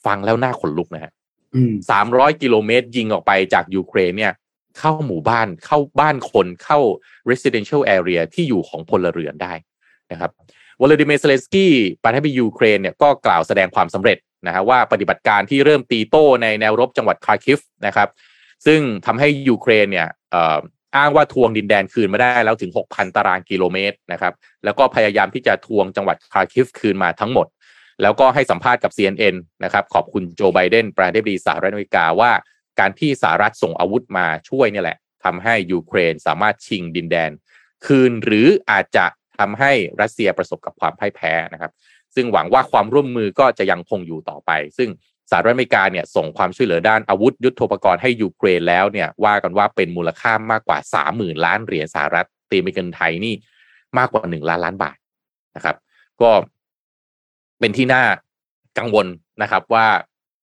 [0.06, 1.12] ฟังแล้วน่าขนลุกนะฮะ
[1.54, 4.32] อืมสามร้อยกิโลเมตรยิงออกไปจากยูเครนเนี่ย
[4.78, 6.78] เข้าหมู่บ้านเข้าบ้านคนเข้า
[7.30, 9.54] residential area ที่อยู่ของพลเรือนได้
[10.12, 10.30] นะครับ
[10.80, 18.08] วลาดิเมียร์เซเลนสกี้ประธานาธิบดียูเครนเนี่ยก็กล่าวแสดงความสำเร็จนะฮะว่าปฏิบัติการที่เริ่มตีโต้ในแนวรบจังหวัดคาร์คิฟนะครับ
[18.66, 24.32] ซึ่งทำให้ยูเครนเนี่ยเอ้างว่าทวงดินแดนคืนมาได้แล้วถึง 6,000 ตารางกิโลเมตรนะครับ
[24.64, 27.46] แล้วก็พยายามที่จะทวงจังหวัดคาร์คิฟคืนมาทั้งหมด
[28.02, 32.32] แล้วก็ให้สัมภาษณ์กับ CNN นะครับ ขอบคุณโจไบเดนประธานาธิบดีสหรัฐอเมริกาว่า
[32.80, 37.30] การที่สหรัฐส่งอาวุธมาช่วยเนี่ยแหละทำให้ยูเครนสามารถชิงดินแดน
[37.86, 39.06] คืนหรืออาจจะ
[39.38, 41.72] ทำให้รัสเซียประสบกับความพ่ายแพ้นะครับ
[42.14, 44.88] ซึ่งหวังว่าความร่วมมือก็จะยังคงอยู่ต่อไป ซึ่ง
[45.30, 53.34] สหรัฐอเมริกาเนี่ยส่งความช่วยเหลือด้านอาวุธยุทโธปกรณ์ให้ยูเครนแล้วเนี่ยว่ากันว่าเป็นมูลค่ามากกว่าสามหมื่นล้านเหรียญสหรัฐตีเป็นเงินไทยนี่
[53.98, 54.96] มากกว่าหนึ่งล้านล้านบาท
[55.56, 55.76] นะครับ
[56.22, 56.30] ก็
[57.60, 58.02] เป็นที่น่า
[58.78, 59.06] กังวล
[59.42, 59.86] นะครับว่า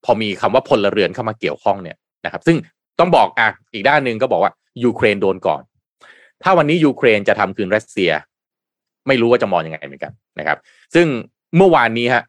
[0.05, 2.57] พอมีคำว่าพลเรือนเข้ามาเกี่ยวข้องเนี่ยนะครับ ซึ่ง
[2.99, 4.51] ต้องบอกอะอีกด้านหนึ่งก็บอกว่า
[4.83, 5.61] ยูเครนโดนก่อน
[6.43, 8.11] ถ้าวันนี้ยูเครนจะทำคืนรัสเซีย
[9.07, 10.57] ไม่รู้ว่าจะมองยังไงเหมือนกันนะครับ
[10.95, 11.07] ซึ่ง
[11.57, 12.23] เมื่อวานนี้ฮะ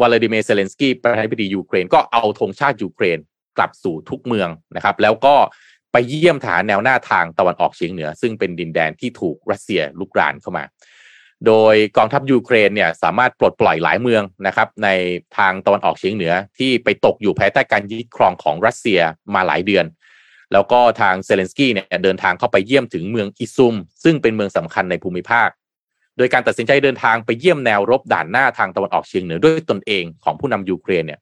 [0.00, 3.18] วลาดิเมียร์เซเลนสกี้ประธานาธิบดียูเครนก็เอาธงชาติยูเครน
[3.56, 5.34] กลับสู่ทุกเมืองนะครับ แล้วก็
[5.92, 10.64] ไปเยี่ยมฐานแนวหน้าทางตะวันออกเฉียงเหนือ ซึ่งเป็นดินแดนที่ถูกรัสเซียลุกรานเข้ามา
[11.46, 14.88] โดยกองทัพยูเครนเนี่ยสามารถปลดปล่อยหลายเมืองนะครับ ใน
[15.38, 19.00] ทางตะวันออกเฉียงเหนือที่ไปตกอยู่ภายใต้การยึดครองของรัสเซีย
[19.34, 19.84] มาหลายเดือน
[20.52, 23.74] แล้วก็ทางเซเลนสกี้เนี่ยเดินทางเข้าไปเยี่ยมถึงเมืองอิซุม
[24.04, 25.48] ซึ่งเป็นเมืองสำคัญในภูมิภาค
[26.20, 31.20] ดยการตัดสินใจเดินทางไปเยี่ยมแนวรบด่านหน้าทางตะวันออกเฉียงเหนือด้วยตนเองของผู้นำยูเครนเนี่ย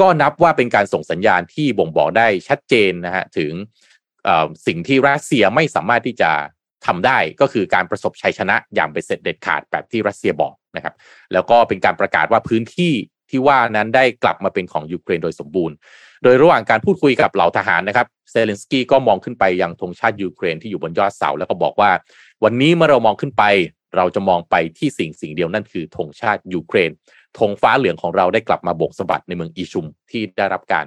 [0.00, 3.52] ก็นับว่าเป็นการส่งสัญญาณที่บ่งบอกได้ชัดเจนนะฮะถึง
[4.66, 6.30] สิ่งที่รัสเซียไม่สามารถที่จะ
[6.86, 10.94] ทำได้ก็คือการประสบชัยชนะอย่างเบ็ดเสร็จเด็ดขาดแบบที่รัสเซียบอกนะครับ
[11.32, 12.92] แล้วก็เป็นการประกาศว่าพื้นที่
[13.30, 15.76] ที่ว่านั้นได้กลับมาเป็นของยูเครนโดยสมบูรณ์
[16.22, 21.90] โดยระหว่างการพูดคุยกับเหล่าทหารนะครับเซเลนสกี้ก็มองขึ้นไปยังธงชาติยูเครนที่อยู่บนยอดเสาแล้วก็บอกว่า
[22.44, 23.42] วันนี้เมื่อเรามองขึ้นไป
[23.96, 26.90] เราจะมองไปที่สิ่งสิ่งเดียวนั่นคือธงชาติยูเครน
[27.38, 30.86] ธงฟ้าเหลืองของเราได้กลับมาโบกสะบัดในเมืองอิซุมที่ได้รับการ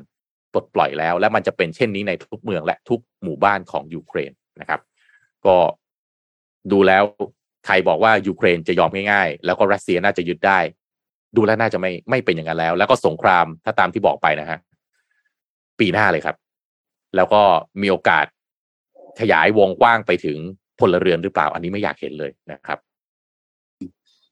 [0.51, 4.81] ปลดปล่อยแล้ว และมันจะเป็นเช่นนี้ในทุกเมืองและทุกหมู่บ้านของยูเครนนะครับ
[5.45, 5.57] ก็
[6.71, 7.03] ดูแล้ว
[7.65, 10.59] ใครบอกว่ายูเครนจะยอมง่ายๆ แล้วก็รัสเซียน่าจะยึดได้
[11.35, 14.59] ดูแล้วน่าจะไม่ไม่เป็นอย่างนั้นแล้ว แล้วก็สงครามถ้าตามที่บอกไปนะฮะ
[15.79, 16.35] ปีหน้าเลยครับ
[17.15, 17.41] แล้วก็
[17.81, 18.25] มีโอกาส
[19.19, 20.37] ขยายวงกว้างไปถึง
[20.79, 22.79] พลเรือนหรือเปล่า อันนี้ไม่อยากเห็นเลยนะครับ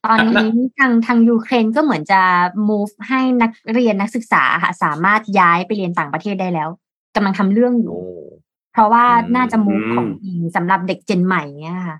[0.06, 2.22] ตอนนี้ทางทางยูเครนก็เหมือนจะ
[2.70, 6.70] move ให้นักเรียนนักศึกษาค่ะสามารถย้ายไปเรียนต่างประเทศได้แล้ว
[7.16, 7.98] กำลังทำเรื่องอยู่
[8.74, 11.98] เพราะว่าน่าจะ move ของจริงสำหรับเด็กเจนใหม่เนี้ยค่ะ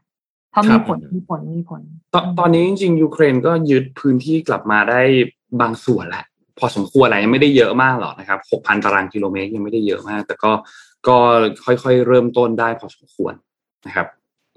[0.52, 1.82] เพราะมีผลมีผลมีผล
[2.14, 5.02] ตอนตอนนี้จริงๆยูเครนก็ยึดพื้นที่กลับมาได้
[5.62, 6.26] บางส่วนแหละ
[6.60, 10.52] พอสมควรอะไรยังไม่ได้เยอะมากหรอกนะครับหกพันตารางกิโลเมตรยังไม่ได้เยอะมาก แต่ก็
[11.08, 11.18] ก็
[11.66, 13.34] ค่อยๆเริ่มต้นได้พอสมควร
[13.86, 14.08] นะครับ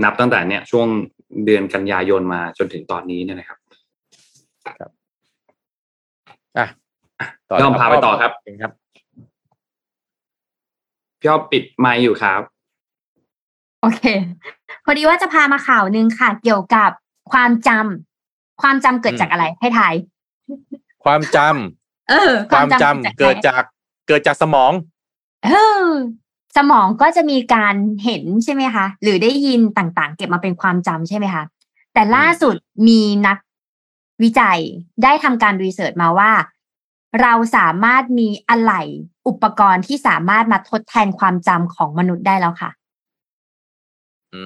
[0.05, 0.89] นับตั้งแต่เนี่ยช่วง
[1.45, 3.59] เดือนกันยายนมาจนถึงตอนนี้เนี่ยนะครับ
[4.79, 4.91] ครับ
[6.59, 6.67] อะ
[7.61, 8.73] ยอมพาไปต่อครับครับ
[11.21, 12.43] พี่อ้อมปิดไมค์อยู่ครับ
[13.83, 14.03] โอเค
[14.85, 16.91] พอดีว่าจะพามาข่าวหนึ่งค่ะ เกี่ยวกับ
[17.33, 19.95] ความจำความจำเกิดจากอะไร ให้ทาย
[21.05, 23.63] ความจำเออ ความจำเกิดจาก
[24.09, 24.73] เกิดจากสมอง
[25.45, 25.51] เอ
[25.85, 25.89] อ
[26.57, 31.45] สมองก็จะมีการเห็นใช่ไหมคะ หรือได้ยินต่างๆ เก็บมาเป็นความจำใช่ไหมคะ
[31.95, 32.57] แต่ล่าสุด
[32.89, 33.39] มีนัก
[34.23, 34.61] วิจัย
[35.03, 36.33] ได้ทำการรีเสิร์ชมาว่า
[37.23, 38.83] เราสามารถมีอะไหล่
[39.29, 42.71] อุปกรณ์ที่สามารถมาทดแทนความจำของมนุษย์ได้แล้วค่ะ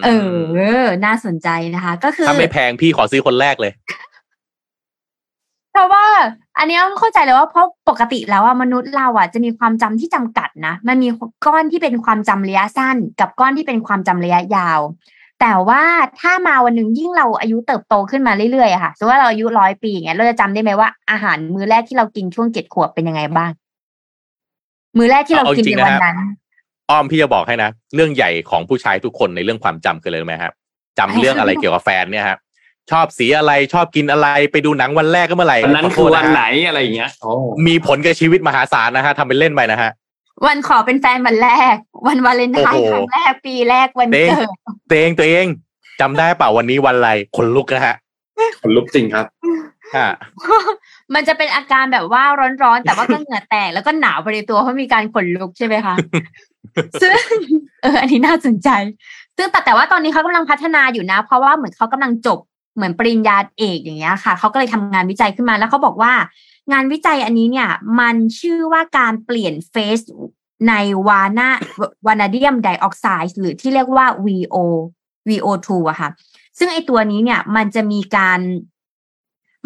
[0.04, 0.08] เอ
[0.82, 3.72] อ น่าสนใจนะคะ ก็คือถ้าไม่แพงพี่ขอซื้อคนแรกเลย
[5.72, 6.06] เพราะว่า
[6.60, 11.08] อันนี้ต้องเข้าใจเลยว่าเพราะปกติแล้วอะมนุษย์เราอะจะมีความจำที่จำกัดนะ มันมี
[11.46, 14.80] ก้อนที่เป็นความจำระยะสั้น กับก้อนที่เป็นความจำระยะยาว
[15.40, 15.82] แต่ว่า
[16.20, 23.50] ถ้ามาวันหนึ่งยิ่งเราอายุเติบโตขึ้นมาเรื่อยๆค่ะสมมติว่าเราอายุร้อยปีอย่างเงี้ยเราจะจำได้ไหมว่าอาหารมื้อแรกที่เรากินช่วงเจ็ดขวบเป็นยังไงบ้าง
[24.96, 26.16] มื้อแรกที่เรากินในวันนั้น
[26.90, 30.52] อ้อมพี่จะบอกให้นะเรื่องใหญ่ของผู้ชายทุกคนในเรื่องความจำคืออะไรไหมครับ
[30.98, 32.38] จำเรื่องอะไรเกี่ยวกับแฟนเนี่ยครับ
[32.90, 37.10] ชอบสีอะไรชอบกินอะไรไปดูหนังวันแรกก็เมื่อไหร่วันนั้นคือวันไหนอะไรอย่างเงี้ย
[37.66, 39.90] มีผลกับชีวิตมหาศาลนะฮะทำเป็นเล่นไปนะฮะ
[40.46, 41.76] วันขอเป็นแฟนวันแรก
[42.08, 44.48] วันวาเลนไทน์ครั้งแรกปีแรกวันเกิด
[44.90, 45.46] ตัวเองตัวเอง
[46.00, 47.94] จำได้เปล่าวันนี้วันอะไรขนลุกนะฮะ
[48.62, 49.26] ขนลุกจริงครับ
[49.96, 50.08] ฮะ
[51.14, 52.22] มันจะเป็นอาการแบบว่า
[52.62, 55.94] ร้อนๆ แต่ว่าก็เหงื่อแตกแล้วก็หนาวไปในตัวเพราะมีการขนลุกใช่ไหมคะ
[57.02, 57.12] ซึ่ง
[57.82, 58.68] เอออันนี้น่าสนใจ
[59.36, 62.38] ซึ่งแต่แต่ว่าตอนนี้เขากำลังพัฒนาอยู่นะ เพราะว่าเหมือนเขากำลังจบ
[62.80, 66.12] เหมือนปริญญาเอกอย่างเงี้ยค่ะเขาก็เลยทำงานวิจัยขึ้นมาแล้วเขาบอกว่า
[66.72, 67.68] งานวิจัยอันนี้เนี่ย
[68.00, 69.98] มันชื่อว่าการเปลี่ยนเฟส
[70.68, 70.74] ใน
[71.08, 71.48] วานา
[72.06, 74.56] วานาเดียมไดออกไซด์หรือที่เรียกว่า VO
[75.28, 76.10] VO2 อะค่ะ
[76.58, 78.40] ซึ่งไอตัวนี้เนี่ยมันจะมีการ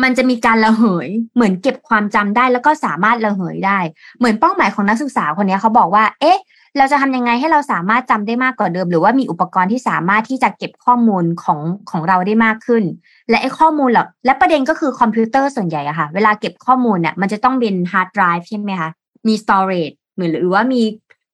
[0.02, 3.78] มันจะมีการระเหย เหมือนเก็บความจำได้แล้วก็สามารถระเหยได้
[4.18, 6.38] เหมือนเป้าหมายของนักศึกษาคนนี้เขาบอกว่า เอ๊ะ
[6.78, 11.60] เราจะทำยังไงให้เราสามารถจำได้มากกว่าเดิม หรือว่ามีอุปกรณ์ที่สามารถที่จะเก็บข้อมูลของ
[11.90, 12.84] ของเราได้มากขึ้น
[13.30, 18.90] และไอ้ข้อมูลเหล่านี้ประเด็นก็คือคอมพิวเตอร์ส่วนใหญ่อะค่ะ เวลาเก็บข้อมูลเนี่ยมันจะต้องเป็นฮาร์ดไดรฟ์ใช่ไหมคะ
[19.28, 20.82] มี storage เหมือนหรือว่ามี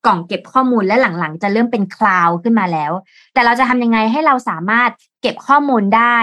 [0.07, 2.93] กล่องเก็บข้อมูลและหลังๆ จะเริ่มเป็น cloud ขึ้นมาแล้ว
[3.35, 4.91] แต่เราจะทำยังไงให้เราสามารถ
[5.23, 6.19] เก็บข้อมูลได้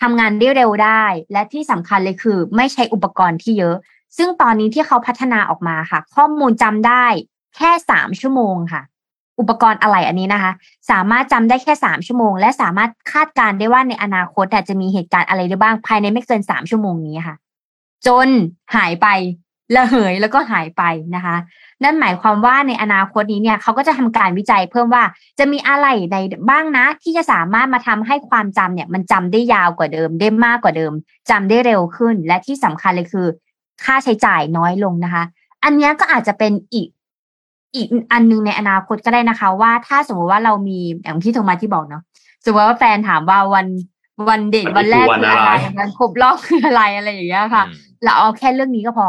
[0.00, 3.76] ทำงานได้เร็วได้ และที่สำคัญเลยคือ ไม่ใช้อุปกรณ์ที่เยอะ
[4.16, 7.06] ซึ่งตอนนี้ที่เขาพัฒนาออกมาค่ะ ข้อมูลจำได้
[7.56, 8.82] แค่สามชั่วโมงค่ะ
[9.40, 10.52] อุปกรณ์อะไรอันนี้นะคะ
[10.90, 17.36] สามารถจำได้แค่สามชั่วโมง และสามารถคาดการได้ว่าในอนาคตจะมีเหตุการณ์อะไรได้บ้างภายในไม่เกินสามชั่วโมงนี้ค่ะ
[18.06, 18.28] จน
[18.74, 19.06] หายไป
[19.76, 20.82] ระเหยแล้วก็หายไป
[21.14, 21.36] นะคะ
[21.82, 25.04] นั่นหมายความว่าในอนาคตนี้เนี่ยเขาก็จะทำการวิจัยเพิ่มว่า
[25.38, 26.16] จะมีอะไรใน
[26.50, 30.92] บ้างนะ ที่จะสามารถมาทำให้ความจำเนี่ย มันจำได้ยาวกว่าเดิมได้มากกว่าเดิม
[31.30, 33.26] จำได้เร็วขึ้น และที่สำคัญเลยคือ
[33.84, 35.24] ค่าใช้จ่ายน้อยลงนะคะ
[35.64, 36.88] อันนี้ก็อาจจะเป็นอีก
[37.76, 42.02] อีกอันนึงในอนาคตก็ได้นะคะ ว่าถ้าสมมติว่าเรามีอย่างที่โทมัสที่บอกเนาะ
[42.44, 43.66] สมมติว่าแฟนถามว่าวัน
[44.28, 47.64] วันเด็กวันแรกคืออะไรวันครบรอบคืออะไรอะไรอย่างเงี้ยค่ะ
[48.04, 49.08] เราเอาแค่เรื่องนี้ก็พอ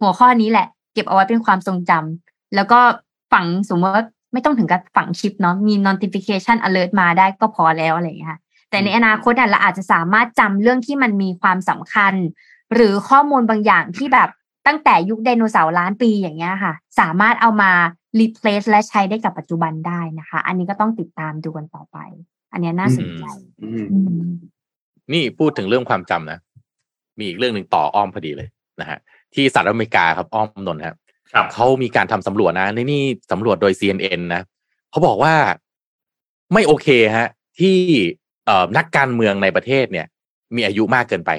[0.00, 2.80] หัวข้อนี้แหละ เก็บเอาไว้เป็นความทรงจำแล้วก็
[3.32, 8.40] ฝังสมมติว่าไม่ต้องถึงกับฝังชิปเนาะมี notification alert มาได้ก็พอแล้วอะไรอย่างเงี้ยค่ะ
[8.70, 12.14] แต่ในอนาคตเราอาจจะสามารถจำเรื่องที่มันมีความสำคัญ
[12.74, 14.28] หรือข้อมูลบางอย่างที่แบบ
[14.66, 17.72] ตั้งแต่ยุคไดโนเสาร์ล้านปีอย่างเงี้ยค่ะ สามารถเอามา
[18.20, 21.98] replace และใช้ได้กับปัจจุบันได้นะคะ อันนี้ก็ต้องติดตามดูกันต่อไป
[22.52, 23.24] อันนี้น่าสนใจ
[23.62, 24.28] อืมอืม
[25.12, 26.38] นี่พูดถึงเรื่องความจำนะ
[27.18, 28.48] มีอีกเรื่องหนึ่งต่ออ้อมพอดีเลย
[28.80, 28.98] นะฮะ
[29.34, 30.96] ที่สหรัฐอเมริกาครับอ้อมนนท์ครับ
[31.32, 33.02] ครับเขามีการทำสำรวจนะในนี่
[33.32, 34.42] สำรวจโดย CNN นะ
[34.90, 35.34] เขาบอกว่า
[36.52, 37.76] ไม่โอเคฮะ ที่
[38.46, 40.06] เอ่อนักการเมืองในประเทศเนี่ย
[40.56, 41.30] มีอายุมากเกินไป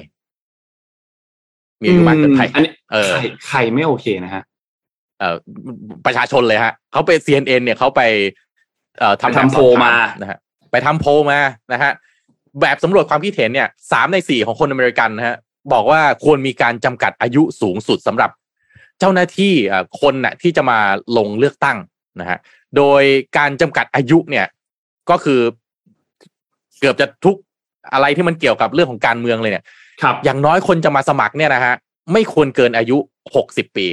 [1.80, 4.49] มีอายุมากเกินไปอันนี้เออใครใครไม่โอเคนะฮะเอ่อ
[6.06, 8.00] ประชาชนเลยฮะเขาไป CNN เนี่ยเขาไป
[8.98, 10.38] เอ่อทำไปทำโพลมานะฮะ
[10.70, 11.38] ไปทำโพลมา
[11.72, 11.92] นะฮะ
[12.60, 15.36] แบบสำรวจความคิดเห็นเนี่ยสามในสี่ของคนอเมริกันนะฮะ
[15.72, 18.30] บอกว่าควรมีการจำกัดอายุสูงสุดสำหรับ
[18.98, 20.78] เจ้าหน้าที่เอ่อคนน่ะที่จะมา
[21.16, 21.76] ลงเลือกตั้ง
[22.20, 22.38] นะฮะ
[22.76, 23.02] โดย
[23.36, 24.46] การจำกัดอายุเนี่ย
[25.10, 25.40] ก็คือ
[26.80, 27.36] เกือบจะทุก
[27.92, 29.64] อะไรที่มันเกี่ยวกับเรื่องของการเมืองเลยเนี่ย
[30.02, 31.74] ครับ อย่างน้อยคนจะมาสมัครเนี่ยนะฮะ
[32.12, 32.96] ไม่ควรเกินอายุ
[33.34, 33.86] หกสิบปี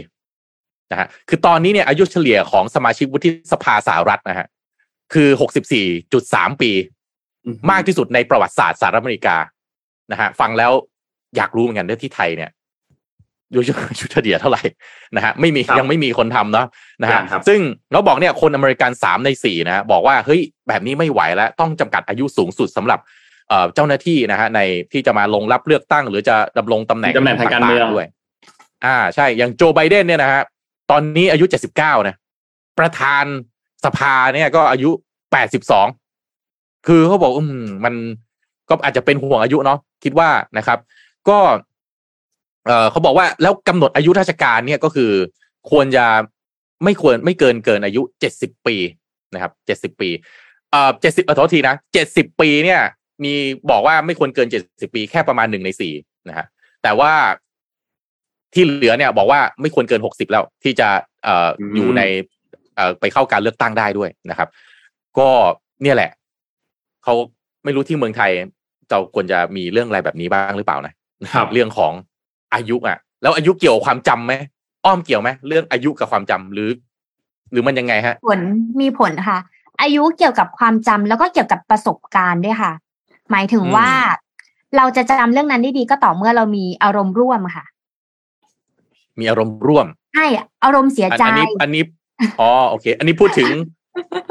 [0.91, 4.47] นะฮะคือตอนนี้เนี่ยอายุเฉลี่ยของสมาชิกวุฒิสภาสหรัฐนะฮะ
[5.13, 6.71] คือหกสิบสี่จุดสามปี
[7.71, 9.37] มากที่สุดในประวัติศาสตร์สหรัฐอเมริกา
[10.11, 10.71] นะฮะฟังแล้ว
[11.37, 12.51] อยากรู้เหมือนกันเรื่องที่ไทยเนี่ย
[13.49, 14.61] อายุอายุเฉลี่ยเท่าไหร่
[15.15, 16.67] นะฮะไม่มีครับยังไม่มีคนทำเนาะ
[17.01, 17.59] นะฮะยังครับซึ่ง
[17.91, 22.99] เราบอกเนี่ยคนอเมริกันสามในสี่นะฮะบอกว่าเฮ้ยแบบนี้ไม่ไหวแล้วต้องจำกัดอายุสูงสุดสำหรับ
[23.49, 24.59] เอ่อเจ้าหน้าที่นะฮะใน
[24.91, 28.07] ที่จะมาลงรับเลือกตั้ง หรือจะดำรงตำแหน่งตำแหน่งทางการเมืองต่ๆด้วย
[28.85, 30.43] อ่าใช่อย่างโจไบเดนเนี่ยนะฮะ
[30.91, 32.15] ตอนนี้อายุเจ็ดสิบเก้านะ
[32.79, 33.25] ประธาน
[33.85, 34.89] สภาเนี่ยก็อายุ
[35.31, 35.87] แปดสิบสอง
[36.87, 37.93] คือเขาบอกอืมมัน
[38.69, 40.79] ก็อาจจะเป็นห่วงอายุเนาะคิดว่านะครับ
[41.29, 41.37] ก็
[42.65, 45.11] เออเขาบอกว่าแล้วกำหนดอายุราชการเนี่ยก็คือ
[45.71, 46.05] ควรจะ
[46.83, 48.75] ไม่ควรไม่เกินเกินอายุเจ็ดสิบปี
[49.33, 50.09] นะครับเจ็ดสิบปี
[50.71, 52.81] เอ่อเจ็ดสิบขอโทษทีนะเจ็ดสิบปีเนี่ย
[53.23, 53.33] มี
[53.71, 55.93] บอกว่าไม่ควรเกินเจ็ดสิบปีแค่ประมาณหนึ่งในสี่
[56.29, 56.45] นะฮะ
[56.83, 57.13] แต่ว่า
[58.53, 60.87] ที่เหลือเนี่ยบอกว่าไม่ควรเกินหกสิบแล้ว ที่จะ
[61.23, 62.01] เอ่ออมอยู่ใน
[62.75, 64.49] เอ่อไปเข้าการเลือกตั้งได้ด้วยนะครับ
[65.19, 65.29] ก็
[65.83, 66.11] เนี่ยแหละ
[67.03, 67.13] เขา
[67.63, 68.31] ไม่รู้ที่เมืองไทย
[68.89, 70.93] เราควรจะมีเรื่องอะไรแบบนี้บ้างหรือเปล่านะ
[71.35, 71.93] ครับเรื่องของ
[72.53, 74.33] อายุอะ แล้วอายุเกี่ยวกับความจำไหม
[74.85, 76.69] อ้อมเกี่ยวไหมเรื่องอายุกับความจำหรือ
[77.51, 78.39] หรือมันยังไงฮะ ผล
[78.81, 79.37] มีผลค่ะ
[79.81, 82.71] อายุเกี่ยวกับความจำแล้วก็เกี่ยวกับประสบการณ์ด้วยค่ะ
[83.31, 83.89] หมายถึงอืมว่า
[84.77, 87.65] เราจะจำเรื่องนั้นได้ดีก็ต่อเมื่อเรามีอารมณ์ร่วมค่ะ
[89.19, 90.25] มีอารมณ์ร่วมใช่
[90.63, 91.83] อารมณ์เสียอันใจอันนี้อันนี้
[92.39, 93.51] อ๋อโอเค อันนี้พูดถึง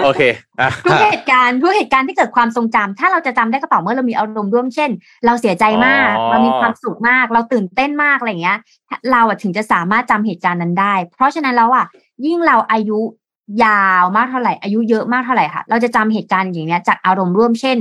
[0.04, 0.22] โอเค
[0.60, 4.90] อะทุกเหตุการณ์ทุกเหตุการณ์ที่เกิดความทรงจำถ้าเราจะจำได้ก็ต่อเมื่อเรามีอารมณ์ร่วมเช่น
[5.26, 8.58] เราเสียใจมากอ๋อเรามีความสุขมาก เราตื่นเต้นมากอะไรอย่างเงี้ย
[9.12, 11.86] เราอะถึงจะสามารถจำเหตุการณ์นั้นได้ เพราะฉะนั้นแล้วอะ
[12.26, 12.98] ยิ่งเราอายุ
[13.64, 17.78] ยาวมากเท่าไหร่ อายุเยอะมากเท่าไหร่ค่ะ เราจะจำเหตุการณ์อย่างเนี้ยจากอารมณ์ร่วมเช่น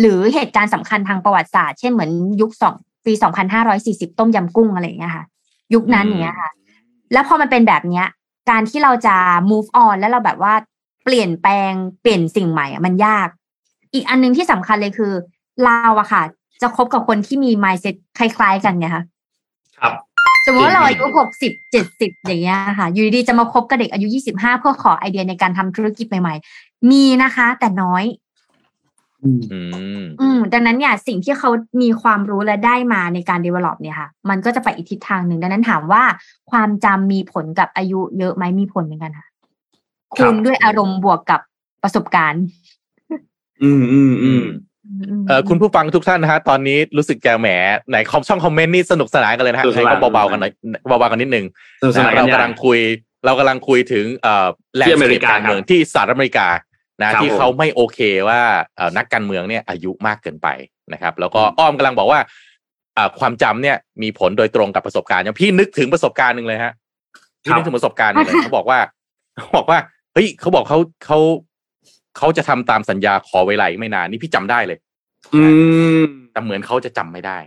[0.00, 2.10] หรือเหตุการณ์สำคัญทางประวัติศาสตร์ เช่นเหมือน
[2.40, 2.74] ยุคสอง
[3.06, 5.24] ปีสองพันห้าร้อยสี่สิบต้มยำกุ้งอะไรอย่างเงี้ยค่ะ
[5.74, 6.50] ยุคนั้นอย่างเนี้ยค่ะ
[7.12, 8.06] แล้วพอมันเป็นแบบเนี้ย
[8.50, 9.16] การที่เราจะ
[9.50, 10.54] move on แล้วเราแบบว่า
[11.04, 13.28] เปลี่ยนแปลงเปลี่ยนสิ่งใหม่อะมันยาก
[13.94, 15.12] อีกอันหนึงที่สำคัญเลยคือ
[15.64, 16.22] เราอะค่ะ
[16.62, 19.04] จะคบกับคนที่มี mindset คล้าย ๆ กันไงคะ
[19.78, 19.92] ครับ
[20.46, 28.04] สมมติว่าเราจริงอายุหกสิบเจ็ดสิบอย่างเงี้ยค่ะ อยู่ดีๆจะมาคบกับเด็กอายุยี่สิบห้าเพื่อขอไอเดียในการทำธุรกิจใหม่ ๆ มีนะคะ แต่น้อย
[29.24, 29.60] อืมอื
[30.02, 31.50] มอืมดังนั้นเนี่ยสิ่งที่เขา
[31.82, 36.02] มีความรู้และได้มาในการ develop เนี่ยค่ะ มันก็จะไปอีกทิศทางหนึ่ง ดังนั้นถามว่า
[36.50, 39.26] ความจำมีผลกับอายุเยอะไหมมีผลเหมือนกันค่ะ
[40.18, 41.40] ครับคูณด้วยอารมณ์บวกกับ
[41.82, 42.44] ประสบการณ์
[43.62, 44.42] อืมอืมอืม
[45.28, 47.48] เออคุณผู้ฟังทุกท่านนะฮะตอนนี้รู้สึกแกแหม
[47.88, 50.52] ไหนคอมช่องคอมเมนต์นี่สนุกสนานกันเลยนะฮะสนุกสให้นานก็เบาๆกันหน่อย
[50.88, 51.46] เบาๆกันนิดนึง
[51.80, 52.78] สนุกสนานนะกัเรานใหญ่กำลังคุย
[53.24, 56.46] เรากำลังคุยถึงเอ่อแลนที่ด์อสเมเคริปกาการเมืองที่สหรัฐอเมริกา
[57.02, 57.98] นะครับที่ผมเขาไม่โอเค
[58.28, 58.40] ว่า
[58.76, 60.48] เอ่อนักการเมืองเนี่ยอายุมากเกินไป
[60.92, 62.20] นะครับ แล้วก็อ้อมกำลังบอกว่า
[62.94, 66.72] เอ่อความจำเนี่ยมีผลโดยตรงกับประสบการณ์อย่างพี่นึกถึงประสบการณ์หนึ่งเลยฮะ
[67.42, 68.78] พี่นึกถึงประสบการณ์หนึ่งเลยเขาบอกว่า
[69.38, 69.78] เขาบอกว่า
[70.14, 71.18] เฮ้ยเขาบอกเขาเขา
[72.18, 74.78] เขาจะทำตามสัญญาขอเวลาอีกไม่นานนี่พี่จำได้เลย
[75.34, 75.42] อื
[75.98, 76.00] ม
[76.32, 77.38] แต่เหมือนเขาจะจำไม่ได้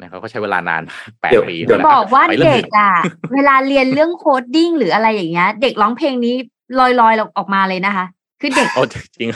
[0.00, 0.82] นะเขาก็ใช้เวลานาน
[1.20, 2.90] แปดเดี๋ยวปีเดี๋ยวแล้วบอกว่าไปเรื่องเด็อื่กนอะ
[3.34, 6.34] เวลาเรียนเรื่อง coding หรืออะไรอย่างเงี้ย เด็กร้องเพลงนี้
[6.78, 8.06] ลอยๆออกมาเลยนะคะ
[8.40, 9.28] คือเด็กโอ้จริง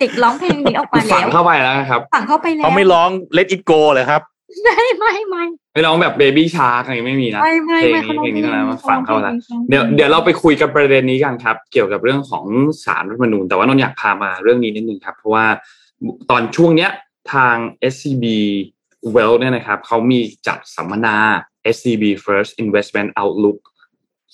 [0.00, 4.22] เด็กร้องเพลงนี้ออกมาฝัแล้งวเข้าไปแล้วครับฝังเข้าไปแล้วเขาไม่ร้อง Let It Go เลยครับ
[4.62, 12.44] ไม่ไม่ไม่ไม่ร้องแบบเบบี้ชาร์กอะไรไม่มีนะไม่ไม่เพลไม่งนี้เพลงนี้เท่านั้นมันฝังเข้าแล้วขร้องพลงเดี๋ยวเดี๋ยวเราไปคุยกับประเด็นนี้กันครับ เกี่ยวกับเรื่องของ
[12.84, 15.46] สารรัฐธรรมนูญแต่ว่านนท์อยากพามาเรื่องนี้นิดนึงครับ เพราะว่า
[16.30, 16.90] ตอนช่วงเนี้ย
[17.32, 17.56] ทาง
[17.92, 18.24] SCB
[19.14, 21.16] Wealth เนี่ยนะครับเขามีจัดสัมมนา
[21.74, 23.58] SCB First Investment Outlook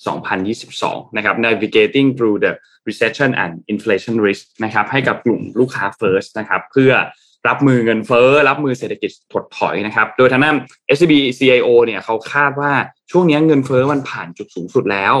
[0.01, 2.53] 2022 นะครับ Navigating through the
[2.87, 6.93] Recession and Inflation Risk นะครับให้กับกลุ่มลูกค้า First นะครับเพื่อ
[7.47, 10.55] รับมือเงินเฟ้อ รับมือเศรษฐกิจถดถอยนะครับ โดยทางด้าน
[10.95, 12.73] SCB CIO เนี่ยเขาคาดว่า
[13.11, 15.15] ช่วงนี้เงินเฟ้อมันผ่านจุดสูงสุดแล้ว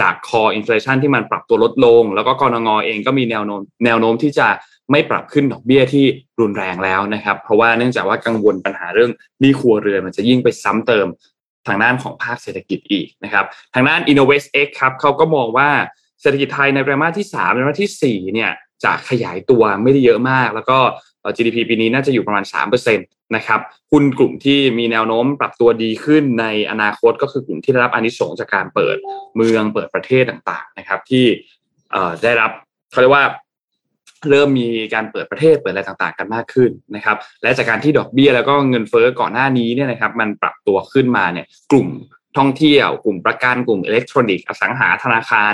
[0.00, 4.48] จาก core inflation ที่มันปรับตัวลดลง แล้วก็กรงงเองก็มีแนวโน้มแนวโน้มที่จะ
[4.90, 6.04] ไม่ปรับขึ้นดอกเบี้ยที่
[6.40, 9.10] รุนแรงแล้วนะครับ เพราะว่าเนื่องจากว่ากังวลปัญหาเรื่อง
[9.40, 11.06] หนี้ครัวเรือนมันจะยิ่งไปซ้ำเติม
[11.66, 13.44] ทางด้านของภาคเศรษฐกิจอีกนะครับ
[13.74, 15.70] ทางด้าน Innovate X ครับเขาก็มองว่า
[16.20, 18.50] เศรษฐกิจไทยในไตรมาสที่3ไตรมาสที่4เนี่ย
[18.84, 20.78] จะขยายตัวไม่ได้เยอะมาก แล้วก็
[21.36, 22.44] GDP ปีนี้น่าจะอยู่ประมาณ
[22.74, 23.60] 3%นะครับ
[23.92, 28.96] หุ้นกลุ่มที่มีแนวโน้มปรับตัวดีขึ้นในอนาคตก็คือกลุ่มที่ได้รับอนิสงส์จากการเปิด
[29.36, 31.24] เมืองเปิดประเทศต่างๆนะครับที่
[32.22, 32.50] ได้รับ
[32.90, 33.24] เขาเรียกว่า
[34.30, 41.88] เริ่มมีการเปิดประเทศเปิดอะไรต่างๆ กันมากขึ้นนะครับ และจากการที่ดอกเบี้ยแล้วก็เงินเฟ้อก่อนหน้านี้เนี่ยนะครับ มันปรับตัวขึ้นมาเนี่ยกลุ่ม
[42.38, 45.52] ท่องเที่ยว กลุ่มประกันกลุ่มอิเล็กทรอนิกส์อสังหาธนาคาร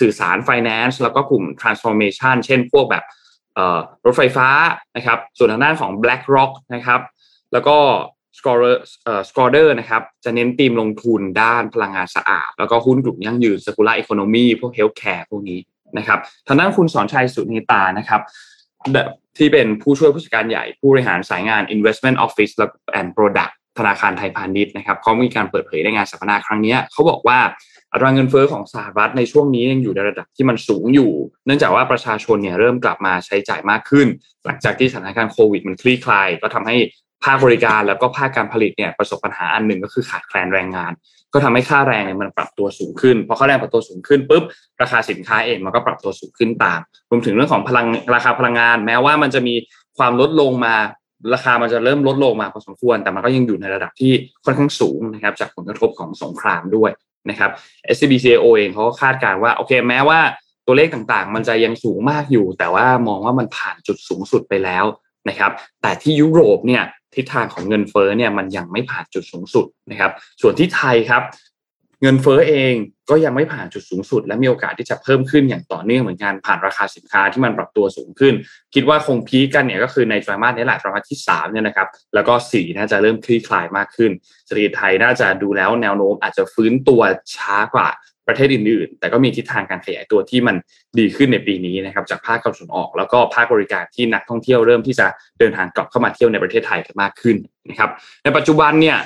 [0.00, 3.04] สื่อสารไฟแนนซ์แล้วก็กลุ่ม transformation เช่นพวกแบบ
[4.06, 4.48] รถไฟฟ้า
[4.96, 7.00] นะครับ ส่วนทางด้านของ BlackRock นะครับ
[7.52, 7.76] แล้วก็
[8.38, 15.60] Scorer เอ่อ Scorer นะครับ จะเน้นธีมลงทุนด้านพลังงานสะอาด แล้วก็หุ้นกลุ่มยั่งยืน circular economy พวก healthcare พวกนี้
[15.98, 18.20] นะครับทางด้านคุณสอนชัยสุนิตานะครับ
[19.38, 22.52] ที่เป็นผู้ช่วยผู้จัดการใหญ่ผู้บริหารสายงาน investment office
[22.98, 27.38] and product ธนาคารไทยพาณิชย์นะครับเขามีการเปิดเผยในงานสัมมนาครั้งนี้เขาบอกว่า
[27.92, 31.10] อัตราเงินเฟอ้อของสหรัฐในช่วงนี้ยังอยู่ในระดับที่มันสูงอยู่
[31.46, 34.06] เนื่องจากว่าประชาชนเนี่ยเริ่มกลับมาใช้จ่ายมากขึ้น
[34.46, 36.76] หลังจากที่สถานการณ์โควิดมันคลี่คลาย ก็ทำให้
[37.24, 40.92] ภาคบริการแล้วก็ภาคการผลิตเนี่ยประสบปัญหาอันหนึ่งก็คือขาดแคลนแรงงาน
[41.32, 44.44] ก็ทำให้ค่าแรงเนี่ยมันปรับตัวสูงขึ้นพอค่าแรงปรับตัวสูงขึ้นปุ๊บ
[44.82, 49.54] ราคาสินค้าเองมันก็ปรับตัวสูงขึ้นตาม รวมถึงเรื่องของพลังราคาพลังงาน แม้ว่ามันจะมี
[49.98, 50.74] ความลดลงมา
[51.34, 54.12] ราคามันจะเริ่มลดลงมาพอสมควร แต่มันก็ยังอยู่ในระดับที่
[54.44, 56.90] ค่อนข้างสูงนะครับจากผลกระทบของสงครามด้วย
[57.30, 57.50] นะครับ
[57.94, 60.20] SCBCO เองเขาก็คาดการณ์ว่าโอเคแม้ว่า
[60.66, 64.84] ตัวเลขต่างๆ มันจะยังสูงมากอยู่ แต่ว่ามองว่ามันผ่านจุดสูงสุดไปแล้ว
[65.28, 65.50] นะครับ
[65.82, 66.82] แต่ที่ยุโรปเนี่ย
[67.16, 71.22] ทิศทางของเงินเฟ้อเนี่ยมันยังไม่ผ่านจุดสูงสุดนะครับ ส่วนที่ไทยครับ
[72.02, 72.74] เงินเฟ้อเอง
[73.10, 78.34] ก็ยังไม่ผ่านจุดสูงสุด และมีโอกาสที่จะเพิ่มขึ้นอย่างต่อเนื่องเหมือนกันผ่านราคาสินค้าที่มันปรับตัวสูงขึ้น
[78.74, 84.10] คิดว่าคงพีกันเนี่ยก็คือในไตรมาสนี้แหละไตรมาสที่3เนี่ยนะครับแล้วก็4น่าจะเริ่มคลี่คลายมากขึ้น
[84.46, 87.02] เศรษฐกิจไทยน่าจะดูแล้วแนวโน้มอาจจะฟื้นตัว
[87.36, 87.88] ช้ากว่า
[88.28, 90.56] ประเทศอื่นๆ แต่ก็มีทิศทางการขยายตัวที่มัน
[90.98, 95.06] ดีขึ้นในปีนี้นะครับจากภาคการส่งออก แล้วก็ภาคบริการที่นักท่องเที่ยวเริ่มที่จะ
[95.38, 97.36] เดินทางกลับเข้ามาเที่ยวในประเทศไทยกันมากขึ้น
[97.70, 97.90] นะครับ
[98.24, 98.96] ในปัจจุบันเนี่ย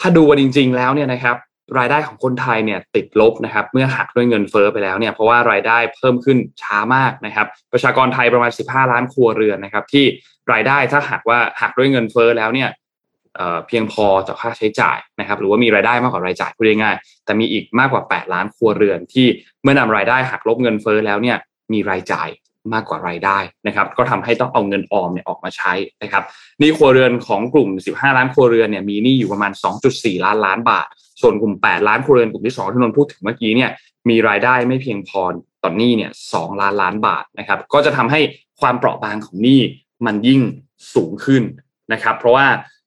[0.00, 1.36] ถ้าดูกันจริง ๆ แล้วเนี่ยนะครับ
[1.78, 10.04] รายได้ของคนไทยเนี่ยติดลบนะครับเมื่อหักด้วยเงินเฟอ้อไปแล้วเนี่ยเพราะว่ารายได้เพิ่มขึ้นช้ามากนะครับประชากรไทยประมาณ 15 ล้านครัวเรือนนะครับที่
[10.52, 12.68] รายได้ถ้าหากว่าหักด้วยเงินเฟอ้อแล้วเนี่ย
[13.66, 19.26] เพียงพอต่อค่าใช้จ่ายนะครับ หรือว่ามีรายได้มากกว่ารายจ่ายพูดง่ายๆแต่มีอีกมากกว่า 8 ล้านครัวเรือนที่
[19.62, 21.36] เมื่อนำรายได้หักลบเงินเฟ้อแล้วเนี่ย
[21.72, 22.28] มีรายจ่าย
[22.74, 25.72] มากกว่ารายได้นะครับ ก็ทำให้ต้องเอาเงินออมเนี่ยออกมาใช้
[26.02, 26.22] นะครับ
[26.60, 29.52] นี่ครัวเรือนของกลุ่ม 15 ล้านครัวเรือนเนี่ยมีหนี้อยู่ประมาณ
[29.88, 30.86] 2.4 ล้านล้านบาท
[31.20, 33.70] ส่วนกลุ่ม 8 ล้านครัวเรือนกลุ่มที่2ที่นนพูดถึงเมื่อกี้เนี่ย
[34.08, 35.22] มีรายได้ไม่เพียงพอ
[35.62, 38.20] ต่อนนี้เนี่ยสล้านล้านบาทนะครับ ก็จะทำให้
[38.60, 39.60] ความเปราะบางของหนี้
[40.06, 40.40] มันยิ่ง
[40.94, 41.42] สูงขึ้น
[41.92, 42.46] นะครับ เพราะว่า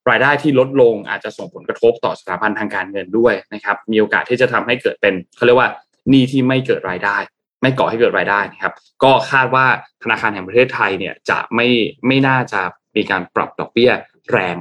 [0.10, 5.70] รายได้ที่ลดลงอาจจะส่งผลกระทบต่อสถาบันทางการเงินด้วยนะครับ มีโอกาสที่จะทำให้เกิดเป็นเขาเรียกว่า
[6.10, 7.18] หนี้ที่ไม่เกิดรายได้
[7.62, 8.74] ไม่ก่อให้เกิดรายได้นะครับ
[9.04, 9.66] ก็คาดว่า
[10.04, 11.68] ธนาคารแห่งประเทศไทยเนี่ยจะไม่
[12.08, 12.62] ไม่น่าจะ
[12.96, 13.92] มีการปรับดอกเบี้ย
[14.32, 14.56] แรง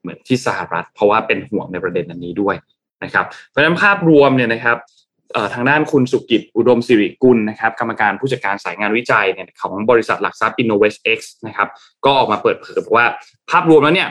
[0.00, 2.56] เหมือนที่สหรัฐ เพราะว่าเป็นห่วงในประเด็นอันนี้ด้วย
[3.04, 4.76] นะครับเพราะฉะนั้นภาพรวมเนี่ยนะครับ
[5.54, 11.68] ทางด้านคุณสุกิจอุดมสิริกุลนะครับกรรมการผู้จัดการสายงานวิจัยเนี่ยของบริษัทหลักทรัพย์ InnovestX นะครับ
[12.04, 13.06] ก็ออกมาเปิดเผยว่า
[13.50, 14.08] ภาพรวมแล้วเนี่ย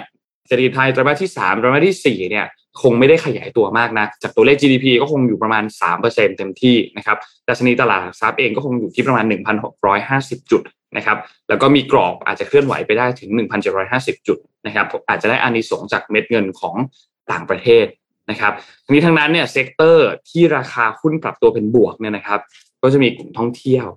[0.48, 2.46] เศรษฐกิจไทยไตรมาสที่3ไตรมาสที่4เนี่ย
[2.82, 5.64] คงไม่ได้ขยายตัวมากนะจากตัวเลข GDP ก็คงอยู่ประมาณ
[6.02, 7.18] 3%เต็มที่นะครับ
[7.50, 9.26] ดัชนีตลาดหลักทรัพย์เองก็คงอยู่ที่ประมาณ
[9.88, 10.62] 1,650 จุด
[10.98, 11.18] นะครับ
[11.50, 13.30] แล้วก็มีกรอบอาจจะเคลื่อนไหวไปได้ถึง
[13.80, 16.76] 1,750 จุดนะครับอาจจะได้อานิสงส์จากเม็ดเงินของ
[17.32, 17.86] ต่างประเทศ
[18.30, 18.54] นะครับ
[18.86, 22.40] ทั้งนี้ทั้งนั้นเนี่ย sector ที่ราคาหุ้นปรับตัวเป็นบวกเนี่ยนะครับ
[22.82, 23.88] ก็จะมีกลุ่มท่องเที่ยว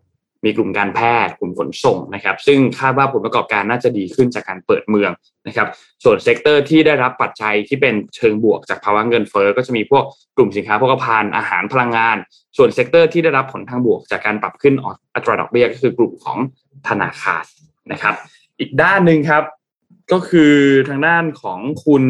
[0.45, 5.11] มีกลุ่มการแพทย์กลุ่มขนส่งนะครับ ซึ่งคาดว่าผลประกอบการน่าจะดีขึ้นจากการเปิดเมือง
[5.47, 5.69] นะครับ
[6.05, 10.05] ส่วน sector ที่ได้รับปัจจัยที่เป็นเชิงบวกจากภาวะเงินเฟ้อก็จะมีพวก
[10.37, 12.17] กลุ่มสินค้าโภคภัณฑ์อาหารพลังงาน
[12.57, 14.75] ส่วน sector ที่ได้รับผลทางบวกจากการปรับขึ้น
[15.15, 16.39] อัตราดอกเบี้ยก็คือกลุ่มของ
[16.89, 17.45] ธนาคาร
[17.93, 18.15] นะครับ
[18.59, 19.45] อีกด้านหนึ่งครับ
[20.13, 20.55] ก็คือ
[20.89, 22.05] ทางด้านของคุณ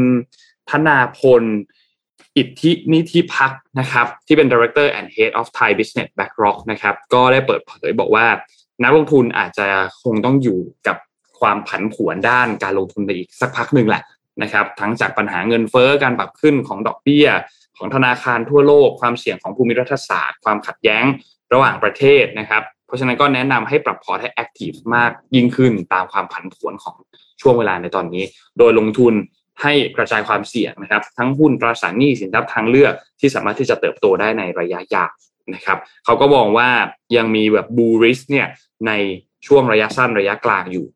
[0.71, 1.45] ธนาพล
[2.37, 8.27] อิทธินิธิพักนะครับที่เป็น Director and Head of Thai Business BlackRock นะครับก็ได้เปิดเผยบอกว่า
[8.83, 9.67] นักลงทุนอาจจะ
[10.03, 10.97] คงต้องอยู่กับ
[11.41, 14.03] ความผันผวนด้านการลงทุนไปอีกสักพักหนึ่งแหละ
[14.43, 17.29] นะครับทั้งจากปัญหาเงินเฟอ้อการปรับขึ้นของดอกเบี้ย
[17.77, 21.05] ของธนาคารทั่วโลก ความเสี่ยงของภูมิรัฐศาสตร์ ความขัดแย้ง
[21.53, 26.97] ระหว่างประเทศนะครับ เพราะฉะนั้นก็แนะนำให้ปรับพอร์ตให้ active มากยิ่งขึ้นตามความผันผวนของ
[27.41, 28.25] ช่วงเวลาในตอนนี้
[28.59, 29.15] โดยลงทุน
[29.63, 35.13] ให้กระจายความเสี่ยงนะครับ ทั้งหุ้นตราสารหนี้สินทรัพย์ทางเลือกที่สามารถที่จะเติบโตได้ในระยะยาว
[35.55, 36.69] นะครับเขาก็มองว่า
[37.17, 38.47] ยังมีแบบ bearish เนี่ย
[38.87, 38.93] ใน
[39.47, 40.87] ช่วงระยะสั้นระยะกลางอยู่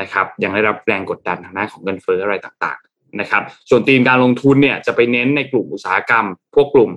[0.00, 6.90] นะครับยังได้รับแรงกดดันทางด้านของเงินเฟ้ออะไรต่างๆนะครับ ส่วนธีมการลงทุนเนี่ยจะไปเน้นในกลุ่มอุตสาหกรรม พวกกลุ่ม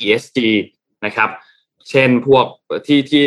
[0.00, 0.38] ESG
[1.04, 1.30] นะครับ
[1.90, 2.44] เช่นพวก
[2.86, 3.26] ที่ที่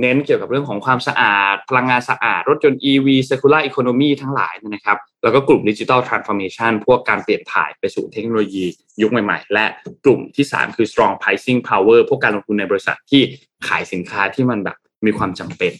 [0.00, 8.64] เน้นเกี่ยวกับเรื่องของความสะอาด พลังงานสะอาด รถยนต์ EV circular economy ทั้งหลายนะครับ แล้วก็กลุ่ม digital transformation พวกการเปลี่ยนถ่ายไปสู่เทคโนโลยี
[9.02, 9.64] ยุคใหม่ๆ และ
[10.04, 13.22] กลุ่มที่ 3 คือ strong pricing power พวกการลงทุนในบริษัทที่
[13.66, 14.76] ขายสินค้าที่มันแบบ
[15.06, 15.72] มีความจำเป็น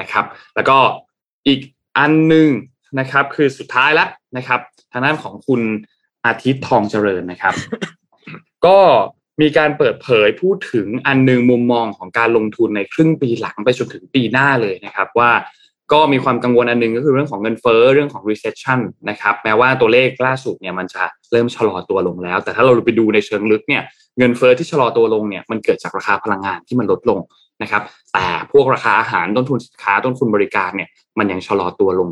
[0.00, 0.78] นะครับ แล้วก็
[1.46, 1.60] อีก
[1.98, 2.48] อันหนึ่ง
[2.98, 4.60] นะครับ คือสุดท้ายแล้วนะครับ
[4.92, 5.62] ทางด้านของคุณ
[6.26, 7.54] อาทิตย์ทองเจริญนะครับ
[8.66, 8.78] ก็
[9.40, 15.30] มีการเปิดเผยพูดถึงอันนึงมุมมองของการลงทุนในครึ่งปีหลังไปจนถึงปีหน้าเลยนะครับว่า
[15.92, 18.80] ก็มีความกังวลอันนึงก็คือเรื่องของเงินเฟ้อเรื่องของ recession
[19.10, 23.82] นะครับแม้ว่าตัวเลขล่าสุดเนี่ยมันจะเริ่มชะลอตัวลงแล้ว แต่ถ้าเราไปดูในเชิงลึกเนี่ย
[24.18, 27.20] เงินเฟ้อที่ชะลอตัวลงเนี่ยมันเกิดจากราคาพลังงานที่มันลดลง
[27.62, 27.82] นะครับ
[28.12, 32.08] แต่พวกราคาอาหารต้นทุนสินค้าต้นทุนบริการเนี่ยมันยังชะลอตัวลง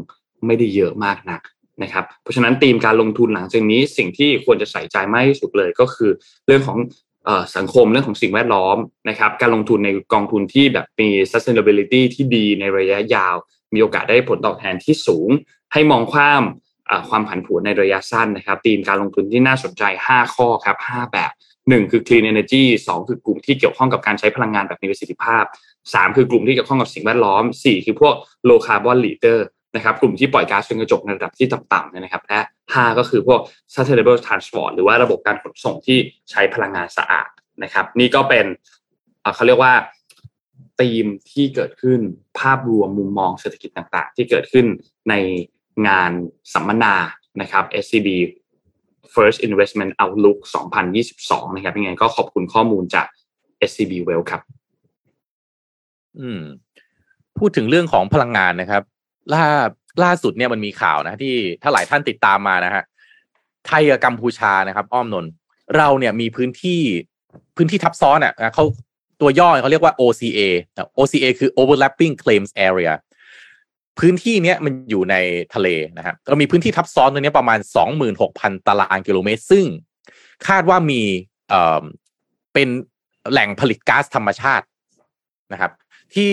[0.47, 1.41] ไม่ได้เยอะมากนัก
[1.83, 6.11] นะครับเพราะฉะนั้นธีมการลงทุนหลังจากนี้สิ่งที่ควรจะใส่ใจมากที่สุดเลยก็คือ
[6.47, 6.79] เรื่องของ
[7.57, 8.77] สังคมเรื่องของสิ่งแวดล้อม
[9.09, 13.35] นะครับ การลงทุนในกองทุนที่แบบมี sustainability ที่ดีในระยะยาว
[13.75, 15.29] มีโอกาสได้ผลตอบแทนที่สูง
[15.72, 16.43] ให้มองความ
[17.09, 25.45] ความผันผวนในระยะสั้นนะครับธีมการลงทุนที่น่าสนใจ 5 ข้อครับ 5 แบบ 1 คือ clean energy 2 คือกลุ่มที่เกี่ยวข้องกับการใช้พลังงานแบบมีประสิทธิภาพ
[25.81, 28.14] 3 คือกลุ่มที่เกี่ยวข้องกับสิ่งแวดล้อม 4 คือพวก
[28.49, 29.39] low carbon leader
[29.77, 33.41] นะครับกลุ่มที่ปล่อยก๊าซเรือนกระจกในระดับที่ต่ำๆนะครับและ5ก็คือพวก
[33.75, 35.99] sustainable transport หรือว่าระบบการขนส่งที่
[36.31, 37.29] ใช้พลังงานสะอาด
[37.62, 38.47] นะครับ นี่ก็เป็น
[39.35, 39.75] เขาเรียกว่า
[40.81, 42.01] ธีมที่เกิดขึ้น
[42.39, 44.66] ภาพรวมมุมมองเศรษฐกิจต่างๆ ที่เกิดขึ้น
[45.11, 45.14] ใน
[45.89, 46.12] งาน
[46.55, 46.95] สัมมนา
[47.41, 48.09] นะครับ SCB
[49.14, 50.39] First Investment Outlook
[50.97, 53.07] 2022 นะครับยังไงก็ขอบคุณข้อมูลจาก
[53.70, 54.43] SCB Well ครับ
[56.20, 56.43] อืม
[57.39, 58.83] พูดถึงเรื่องของพลังงานนะครับ
[59.33, 59.45] ล่า
[60.05, 62.85] ล่าสุดเนี่ยมันมีข่าวนะที่ถ้าหลายท่านติดตามมานะฮะ
[63.66, 65.27] ไทยกับกัมพูชานะครับ อ้อมนน
[65.77, 66.81] เราเนี่ยมีพื้นที่
[67.57, 68.64] พื้นที่ทับซ้อนอะเขา
[69.20, 70.41] ตัวย่อเขาเรียกว่า OCA
[70.99, 72.93] OCA คือ overlapping claims area
[73.99, 75.16] พื้นที่เนี้ยมันอยู่ใน
[75.55, 75.68] ทะเล
[75.99, 77.59] นะครับเรามีพื้นที่ทับซ้อนตรงนี้ประมาณ
[78.12, 79.64] 26,000 ตารางกิโลเมตร ซึ่ง
[80.49, 81.03] คาดว่ามี
[81.49, 81.83] เอ่อ
[82.55, 82.68] เป็น
[83.31, 84.66] แหล่งผลิตก๊าซธรรมชาติ
[85.53, 85.72] นะครับ
[86.14, 86.33] ที่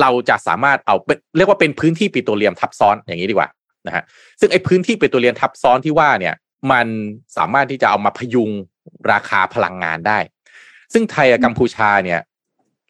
[0.00, 0.96] เราจะสามารถเอา
[1.36, 3.48] เรียกว่าเป็นพื้นที่ปิโตรเลียมทับซ้อนอย่างนี้ดีกว่า
[3.86, 4.02] นะฮะ
[4.40, 6.34] ซึ่งไอ้พื้นที่ปิโตรเลียมทับซ้อนที่ว่าเนี่ย
[6.72, 6.86] มัน
[7.36, 8.50] สามารถที่จะเอามาพยุง
[9.12, 10.18] ราคาพลังงานได้
[10.92, 12.20] ซึ่งไทยกัมพูชาเนี่ย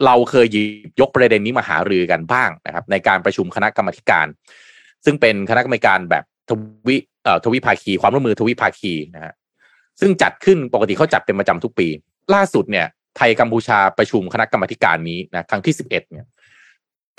[0.06, 4.26] เราเคยหยิบยกประเด็นนี้มาหารือกันบ้างนะครับ ในการประชุมคณะกรรมการ
[5.04, 6.50] ซึ่งเป็นคณะกรรมการแบบท
[6.86, 9.32] วิเอ่อทวิภาคีความร่วมมือทวิภาคีนะฮะ
[10.00, 11.88] ซึ่งจัดขึ้นปกติเขาจัดเป็นประจำทุกปี
[12.34, 12.86] ล่าสุดเนี่ย
[13.16, 16.26] ไทยกัมพูชาประชุมคณะกรรมการนี้นะครั้งที่สิบเอ็ดเนี่ย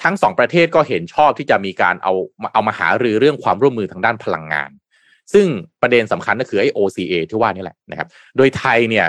[0.04, 2.14] ทั้งสองประเทศก็เห็นชอบที่จะมีการเอา
[2.54, 4.70] เอามาหารือเรื่องความร่วมมือทางด้านพลังงาน
[5.34, 5.48] ซึ่ง
[5.82, 9.08] ประเด็นสำคัญก็คือไอ้ OCA ที่ว่านี่แหละนะครับ โดยไทยเนี่ย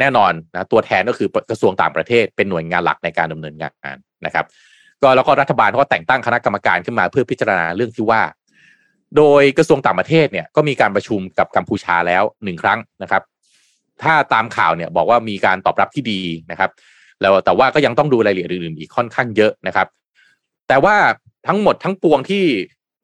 [0.00, 4.44] แน่นอนนะตัวแทนก็คือกระทรวงต่างประเทศเป็นหน่วยงานหลักในการดำเนินงานนะครับ
[5.02, 8.22] ก็แล้วก็รัฐบาลก็แต่งตั้งคณะกรรมการขึ้นมาเพื่อพิจารณาเรื่องที่ว่า
[9.16, 13.22] โดยกระทรวงต่างประเทศเนี่ยก็มีการประชุมกับกัมพูชาแล้วหนึ่งครั้งนะครับ
[14.02, 16.20] ถ้าตามข่าวเนี่ยบอกว่ามีการตอบรับที่ดี
[16.50, 16.70] นะครับ
[17.22, 19.86] แล้วแต่ว่าก็ยังต้องดูรายละเอียดอื่นๆอีกค่อนข้างเยอะนะครับ
[20.68, 20.96] แต่ว่า
[21.46, 22.44] ทั้งหมดทั้งปวงที่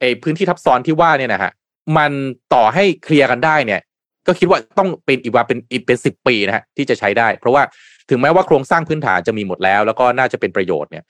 [0.01, 1.53] ไอพื้นที่ทับซ้อนที่ว่าเนี่ยนะฮะ
[1.97, 2.13] มัน
[2.55, 3.81] ต่อให้เคลียร์กันได้เนี่ย
[4.27, 7.63] ก็คิดว่าต้องเป็นอีกว่าเป็นอีกเป็นสิบปีนะฮะที่จะใช้ได้ เพราะว่า
[8.11, 11.05] ถึงแม้ว่าโครงสร้างพื้นฐานจะมีหมดแล้ว แล้วก็น่าจะเป็นประโยชน์เนี่ย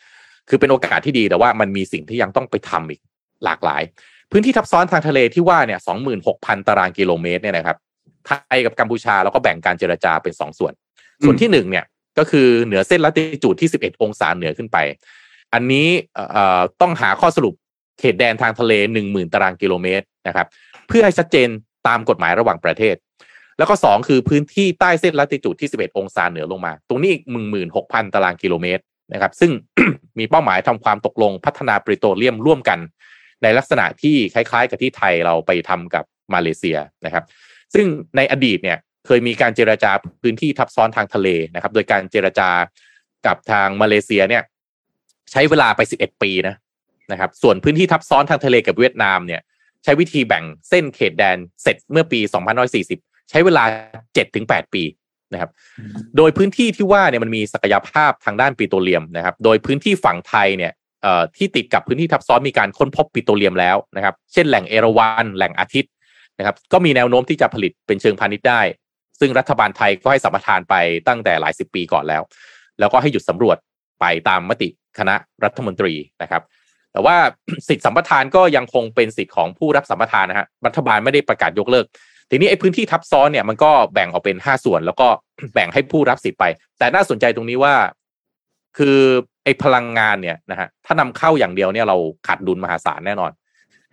[0.49, 3.01] คือเป็นโอกาสที่ดีแต่ว่ามันมีสิ่งที่ยังต้องไปทำอีก
[3.45, 3.83] หลากหลาย
[4.31, 7.77] พื้นที่ทับซ้อนทางทะเลที่ว่าเนี่ยสองหมื่นหกพันตารางกิโลเมตรเนี่ยนะครับ
[8.27, 10.73] ไทยกับกัมพูชาแล้วก็แบ่งการเจรจาเป็นสองส่วน
[11.25, 11.85] ส่วนที่หนึ่งเนี่ย
[12.19, 14.79] ก็คือเหนือเส้นลัติจูดที่สิบเอ็ดองศาเหนือขึ้นไป
[15.55, 15.89] อันนี้
[16.81, 17.55] ต้องหาข้อสรุป
[18.01, 20.47] เขตแดนทางทะเลหนึ่งหมื่นตารางกิโลเมตรนะครับ
[20.89, 21.49] เพื่อให้ชัดเจน
[21.89, 22.97] ตามกฎหมายระหว่างประเทศ
[23.59, 27.23] แล้วก็สองคือพื้นที่ใต้เส้นลัติจูดที่ 11 องศาเหนือลงมา ตรงนี้อีก
[27.69, 28.83] 16,000 ตารางกิโลเมตร
[29.13, 29.51] นะครับ ซึ่ง
[30.19, 32.79] มีเป้าหมายทำความตกลงพัฒนาปริโตรเลียมร่วมกัน
[33.43, 36.05] ในลักษณะที่คล้ายๆ กับที่ไทยเราไปทำกับ
[36.35, 37.25] มาเลเซียนะครับ
[37.75, 37.87] ซึ่ง
[38.17, 39.91] ในอดีตเนี่ย เคยมีการเจรจา
[40.23, 42.51] พื้นที่ทับซ้อนทางทะเลนะครับ โดยการเจรจา
[43.27, 44.43] กับทางมาเลเซียเนี่ย
[45.33, 46.55] ใช้เวลาไป 11 ปีนะ
[47.13, 49.41] นะครับ ส่วนพื้นที่ทับซ้อนทางทะเลกับเวียดนามเนี่ย
[49.85, 52.21] ใช้วิธีแบ่งเส้นเขตแดนเสร็จเมื่อปี
[52.75, 53.65] 2540 ใช้เวลา
[54.19, 54.83] 7-8 ปี
[55.33, 55.51] นะครับ
[56.17, 60.73] โดยพื้นที่ที่ว่าเนี่ยมันมีศักยภาพทางด้านปิโตรเลียมนะครับ โดยพื้นที่ฝั่งไทยเนี่ย
[61.03, 65.91] เอ่อที่ติดกับพื้นที่ทับซ้อนมีการค้นพบปิโตรเลียมแล้วนะครับ เช่นแหล่งเอราวันแหล่งอาทิตย์
[66.39, 68.61] นะครับ ก็มีแนวโน้มที่จะผลิตเป็นเชิงพาณิชย์ได้
[69.23, 70.75] ซึ่งรัฐบาลไทยก็ให้สัมปทานไป
[71.09, 72.23] ตั้งแต่หลายสิบปีก่อนแล้ว
[72.79, 73.57] แล้วก็ให้หยุดสำรวจ
[74.01, 74.69] ไปตามมติ
[74.99, 75.15] คณะ
[75.45, 75.93] รัฐมนตรี
[76.23, 76.43] นะครับ
[76.93, 77.17] แต่ว่า
[77.69, 81.87] สิทธิสัมปทานก็ยังคงเป็นสิทธิ์ของผู้รับสัมปทานนะฮะรัฐบาลไม่ได้ประกาศยกเลิก
[82.31, 85.09] ทีนี้ไอ้พื้นที่ทับซ้อนเนี่ยมันก็แบ่งออกเป็นห้าส่วน แล้วก็
[85.55, 86.45] แบ่งให้ผู้รับสิทธิ์ไป
[86.79, 87.75] แต่น่าสนใจตรงนี้ว่า
[88.79, 88.99] คือ
[89.45, 91.97] ไอ้พลังงานเนี่ยนะฮะถ้านำเข้าอย่างเดียวเนี่ยเรา
[92.27, 93.31] ขาดดุลมหาศาลแน่นอน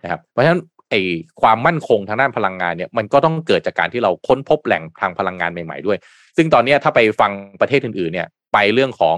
[0.02, 0.60] นะครับเพราะฉะนั้น
[0.90, 1.00] ไอ้
[1.42, 5.98] ความมั่นคงทางด้านพลังงานเนี่ยมันก็ต้องเกิดจากการที่เราค้นพบแหล่งทางพลังงานใหม่ๆด้วย
[6.36, 9.16] ซึ่งตอนนี้ถ้าไปฟังประเทศอื่นๆเนี่ยไปเรื่องของ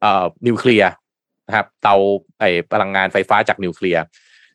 [0.00, 0.90] เอ่อนิวเคลียร์
[1.48, 1.96] นะครับเตา
[2.40, 4.02] ไอ้พลังงานไฟฟ้าจากนิวเคลียร์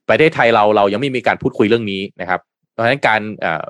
[0.09, 2.39] ประเทศไทยเราเรายังไม่มีการพูดคุยเรื่องนี้นะครับ
[2.71, 3.63] เพราะฉะนั้นการเอ่อ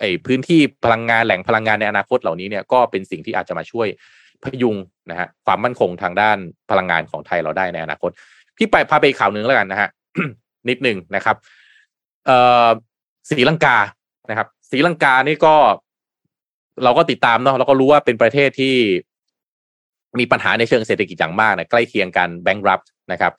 [0.00, 3.88] ไอ้พื้นที่พลังงานแหล่งพลังงานในอนาคตเหล่านี้เนี่ยก็เป็นสิ่งที่อาจจะมาช่วย
[4.44, 4.76] พยุง
[5.10, 6.38] นะฮะความมั่นคงทางด้าน
[6.70, 8.10] พลังงานของไทยเราได้ในอนาคต
[8.56, 9.88] พี่ไปพาไปข่าวหนึ่งแล้วกันนะฮะ
[10.68, 11.36] นิดหนึ่งนะครับ
[12.26, 12.68] เอ่อ
[13.28, 13.78] ศรีลังกา
[14.30, 15.54] นะครับศรีลังกานี่ก็
[16.84, 18.74] เราก็ติดตามเนาะเราก็รู้ว่าเป็นประเทศที่
[20.18, 22.80] มีปัญหาในเชิงเศรษฐกิจอย่างมากนะใกล้เคียงกันแบงก์รับ
[23.12, 23.32] นะครับ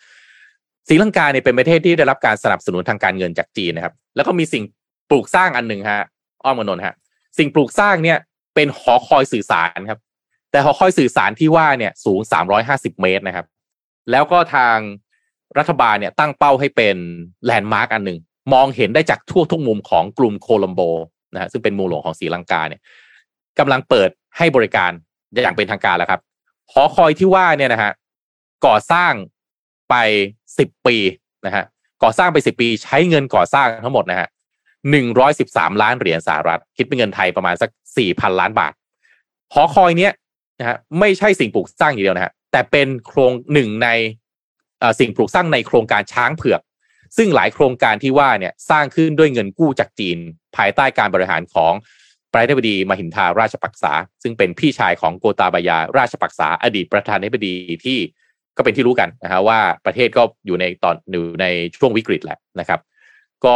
[0.88, 4.64] ศรีลังกาเนี่ยเป็นประเทศที่ได้รับการสนับสนุนทางการเงินจากจีนนะครับ แล้วก็มีสิ่ง
[5.10, 6.06] ปลูกสร้างอันหนึ่งฮะ
[6.44, 6.96] อ้อมมนนท์ฮะ
[7.38, 8.18] สิ่งปลูกสร้างเนี่ย
[8.56, 10.00] เป็นหอคอยสื่อสารครับ
[10.52, 12.20] แต่หอคอยสื่อสารที่ว่าเนี่ย สูง
[12.62, 13.46] 350เมตรนะครับ
[14.12, 14.78] แล้วก็ทาง
[15.58, 16.98] รัฐบาลเนี่ยตั้งเป้าให้เป็น
[17.46, 18.20] แลนด์มาร์กอันหนึ่ง
[18.54, 20.82] มองเห็นได้จากทั่วทุกมุมของกลุ่มโคลัมโบ
[21.34, 22.82] นะฮะซึ่งเป็นมืองหลวงของศรีลังกาเนี่ย
[23.60, 24.92] กำลังเปิดให้บริการ
[25.34, 26.22] อย่างเป็นทางการแล้วครับ
[26.72, 27.92] หอคอยที่ว่าเนี่ยนะฮะ
[28.66, 29.14] ก่อสร้าง
[29.90, 29.96] ไป
[30.58, 30.98] สิบปี
[31.46, 31.64] นะฮะ
[32.04, 34.28] ก่อสร้างไปสิบปี ใช้เงินก่อสร้างทั้งหมดนะฮะ
[34.92, 38.74] หนึ่งร้อยสิบสามล้านเหรียญสหรัฐ คิดเป็นเงินไทยประมาณสักสี่พันล้านบาท
[39.54, 40.14] หอคอยเนี้ย
[40.60, 43.88] นะฮะไม่ใช่สิ่งปลูกสร้างอย่างเดียวนะฮะแต่เป็นโครงหนึ่งใน
[44.82, 46.62] อ่อสิ่งปลูกสร้างในโครงการช้างเผือก
[47.18, 50.18] ซึ่งหลายโครงการที่ว่าเนี่ยสร้างขึ้นด้วยเงินกู้จากจีน
[50.58, 51.74] ภายใต้การบริหารของ
[52.32, 53.94] ประธานาธิบดีมหินทาราชปักษา
[54.24, 57.56] ซึ่งเป็นพี่ชายของโกตาบายาราชปักษา อดีตประธานาธิบดี
[57.86, 58.00] ที่
[58.58, 61.46] ก็เป็นที่รู้กันนะฮะว่าประเทศก็อยู่ในตอนอยู่ใน
[61.78, 62.80] ช่วงวิกฤตแหละนะครับ
[63.46, 63.56] ก็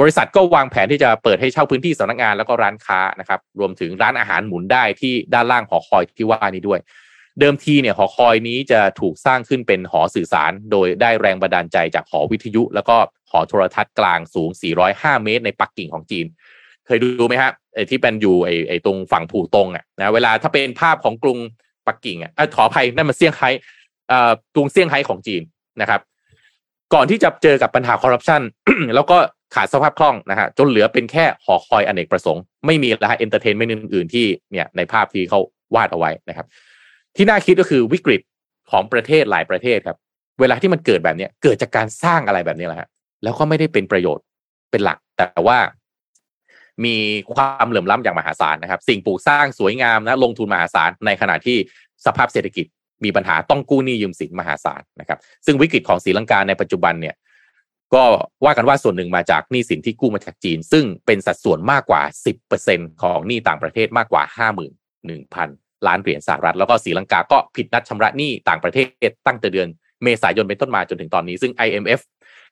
[0.00, 6.80] บริษัทก็วางแผนที่จะเปิดให้เช่าพื้นที่สำนักงานแล้วก็ร้านค้านะครับ รวมถึงร้านอาหารหมุนได้ที่ด้านล่างหอคอยที่ว่านี้ด้วย
[7.40, 12.96] เดิมทีเนี่ยหอคอยนี้จะถูกสร้างขึ้นเป็นหอสื่อสาร โดยได้แรงบันดาลใจจากหอวิทยุ แล้วก็
[13.30, 14.50] หอโทรทัศน์กลางสูง
[14.86, 16.26] 405 เมตรในปักกิ่งของจีน
[16.86, 21.38] เคยดูไหมฮะไอ้ที่เป็นอยู่ไอ้ไอ้ตรงฝั่งผู่ตงอะนะเวลาถ้าเป็นภาพของกรุง
[21.86, 23.48] ปักกิ่งอะเอ้ยขออภัยนั่นมันเซี่ยงไฮ้
[24.08, 25.42] เอ่อกรุงเซี่ยงไฮ้ของจีน
[25.80, 26.00] นะครับ
[26.94, 28.42] ก่อนที่จะเจอกับปัญหาคอร์รัปชัน
[28.94, 29.16] แล้วก็
[29.54, 35.40] ขาดสภาพคล่องนะฮะจนเหลือเป็นแค่หอคอยอเนกประสงค์ ไม่มีแล้วฮะ entertainment อื่นๆที่เนี่ยในภาพที่เขา
[35.74, 36.46] วาดเอาไว้นะครับ
[37.16, 38.20] ที่น่าคิดก็คือวิกฤต
[38.70, 39.98] ของประเทศหลายประเทศครับ
[40.40, 42.88] เวลาที่มันเกิดแบบนี้เกิดจากการสร้างอะไรแบบนี้แหละฮะ
[43.22, 44.24] แล้วก็ไม่ได้เป็นประโยชน์
[44.70, 45.58] เป็นหลัก แต่ว่า
[46.84, 46.96] มี
[47.34, 51.56] ความเหลื่อมล้ำอย่างมหาศาลนะครับ สิ่งปลูกสร้างสวยงามนะลงทุนมหาศาลในขณะที่
[52.06, 52.66] สภาพเศรษฐกิจ
[53.04, 57.14] มีปัญหาต้องกู้หนี้ยืมสินมหาศาลนะครับ ซึ่งวิกฤตของศรีลังกาในปัจจุบันเนี่ย
[57.94, 58.04] ก็
[58.44, 62.02] ว่ากันว่าส่วนหนึ่งมาจากหนี้สินที่กู้มาจากจีน ซึ่งเป็นสัดส่วนมากกว่า
[62.52, 64.22] 10%ของหนี้ต่างประเทศมากกว่า
[64.92, 68.78] 51,000 ล้านเหรียญสหรัฐแล้วก็ศรีลังกาก็ผิดนัดชำระหนี้ต่างประเท
[69.08, 69.68] ศตั้งแต่เดือน
[70.02, 72.00] เมษายนเป็นต้นมาจนถึงตอนนี้ ซึ่ง IMF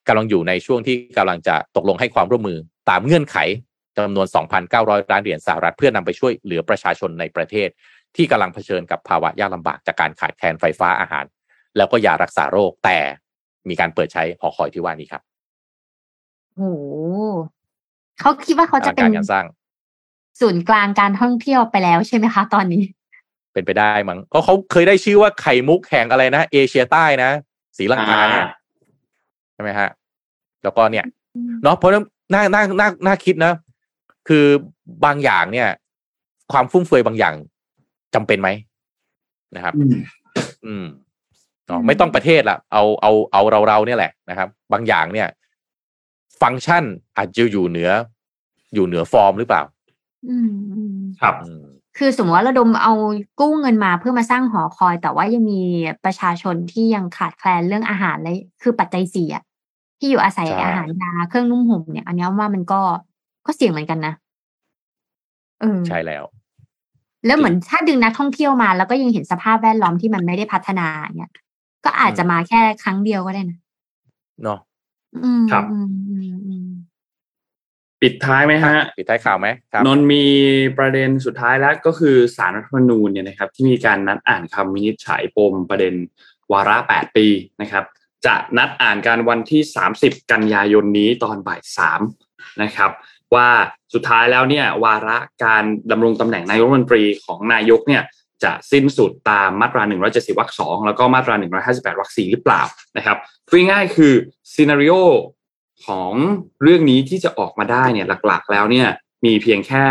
[0.08, 2.58] กำลังอยู่ในช่วงที่กำลังจะตกลงให้ความร่วมมือ
[2.90, 3.36] ตามเงื่อนไข
[3.96, 4.26] จำนวน
[4.68, 7.68] 2,900 ล้านเหรียญสหรัฐเพื่อนำไปช่วยเหลือประชาชนในประเทศ
[8.16, 11.24] ที่กำลังเผชิญกับภาวะยากลำบากจากการขาดแคลนไฟฟ้าอาหาร
[11.76, 12.98] แล้วก็ยารักษาโรคแต่
[13.68, 15.22] มีการเปิดใช้หอคอยที่ว่านี้ครับ
[16.56, 16.62] โห
[18.20, 19.46] เขาคิดว่าเขาจะเป็นการงานสร้าง
[20.40, 22.82] ศูนย์กลางการท่องเที่ยวไปแล้วใช่ไหมคะ ตอนนี้
[23.52, 27.30] เป็นไปได้มั้งเพราะเขาเคยได้ชื่อว่าไข่มุกแห่งอะไรนะเอเชียใต้นะ
[27.76, 28.46] ศรีลังกาเนี่ย
[29.54, 29.88] ใช่ไหมฮะ
[30.62, 31.04] แล้วก็เนี่ย
[31.64, 33.52] เนาะเพราะฉะนั้นน่าน่าน่าน่าคิดนะ
[34.28, 34.44] คือ
[35.04, 35.68] บางอย่างเนี่ย
[36.52, 37.34] ความฟุ่มเฟือยบางอย่าง
[38.14, 38.48] จำเป็นไหม
[39.56, 39.96] นะครับอืม
[40.66, 40.84] อืม
[41.66, 45.28] เนาะไม่ต้องประเทศละเอาเอาเอาเราเราเนี่ยแหละนะครับ บางอย่างเนี่ย
[46.42, 46.84] ฟังก์ชัน
[47.16, 47.90] อาจจะอยู่เหนือ
[48.74, 49.62] อยู่เหนือฟอร์มหรือเปล่า
[50.28, 51.64] อืมอืมครับอืม
[52.02, 52.94] คือสมมติว่าระดมเอา
[53.40, 55.62] กู้เงินมาเพื่อมาสร้างหอคอย แต่ว่ายังมี
[56.04, 58.32] ประชาชนที่ยังขาดแคลนเรื่องอาหารและ
[58.62, 59.42] คือปัจจัยสี่อะ
[59.98, 62.80] ที่อยู่อาศัยใช่อาหารยาเครื่องนุ่มห่มเนี่ย อันเนี้ยว่ามันก็
[63.46, 64.14] ก็เสี่ยงเหมือนกันนะ
[65.60, 66.24] เออใช่แล้ว
[67.26, 71.32] แล้วเหมือนถ้าดึงนักท่องเที่ยวมา แล้วก็ยังเห็นสภาพแวดล้อมที่มันไม่ได้พัฒนาเนี่ย
[71.84, 73.58] ก็อาจจะมาแค่ครั้งเดียวก็ได้นะ
[74.42, 74.58] เนาะ
[75.24, 76.69] อืมครับอืมอืมอืม
[78.02, 80.24] ปิดท้ายไหมฮะ ปิดท้ายข่าวไหมครับนนท์มี
[80.78, 85.94] ประเด็นสุดท้ายแล้วก็คือสารรัฐธรรมนูญเนี่ยนะครับ ที่มีการนัดอ่านคำวินิจฉัยปมประเด็น
[86.52, 87.26] วาระ 8 ปี
[87.60, 87.84] นะครับ
[88.26, 89.62] จะนัดอ่านการวันที่
[89.96, 92.00] 30 กันยายนนี้ตอนบ่ายสาม
[92.62, 92.90] นะครับ
[93.34, 93.48] ว่า
[93.94, 98.02] สุดท้ายแล้วเนี่ยวาระการดำรงตำแหน่งนายกรัฐมนตรีของนายกเนี่ย
[98.44, 102.62] จะสิ้นสุดตามมาตรา 170วรรคสองแล้วก็มาตรา 158วรรคสี่หรือเปล่า
[102.96, 103.16] นะครับ
[103.48, 104.12] พูดง่ายๆคือ
[104.52, 104.94] ซีนารีโอ
[105.86, 106.12] ของ
[106.62, 108.86] เรื่องนี้ที่จะออกมาได้เนี่ยหลักๆ แล้วเนี่ย
[109.24, 109.84] มีเพียงแค่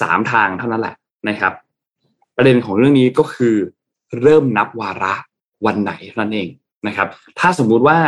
[0.00, 0.94] สามทางเท่านั้นแหละ
[1.28, 1.52] นะครับ
[2.36, 3.56] ประเด็นของเรื่องนี้ก็คือ
[4.22, 5.14] เริ่มนับวาระ
[5.66, 6.48] วันไหนนั่นเอง
[6.86, 7.08] นะครับ
[7.38, 7.98] ถ้าสมมุติว่า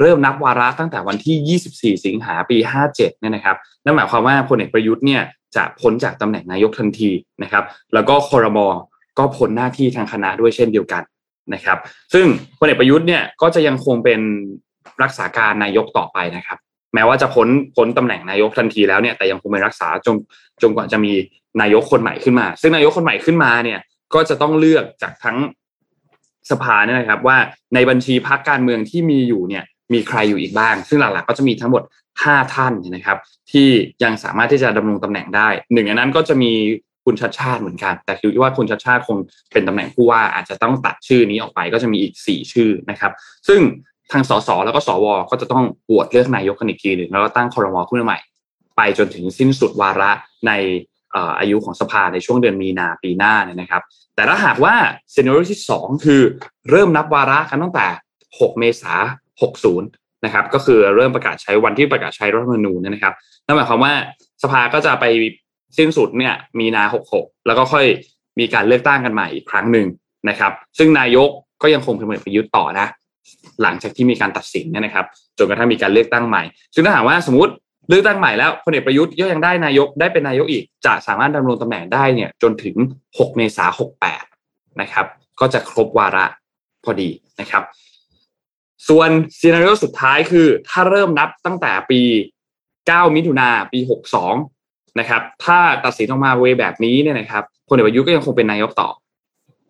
[0.00, 5.22] เริ่มนับวาระตั้งแต่วันที่ 24 สิงหาปี 57 เนี่ยนะครับนั่นหมายความว่าพลเอกประยุทธ์เนี่ย
[5.56, 7.10] จะพ้นจากตำแหน่งนายกทันที
[7.42, 8.66] นะครับ แล้วก็คอรมอ
[9.18, 11.02] ก็พ้นหน้าที่ทางคณะด้วยเช่นเดียวกัน
[11.54, 11.78] นะครับ
[12.14, 12.26] ซึ่ง
[12.58, 14.20] พลเอกประยุทธ์เนี่ยก็จะยังคงเป็น
[15.02, 16.58] รักษาการนายกต่อไปนะครับ
[16.94, 20.16] แม้ว่าจะพ้นพ้นตำแหน่งนายกทันทีแล้วเนี่ยแต่ยังคงเป็นรักษาจน
[20.62, 21.12] จนกว่าจะมี
[21.60, 23.80] นายกคนใหม่ขึ้นมา ซึ่งนายกคนใหม่ขึ้นมาเนี่ย
[24.14, 25.36] ก็จะต้องเลือกจากทั้ง
[26.50, 27.36] สภาเนี่ยนะครับ ว่า
[27.74, 31.82] ในบัญชีพรรคการเมืองที่มีอยู่เนี่ยมีใครอยู่อีกบ้าง ซึ่งหลักๆก็จะมีทั้งหมด
[32.18, 33.18] 5 ท่านนะครับ
[33.50, 33.68] ที่
[34.02, 36.52] ยังสามารถที่จะดำรงตำแหน่งได้หนึ่งในนั้นก็จะมี
[37.04, 39.16] คุณชัดชาติเหมือนกัน แต่คิดว่าคุณชัดชาติคง
[39.52, 43.12] เป็นตำแหน่งผู้ว่าอาจจะต้องตัดชื่อนี้ออกไปก็จะมีอีก 4 ชื่อนะครับ
[43.48, 43.60] ซึ่ง
[44.12, 48.18] ทางสสแล้วก็สวก็จะต้องโหวตเลือกนายกกันอีกทีหนึ่งแล้วก็ตั้งคอรมอขึ้นใหม่
[48.76, 50.10] ไปจนถึงสิ้นสุดวาระ
[50.46, 50.52] ใน
[51.38, 53.82] อายุของสภาในช่วงเดือนมีนาปีหน้าเนี่ยนะครับ
[54.14, 54.74] แต่ถ้าหากว่า
[55.12, 56.22] เซนอร์ที่ 2 คือ
[56.70, 57.86] เริ่มนับวาระกันตั้งแต่
[58.28, 58.92] 6 เมษา
[59.40, 63.14] 60 นะครับ ก็คือเริ่มประกาศใช้วันที่ประกาศใช้รัฐธรรมนูญนะครับ
[63.46, 63.92] นั่นหมายความว่า
[64.42, 65.04] สภาก็จะไป
[65.78, 66.82] สิ้นสุดเนี่ยมีนา
[67.14, 67.86] 66 แล้วก็ค่อย
[68.38, 69.86] มีการเลือกตั้งกันใหม่อีกครั้งหนึ่ง
[70.28, 71.28] นะครับ ซึ่งนายก
[71.62, 72.86] ก็ยังคงเป็นพลเอกประยุทธ์ต่อนะ
[73.62, 75.06] หลังจากที่มีการตัดสินเนี่ยนะครับ
[75.38, 76.42] จนกระทั่งมีการเลือกตั้งใหม่
[76.74, 77.52] ซึ่งถ้าหากว่าสมมติ
[77.88, 82.76] เลือกตั้งใหม่แล้วพลเอกประยุทธ์ก็ยังได้นายกได้เป็นนายกอีก จะสามารถดำรงตำแหน่งได้เนี่ยจนถึง
[83.08, 83.72] 6 เมษายน
[84.28, 85.06] 68 นะครับ
[85.40, 86.26] ก็จะครบวาระ
[86.84, 87.10] พอดี
[87.40, 87.62] นะครับ
[88.88, 89.08] ส่วน
[89.40, 92.00] ซีนารีโอสุดท้ายคือ ถ้าเริ่มนับตั้งแต่ปี
[92.58, 93.78] 9 มิถุนาปี
[94.38, 98.88] 62 นะครับ ถ้าตัดสินออกมาเวแบบนี้เนี่ยนะครับพลเอกประยุทธ์ก็ยังคงเป็นนายกต่อ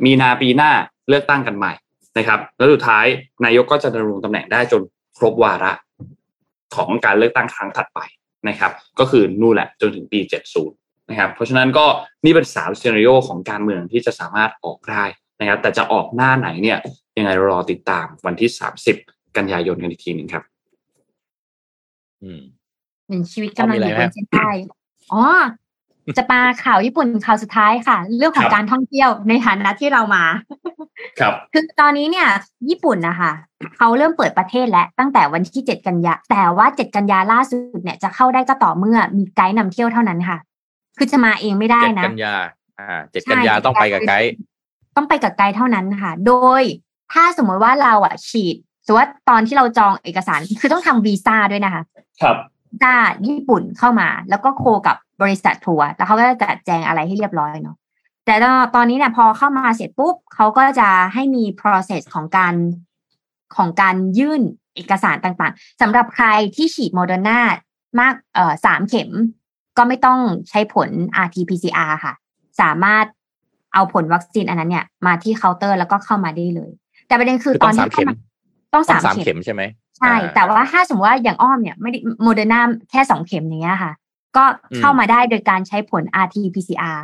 [0.05, 0.71] มีนาปีหน้า
[1.09, 1.73] เลือกตั้งกันใหม่
[2.19, 3.07] นะครับ แล้วสุดท้าย
[3.45, 4.83] นายกก็จะดำรงตำแหน่งได้จน
[5.19, 5.73] ครบวาระ
[6.77, 8.01] ของการเลือกตั้งครั้งถัดไป
[8.49, 10.21] นะครับ ก็คือนู่นแหละจนถึงปี
[10.65, 11.87] 70 นะครับ เพราะฉะนั้นก็
[12.25, 15.05] นี่เป็นสามซีนารีโอของการเมืองที่จะสามารถออกได้
[15.41, 16.79] นะครับ แต่จะออกหน้าไหนเนี่ย
[17.19, 18.51] ยังไงรอติดตามวันที่
[18.93, 20.43] 30 กันยายนกันอีกทีหนึ่งครับ
[22.23, 22.41] อืม
[23.07, 24.49] เหมือนชีวิตกำลังอยู่บนเส้นได้
[25.13, 25.23] อ๋อ
[26.19, 30.25] จะมาข่าวญี่ปุ่นข่าวสุดท้ายค่ะ เรื่องของการท่องเที่ยวในฐานะที่เรามา
[31.21, 32.29] ครับคือตอนนี้เนี่ย
[32.69, 33.33] ญี่ปุ่นนะคะ
[33.77, 40.39] เขาเริ่มเปิดประเทศแล้วตั้งแต่วันที่เจ็ดกันยา แต่ว่าเจ็ดกันยาล่าสุดเนี่ยจะเข้าได้ก็ต่อเมื่อมีไกด์นำเที่ยวเท่านั้นค่ะ
[40.99, 42.37] คือจะมาเองไม่ได้เจ็ดนะกันยา
[42.79, 44.31] อ่าเจ็ดกันยาต้องไปกับไกด์
[44.97, 46.63] ต้องไปกับไกด์เท่านั้นค่ะ โดย
[47.13, 51.83] ถ้าสมมติว่าเราอะฉีดสมมติว่าตอนที่เราจองเอกสารคือต้องทำวีซ่าด้วยนะคะ
[52.23, 52.37] ครับ
[52.69, 52.95] วีซ่า
[53.27, 57.77] ญี่ปุ่นเข้ามา แล้วก็โคกับบริษัททัวร์แล้วเขาก็จะจัดแจงอะไรให้เรียบร้อยเนาะ
[58.27, 58.35] แต่
[58.75, 62.55] ตอนนี้เนี่ยพอเข้ามาเสร็จปุ๊บเขาก็จะให้มี process ของการ
[63.57, 64.43] ของการยื่น
[64.75, 67.39] เอกสารต่างๆสำหรับใครที่ฉีดโมเดอร์นา
[68.01, 69.11] มากเอ่อสามเข็ม
[69.77, 70.19] ก็ไม่ต้อง
[70.51, 70.89] ใช้ผล
[71.25, 72.13] RT-PCR ค่ะ
[72.61, 73.07] สามารถ
[73.75, 76.71] เอาผลวัคซีนอันนั้นเนี่ย มาที่เคาน์เตอร์แล้วก็เข้ามาได้เลย
[77.07, 78.15] แต่ประเด็นคือตอนที่เข้ามา
[78.75, 79.63] ต้องต้องสามสามเข็มเข็มใช่ไหม
[79.99, 82.61] ใช่ แต่ว่าถ้าสมมติว่าอย่างอ้อมเนี่ยไม่ได้โมเดอร์นา
[82.91, 83.93] แค่สองเข็มอย่างเงี้ยค่ะ
[84.37, 84.45] ก็
[84.79, 86.99] เข้ามาได้โดยการใช้ผล RT-PCR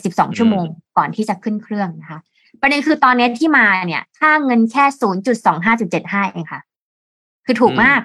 [0.00, 0.66] 72 ชั่วโมง
[0.96, 2.20] ก่อนที่จะขึ้นเครื่องนะคะ
[2.60, 4.84] ประเด็นคือตอนนี้ที่มาเนี่ย ค่าเงินแค่
[5.38, 6.60] 0.25.75 เองค่ะ
[7.46, 8.00] คือถูกมาก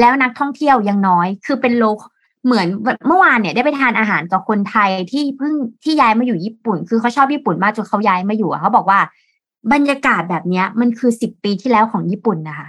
[0.00, 1.84] แล้วนักท่องเที่ยวยังน้อย คือเป็นโล
[2.44, 2.66] เหมือน
[3.06, 5.54] เมื่อวานเนี่ยได้ไปทานอาหารกับคนไทยที่เพิ่ง
[5.84, 9.00] ที่ย้ายมาอยู่ญี่ปุ่น คือเขาชอบญี่ปุ่นมากจนเขาย้ายมาอยู่อะเขาบอกว่า
[9.72, 12.68] บรรยากาศแบบเนี้ย มันคือสิบปีที่แล้วของญี่ปุ่นนะคะ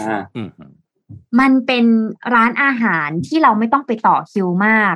[0.00, 0.48] อ่าอืม
[1.40, 1.84] มันเป็น
[2.34, 4.94] ร้านอาหารที่เราไม่ต้องไปต่อคิวมาก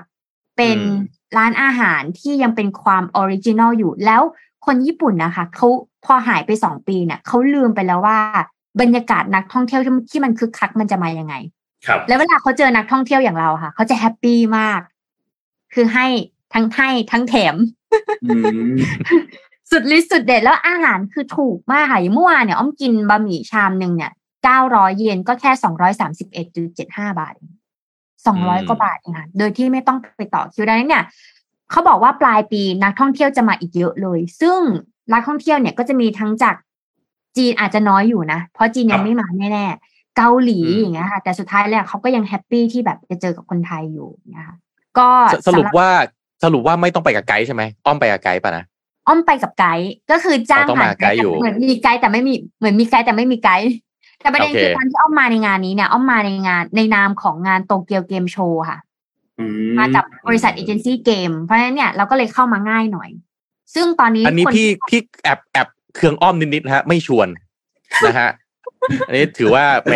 [0.57, 4.23] เป็นอืม ร้านอาหารที่ยังเป็นความ original อยู่ แล้ว
[4.67, 5.69] คนญี่ปุ่นนะคะเขา
[6.05, 8.19] พอหายไปสองปีเนี่ยเขาลืมไปแล้วว่า
[8.81, 11.35] บรรยากาศนักท่องเที่ยวที่ที่มันคึกคักมันจะมายังไง
[11.87, 14.81] ครับ แล้วเวลาเขาเจอนักท่องเที่ยวอย่างเราค่ะเขาจะ happy มาก
[15.75, 16.07] คือให้
[16.55, 17.57] ทั้งให้ทั้งแถม
[18.25, 18.39] อื
[18.71, 18.73] ม
[19.71, 24.13] สุดฤทธิ์สุดเดชแล้วอาหารคือถูกมากค่ะอย่างเมื่อวานเนี่ยอ้อมกินบะหมี่ชามหนึ่งเนี่ย
[24.45, 27.35] เก้าร้อยเยนก็แค่สองร้อยสามสิบเอ็ดจุดเจ็ดห้าบาท
[28.27, 31.05] สองร้อยกว่าบาทเองค่ะโดยที่ไม่ต้องไปต่อคิวดังนั้นเนี่ย
[31.71, 34.59] เขาบอกว่าปลายปีนักท่องเที่ยวจะมาอีกเยอะเลย ซึ่ง
[35.13, 36.55] นักท่องเที่ยวเนี่ยก็จะมีทั้งจาก
[37.37, 44.55] จีนอาจจะน้อยอยู่นะ เพราะจีนยังไม่มาแน่ๆเกาหลีอืมอย่างเงี้ยค่ะ แต่สุดท้ายแล้วเขาก็ยัง happy ที่แบบจะเจอกับคนไทยอยู่นะคะ
[44.99, 45.89] ก็สำหรับสรุปว่า
[46.45, 48.65] สรุปว่าไม่ต้องไปกับไกด์ใช่ไหมอ้อมไปกับไกด์ป่ะนะ
[49.07, 53.69] อ้อมไปกับไกด์ก็คือจ้างอ๋อต้องผ่านมาไกด์อยู่เหมือนมีไกด์แต่ไม่มีเหมือนมีไกด์แต่ไม่มีไกด์
[54.25, 58.79] แต่ประเด็นโอเคคือตอนที่อ้อมมาในงานนี้เนี่ยอ้อมมาในงานในนามของงานโตเกียวเกมโชว์ค่ะ
[59.41, 59.45] อื
[59.79, 63.11] มากับบริษัทเอเจนซี่เกมเพราะฉะนั้นเนี่ยเราก็เลยเข้ามาง่ายหน่อย
[63.75, 67.29] ซึ่งตอนนี้อันนี้คนพี่พี่แอบแอบเครื่องอ้อมนิดๆนะฮะไม่ชวน
[68.07, 68.31] นะฮะ
[69.07, 69.95] อันนี้ถือว่าแหม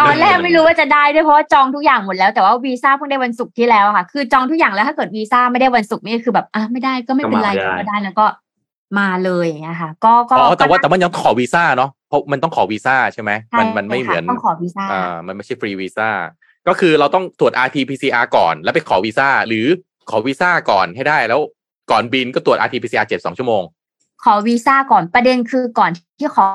[0.00, 8.26] ตอนแรกไม่รู้ว่าจะได้ด้วยเพราะว่าจองทุกอย่างหมดแล้วแต่ว่าวีซ่าเพิ่งได้วันศุกร์ที่แล้วค่ะ คือจองทุกอย่างแล้วถ้าเกิดวีซ่าไม่ได้วันศุกร์นี่คือแบบอะไม่ได้ก็ไม่เป็นไรก็ได้แล้วก็
[8.98, 16.08] มาเลยอย่างเงี้ยค่ะ ก็ก็อ๋อแต่ว่าก็แต่มันยังขอวีซ่าเนาะเพ ราะมันต้องขอวีซ่าใช่ไหมมันมันไม่เหมือนใช่ค่ะต้องขอวีซ่าอ่ามันไม่ใช่ฟรีวีซ่า
[16.68, 19.66] ก็คือเราต้องตรวจ rt pcr ก่อน แล้วไปขอวีซ่าหรือ
[20.10, 21.40] ขอวีซ่าก่อนให้ได้แล้ว
[21.90, 23.62] ก่อนบินก็ตรวจ rt pcr เจ็ดสองชั่วโมง
[24.24, 26.46] ขอวีซ่าก่อนประเด็นคือก่อนที่ขอ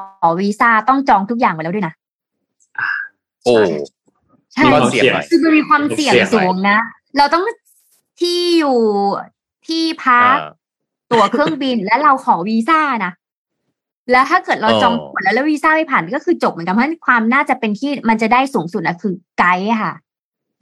[0.42, 1.94] วีซ่าต้องจองทุกอย่างไว้แล้วด้วยนะ
[3.46, 3.56] โอ้
[4.54, 6.80] ใช่มีความเสี่ยงหน่อยคือมันมีความเสี่ยงเสี่ยงหน่อยสูงนะ
[7.18, 7.44] เราต้อง
[8.22, 8.80] ที่อยู่
[9.68, 10.50] ที่พักอ่า
[11.12, 13.12] ตั๋วเครื่องบินและเราขอวีซ่านะ
[14.12, 19.94] แล้วถ้าเกิดเราอ๋อจองหมดแล้วแล้ววีซ่าไม่ผ่านก็คือจบเหมือนกันเพราะฉะนั้นความน่าจะเป็นที่มันจะได้สูงสุดอะคือไกด์อะค่ะ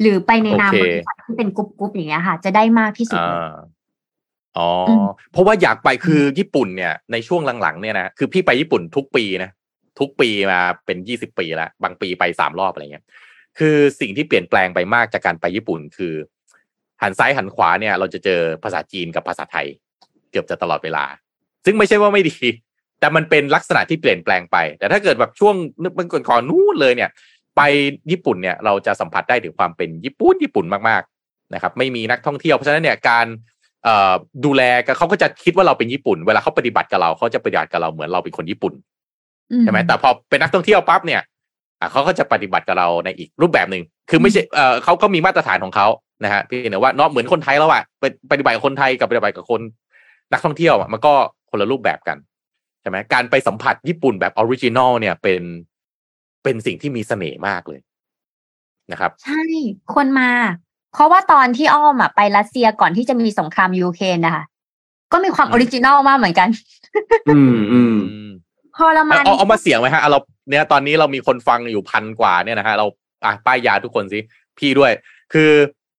[0.02, 3.56] หรือไปในนามโอเคบริษัทที่เป็นกรุ๊ปๆอย่างเงี้ยค่ะ จะได้มากที่สุดอ่เลยา
[4.58, 9.52] อ๋ออมเพราะว่าอยากไปคือญี่ปุ่นเนี่ยในช่วงหลังๆเนี่ยนะคือพี่ไปญี่ปุ่นทุกปีนะ
[10.00, 13.06] ทุกปีมาเป็นยี่สิบปีแล้วบางปีไปสามรอบอะไรเงี้ย
[13.60, 16.14] คือสิ่งที่เปลี่ยนแปลงไปมากจากการไปญี่ปุ่นคือ
[17.02, 19.68] หันซ้ายหันขวาเนี่ย เราจะเจอภาษาจีนกับภาษาไทย
[20.32, 21.06] เกือบจะตลอดเวลา
[21.66, 22.36] ซึ่งไม่ใช่ว่าไม่ดี
[23.00, 27.10] แต่มันเป็นลักษณะที่เปลี่ยนแปลงไป แต่ถ้าเกิดแบบช่วงนึกมันก่อนๆนู้นเลยเนี่ย
[27.58, 27.62] ไป
[28.12, 33.26] ญี่ปุ่นเนี่ยเราจะสัมผัสได้ถึงความเป็นญี่ปุ่นญี่ปุ่นมากๆนะครับ ไม่มีนักท่องเที่ยวเพราะฉะนั้นเนี่ยการ
[33.84, 34.14] เอ่อ
[34.46, 38.74] ดูแลกันเขาก็จะคิดว่าเราเป็นญี่ปุ่น เวลาเขาปฏิบัติกับเราเขาจะปฏิบัติกับเราเหมือนเราเป็นคนญี่ปุ่น
[39.62, 41.22] ใช่ไหมแต่พอเป็นนักท่องเที่ยวปั๊บเนี่ย
[41.80, 45.88] อะเขาก็จะปฏิบัติกับเราในอีกรูปแบบหนึ่งคือไม่ใช่เออเขาก็มีมาตรฐานของเขา
[46.24, 49.62] นะฮะพี่เนว่าเนาะเหมือนคนไทยแล้วอะไปปฏิบัติกับคนไทยกับปฏิบัติกับคน
[50.34, 51.14] นักท่องเที่ยวอะมันก็
[51.50, 55.42] คนละรูปแบบกันใช่ไหมการไปสัมผัสญี่ปุ่นแบบ original เนี่ยเป็น
[56.44, 57.80] เป็นสิ่งที่มีเสน่ห์มากเลย
[58.92, 59.42] นะครับ ใช่
[59.96, 60.30] คนมา
[60.94, 64.44] เพราะว่าตอนที่อ้อมอะไปรัสเซียก่อนที่จะมีสงครามยูเครนนะคะ
[65.12, 66.50] ก็มีความอืม original มากเหมือนกัน
[67.30, 68.30] อืมอืมอืม
[68.76, 70.20] พอเรามาเอาเอาเอามาเสียงไหมฮะเอาเรา
[70.50, 72.86] เนี่ยตอนนี้เรามีคนฟังอยู่พันกว่าเนี่ยนะฮะเรา
[73.26, 74.20] อะป้ายยาทุกคนสิ
[74.58, 74.92] พี่ด้วย
[75.34, 75.52] คือ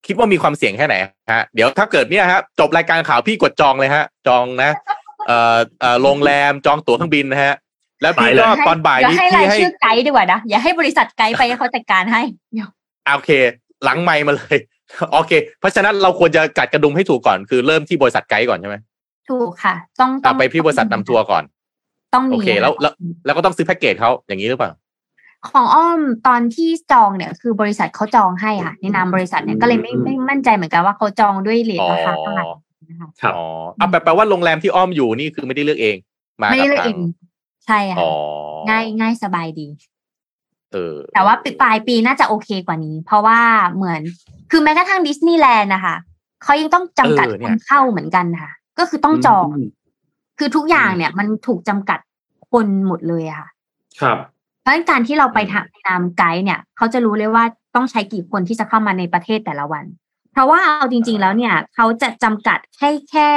[0.07, 0.97] คิดว่ามีความเสี่ยงแค่ไหน
[1.33, 4.71] ฮะ เดี๋ยวถ้าเกิดเนี่ยฮะจบรายการข่าวพี่กดจองเลยฮะ จองนะ
[5.29, 7.55] เอ่อเอ่อโรงแรมจองตั๋วเครื่องบินนะฮะ
[8.03, 12.69] แล้วพี่ไปเลยก็ตอนบ่ายเดี๋ยวนี้ให้รายพี่ให้ชื่อไกด์ดีกว่านะอย่าให้บริษัทไกด์ไปให้เขาจัดการให้เดี๋ยว
[13.07, 13.31] อะโอเค
[13.85, 14.57] หลังไมค์มาเลย
[15.13, 18.77] โอเค เพราะฉะนั้นเราควรจะกัดกระดุมให้ถูกก่อนคือเริ่มที่บริษัทไกด์ก่อนใช่ไหม
[19.31, 21.45] ถูกค่ะ ต้องต้อะองไปที่บริษัทนำทัวร์ก่อน
[22.15, 22.93] ต้องมีโอเคแล้วแล้ว
[23.25, 24.71] แล้วก็ต้องซื้อแพ็กเกจเขาอย่างนี้หรือเปล่า
[25.49, 32.45] ของอ้อมตอนที่จองเนี่ย คือบริษัทเขาจองให้ค่ะในนามบริษัทเนี่ยก็เลยไม่ไม่มั่นใจเหมือนกันว่าเขาจองด้วยเลทราคาเท่าไหร่
[32.91, 33.45] นะคะครับอ๋อ
[33.81, 35.97] อะแปลแปลว่าโรงแรมที่อ้อมอยู่นี่คือไม่ได้เลือกเอง
[36.43, 36.99] มาไม่กัได้บเลือกทาเองง
[37.67, 38.11] ใช่ค่ะอ๋อ
[38.69, 39.69] ง่ายง่ายสบายดี
[40.73, 43.41] เออแต่ว่าปลายปีน่าจะโอเคกว่านี้ เพราะว่า
[43.75, 44.01] เหมือน
[44.51, 45.97] คือแม้กระทั่งดิสนีย์แลนด์นะคะ
[46.43, 49.47] เขายังต้องจำกัดเออคเนี่ยนเข้าเหมือนกันค่ะ ก็คือต้องจอง
[50.39, 51.99] คือทุกอย่างเนี่ย มันถูกจำกัด
[52.51, 53.49] คนหมดเลยอะค่ะ
[54.01, 54.19] ครับ
[54.61, 59.85] เพราะฉะนั้นการที่เราไปทำในนามไกด์เนี่ยเขาจะรู้เลยว่าต้องใช้กี่คนที่จะเข้ามาในประเทศแต่ละวัน
[60.33, 63.31] เพราะว่าเอาจริง ๆ แล้วเนี่ยเขาจะจำกัดแค่แค่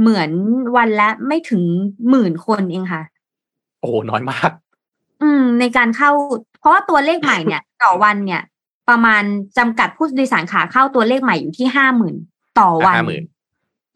[0.00, 0.30] เหมือน
[0.76, 1.62] วันละไม่ถึง
[2.08, 3.02] หมื่นคนเองค่ะ
[3.80, 4.50] โอ้โหน้อยมาก
[5.22, 6.10] อืม ในการเข้า
[6.60, 8.42] เพราะว่าตัวเลขใหม่เนี่ย ต่อวันเนี่ย
[8.88, 9.22] ประมาณ
[9.58, 12.16] จำกัดผู้โดยสารขาเข้าตัวเลขใหม่อยู่ที่ห้าหมื่น
[12.60, 13.24] ต่อวันห้าหมื่น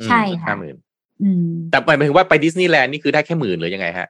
[0.06, 0.76] ใช่ค่ะห้าหมื่น
[1.22, 4.08] อืมแต่หมายถึงว่าไปดิสนีย์แลนด์นี่คือได้แค่หมื่นหรือยังไงฮะ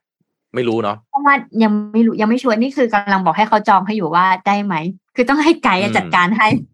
[0.54, 4.74] ไม่รู้เนาะเพราะว่ายังไม่รู้ยังไม่ชัวร์นี่คือกำลังบอกให้เขาจองให้อยู่ว่าได้ไหม
[5.16, 6.66] คือต้องให้ไกด์อะอืมจัดการให้อืม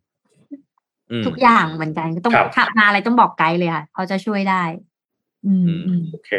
[1.27, 4.63] ทุกอย่างเหมือนกันก็ต้องครับถ้ามาอะไรต้องบอกไกด์เลยค่ะเขาจะช่วยได้
[5.47, 6.31] อืมอืมอืมโอเค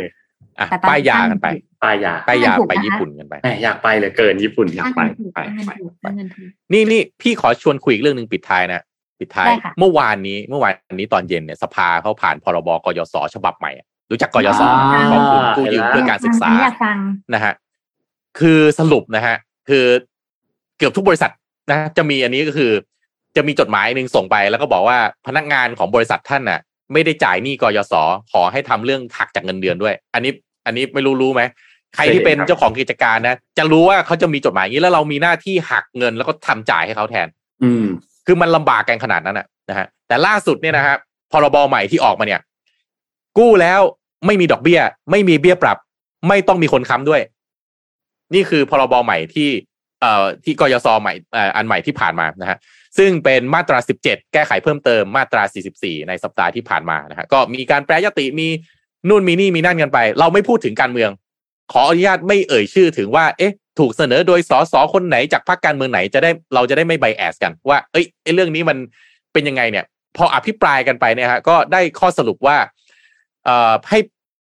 [0.59, 1.47] อะแต่ตอนป้ายยากันไป
[1.83, 8.81] ป้ายยาป้ายยาถูกไปนะคะญี่ปุ่นกันไปแหมอยากไปเหลยเกินญี่ปุ่นอยากไปถูกไปเงินไปถูกไปเงินถูกนี่นี่พี่ขอชวนคุยอีกเรื่องหนึ่งปิดท้ายนะ
[9.19, 14.61] ปิดท้ายได้ค่ะเมื่อวานนี้เมื่อวานนี้ตอนเย็นเนี่ยสภาเขาผ่านพรบกยศฉบับใหม่อะรู้จักกยศ
[14.93, 16.97] อ่ากองทุนกู้ยืมเพื่อการศึกษาอยากฟัง
[17.33, 17.53] นะฮะ
[18.39, 19.35] คือสรุปนะฮะ
[19.69, 19.85] คือ
[20.77, 21.31] เกือบทุกบริษัท
[21.71, 22.71] นะจะมีอันนี้ก็คือ
[23.35, 26.59] จะมีจดหมายหนึ่งส่งไป แล้วก็บอกว่าพนักงานของบริษัทท่านน่ะ
[26.93, 27.93] ไม่ได้จ่ายหนี้กยศ
[28.31, 30.31] ขอให้ทำเรื่องหักจากเงินเดือนด้วย อันนี้
[30.65, 31.41] อันนี้ไม่รู้รู้ไหม
[31.95, 37.27] ใครที่เป็นเจ้าของกิจการนะจะรู้ว่าเขาจะมีจดหมายอย่างนี้แล้วเรามีหน้าที่หักเงินแล้วก็ทำจ่ายให้เขาแทน
[37.63, 37.85] อืม
[38.25, 40.95] คือมันลำบากกันขนาดนั้นนะนะฮะแต่ล่าสุดเนี่ยนะฮะ
[41.31, 42.41] พรบใหม่ที่ออกมาเนี่ย
[43.37, 43.81] กู้แล้ว
[44.25, 44.79] ไม่มีดอกเบี้ย
[45.11, 45.77] ไม่มีเบี้ยปรับ
[46.27, 47.21] ไม่ต้องมีคนค้ำด้วย
[48.33, 49.49] นี่คือพรบใหม่ที่
[50.01, 52.57] เอ่อที่กยศใหม่เอ่ออันใหม่ที่ผ่านมานะฮะ
[52.97, 55.43] ซึ่งเป็นมาตรา 17 แก้ไขเพิ่มเติมมาตรา
[55.75, 58.47] 44 ในสัปดาห์ที่ผ่านมานะฮะก็มีการแปรยติมี
[59.09, 61.11] นู่นมีนี่มีนั่นกันไป เราไม่พูดถึงการเมือง
[61.71, 68.77] ขออนุญาตไม่เอ่ยชื่อถึงว่าเอ๊ะถูกเสนอโดยสสคนไหนจากพรรคการเมืองไหนจะได้เราจะได้ไม่ไบแอสกันว่าเอ้ยเรื่องนี้มัน
[69.33, 69.85] เป็นยังไงเนี่ย
[70.17, 72.57] พออภิปรายกันไปเนี่ยฮะก็ได้ข้อสรุปว่า
[73.45, 73.99] เอ่อให้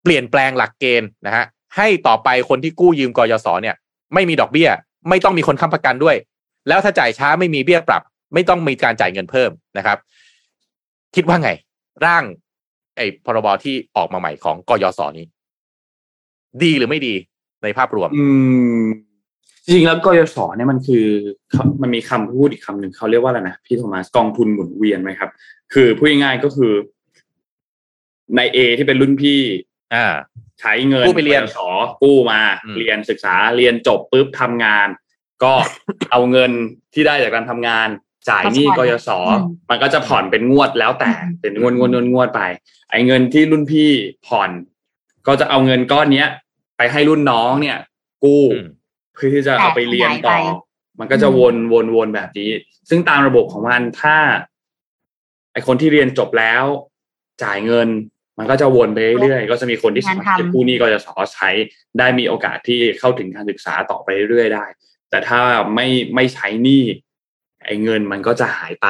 [0.03, 1.45] เปลี่ยนแปลงหลักเกณฑ์นะฮะ
[1.77, 3.75] ให้ต่อไปคนที่กู้ยืมกยศเนี่ย
[4.13, 4.69] ไม่มีดอกเบี้ย
[5.09, 6.15] ไม่ต้องมีคนค้ำประกันด้วย
[6.67, 8.01] แล้วถ้าจ่ายช้าไม่มีเบี้ยปรับ
[8.33, 9.97] ไม่ต้องมีการจ่ายเงินเพิ่มนะครับ
[11.15, 11.51] คิดว่าไง
[12.05, 12.23] ร่าง
[12.97, 15.25] ไอ้พรบที่ออกมาใหม่ของกยศนี้
[16.63, 17.15] ดีหรือไม่ดี
[17.63, 18.27] ในภาพรวม อื
[18.81, 18.83] ม
[19.63, 21.05] จริงๆแล้วกยศเนี่ยมันคือ
[21.51, 25.29] เขามันมีคำพูดอีกคำหนึ่งเขาเรียกว่าอะไรนะพี่โทมัสกองทุนหมุนเวียนไหมครับ
[25.73, 26.73] คือพูดง่ายๆก็คือ
[28.35, 29.39] ในเอที่เป็นรุ่นพี่
[29.95, 30.05] อ่า
[30.59, 31.59] ใช้เงินกู้ไปเรียนกส
[32.01, 34.87] กู้มาอืมเรียนศึกษาเรียนจบปุ๊บทำงาน
[35.43, 35.53] ก็
[36.11, 36.51] เอาเงิน
[36.93, 37.89] ที่ได้จากการทำงาน
[38.29, 42.41] จ่ายหนี้กยศอืมมันก็จะผ่อนเป็นงวดแล้วแต่อืมเป็นงวดงวดงวดงวดไป
[42.91, 43.89] ไอ้เงินที่รุ่นพี่
[44.27, 44.49] ผ่อน
[45.27, 46.27] ก็จะเอาเงินก้อนเนี้ย
[46.77, 47.77] ไปให้รุ่นน้องเนี่ย
[48.23, 48.67] กู้อืม
[49.13, 50.67] เพื่อที่จะเอาไปเรียนต่อขยายไป
[50.99, 52.49] มันก็จะวนวนวนแบบนี้
[52.89, 54.15] ซึ่งตามระบบของมันถ้า
[55.53, 56.63] ไอคนที่เรียนจบแล้ว
[57.43, 57.89] จ่ายเงิน
[58.39, 61.49] มันก็จะวนไปเรื่อยๆก็จะมีคนที่สามารถงานทำเก็บกู้หนี้ก็จะสอใช้
[61.99, 64.65] ได้มีโอกาสที่เข้าถึงการศึกษาต่อไปเรื่อยๆได้
[65.09, 65.39] แต่ถ้า
[65.75, 66.83] ไม่ไม่ใช้หนี้
[67.65, 68.87] ไอเงินมันก็จะหายไป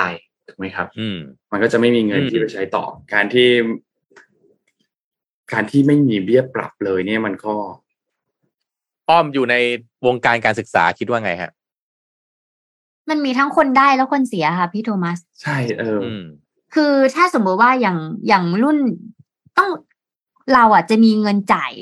[0.47, 1.17] ถูกไหมครับ อืม
[1.51, 3.49] มันก็จะไม่มีเงินอืมที่ไปใช้ต่อ การที่
[5.53, 7.53] การที่ไม่มีเบี้ยปรับเลย เนี่ยมันก็
[9.09, 9.55] อ้อมอยู่ใน
[10.05, 11.51] วงการการศึกษาคิดว่าไงฮะ
[13.09, 16.23] มันมีทั้งคนได้แล้วคนเสียค่ะพี่โทมัส ใช่เอออืม
[16.75, 17.97] คือถ้าสมมติว่าอย่าง
[18.27, 18.77] อย่างรุ่น
[19.57, 19.69] ต้อง
[20.53, 21.73] เราอะจะมีเงินจ่าย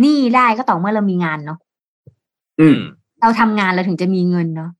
[0.00, 1.58] หนี้ได้ก็ต่อเมื่อเรามีงานเนาะ
[2.60, 2.78] อืม
[3.20, 4.70] เราทำงานเราถึงจะมีเงินเนาะ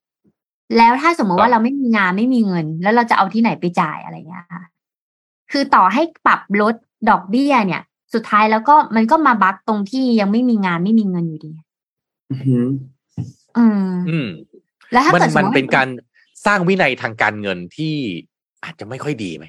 [0.76, 4.62] แล้วถ้าสมมติครัว่าบเราไม่มีงานไม่มีเงิน แล้วเราจะเอาที่ไหนไปจ่ายอะไรเงี้ยค่ะ
[5.52, 6.74] คือต่อให้ปรับลด
[7.10, 7.82] ดอกเบี้ยเนี่ย
[8.14, 11.52] สุดท้ายแล้วก็มันก็มาบักตรงที่ยังไม่มีงานไม่มีเงินอยู่ดี
[12.30, 12.66] อือหือ
[13.58, 14.28] อืมอืม
[14.92, 15.88] แล้วถ้ามันเกิดสมันมมติเป็นการ
[16.46, 17.94] สร้างวินัยทางการเงินที่
[18.64, 19.46] อาจจะไม่ค่อยดีไหม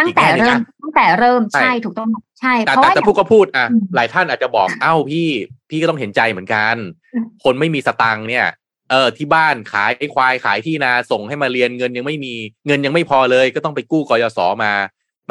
[0.00, 2.08] ตั้งแต่อีกแง่หนึ่งเริ่มนะตั้งแต่เริ่มใช่ใช่ถูกต้อง
[2.40, 5.26] ใช่แต่เพราะแต่ว่าแต่พูดก็พูดอะอืมหลายท่านอาจจะบอกเอ้าพี่
[5.70, 6.76] พี่ก็ต้องเห็นใจเหมือนกัน
[7.14, 8.46] อืมคนไม่มีสตังค์เนี่ย
[8.90, 12.34] เออที่บ้านขายไอ้ควายขายที่นาส่งให้มาเรียนเงินยังไม่มี
[12.66, 14.72] เงินยังไม่พอเลย ก็ต้องไปกู้กยศมา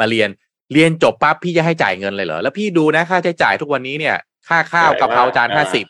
[0.00, 0.28] มาเรียน
[0.72, 4.16] เรียนจบปั๊บพี่จะให้จ่ายเงินเลยเหรอแล้วพี่ดูนะค่าใช้จ่ายทุกวันนี้เนี่ย
[4.48, 5.86] ค่าข้าวใช่กะเพราจานอ่าห้าสิบ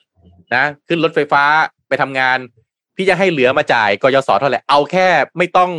[0.54, 1.44] นะขึ้นรถไฟฟ้า
[1.88, 2.38] ไปทำงาน
[2.96, 5.08] พี่จะให้เหลือมาจ่ายกยศเท่าไหร่เอาแค่
[5.38, 5.70] ไม่ต้อง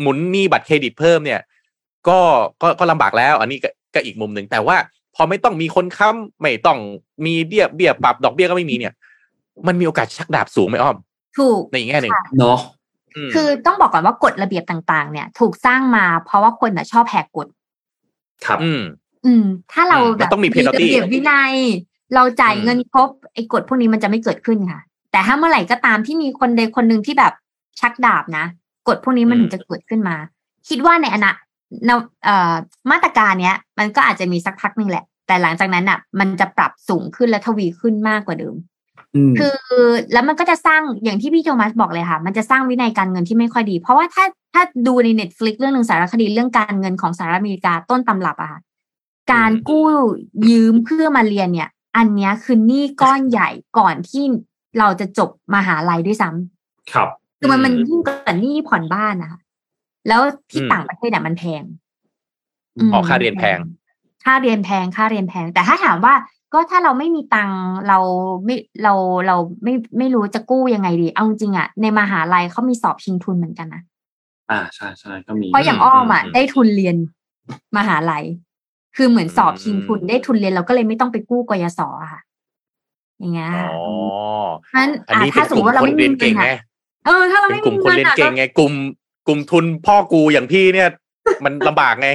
[0.00, 1.40] หมุนหนี้บัตรเครดิตเพิ่มเนี่ย
[2.08, 2.18] ก็
[2.62, 4.76] ก็ก็ลำบากแล้ว อันนี้ก็ก็อีกมุมหนึ่งแต่ว่า
[5.14, 6.78] พอไม่ต้องมีคนค้ำไม่ต้อง
[7.26, 8.92] มีเบี้ยเบี้ยปรับดอกเบี้ยก็ไม่มีเนี่ย
[9.66, 10.96] มันมีโอกาสชักดาบสูงไหมอ้อม
[11.38, 12.58] ถูกในอีกแง่หนึ่งค่ะเนาะ
[13.28, 17.46] มคือต้องบอกก่อนว่ากฎระเบียบต่างๆ เนี่ย ถูกสร้างมาเพราะว่าคนน่ะชอบแหกกฎ
[18.46, 18.82] ครับ อืม
[19.26, 21.54] อืม ถ้าเราอืมแบมันบต้องมี penalty ระเบียบวินัย
[22.14, 24.80] เราจ่ายอืมเงินครบไอ้กฎพวกนี้มันจะไม่เกิดขึ้นค่ะ
[25.12, 27.32] แต่ถ้าเมื่อไหร่ก็ตามที่มีคนใดคนหนึ่งที่แบบ
[27.80, 28.44] ชักดาบนะ
[28.88, 30.16] กฎพวกนี้มันถึงจะเกิดขึ้นมา
[30.68, 31.32] คิดว่าในอนา
[31.86, 31.90] ใน
[32.24, 32.54] เอ่อ
[32.90, 38.56] มาตรการเนี้ย มันก็อาจจะมีสักพักหนึ่งแหละ แต่หลังจากนั้นอะ มันจะปรับสูงขึ้นและทวีขึ้นมากกว่าเดิมอืม
[39.38, 39.56] คือ
[40.12, 48.60] แล้วมันก็จะสร้างอย่างที่พี่โทมัสบอกเลยค่ะ มันจะสร้างวินัยการเงินที่ไม่ค่อยดี เพราะว่าถ้าถ้าดูใน Netflix เรื่องหนึ่งสารคดีเรื่องการเงินของสหรัฐอเมริกาต้นตำรับอะค่ะ
[49.32, 49.86] การกู้
[50.48, 53.48] ยืมเพื่อมาเรียนเนี่ย อันเนี้ยคือหนี้ก้อนใหญ่
[53.78, 54.24] ก่อนที่
[54.78, 57.08] เราจะจบมหาลัยด้วยซ้ำครับ
[57.38, 59.40] คือมันอืมมันยิ่งกว่าหนี้ผ่อนบ้านนะคะ
[60.08, 61.62] แล้วที่อืมต่างประเทศอะมันแพง
[62.78, 63.58] มอ๋อค่าเรียนแพง
[64.24, 66.14] ค่าเรียนแพงค่าเรียนแพง แต่ถ้าถามว่า
[66.56, 67.98] ก็ถ้าเราไม่มีตังค์เรา
[68.44, 68.94] ไม่เรา
[69.26, 73.82] เราไม่ไม่รู้จะกู้ยังไงดี เอาจริงๆอะในมหาลัยเขามีสอบชิงทุนเหมือนกันนะ
[74.50, 76.96] อ่าใช่ใช่ก็มีเพราะอย่างอืมอ้อมอะอืมได้ทุนเรียน
[77.76, 78.24] มหาลัย
[78.96, 82.20] คือเหมือนสอบอืมชิงทุนได้ทุนเรียนเราก็เลยไม่ต้องไปกู้กยศอะค่ะ
[83.18, 83.76] อย่างเงี้ยอ๋อ
[84.64, 86.60] เพราะฉะนั้นอันอะนี้ถ้าเป็นสมกมลุ่ติว่าเรามคนไม่มีเรียนเงิเก่นงไงอะ
[87.06, 88.72] เออถ้าเราเป็นไม่กลุ่มมีคนเงินเรียนอะเก่งไงกลุ่ม
[89.26, 90.88] กลุ่มทุนพ่อกูอย่างพี่เนี่ย
[91.44, 92.08] มันลำบากไง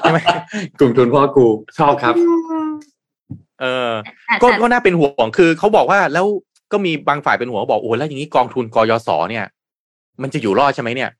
[0.00, 0.18] ใช่ไหม
[0.78, 1.46] กลุ่มทุนพ่อกู
[1.78, 2.14] ชอบครับ
[3.64, 3.90] เออ
[4.26, 6.26] แต่ก็แต่ก็น่าเป็นห่วงคือเขาบอกว่าแล้ว
[6.72, 9.46] ก็มีบางฝ่ายเป็นห่วงเขาบอกโอ้แล้วอย่างนี้กองทุนกยศเนี่ย
[10.22, 11.10] มันจะอยู่รอดใช่ไหมเนี่ย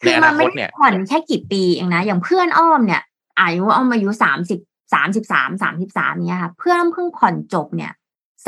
[0.00, 3.02] ในคืออมันานคไม่ตได้เนี่ยผ่อนแค่กี่ปีเองนะอย่างเพื่อนอ้อมเนี่ย
[3.40, 4.60] อายุอ้อมอายุสามสิบ
[4.94, 7.92] สามสิบสามสามสิบสามเนี้ยค่ะเพื่อนอ้อมเพิ่งผ่อนจบเนี่ย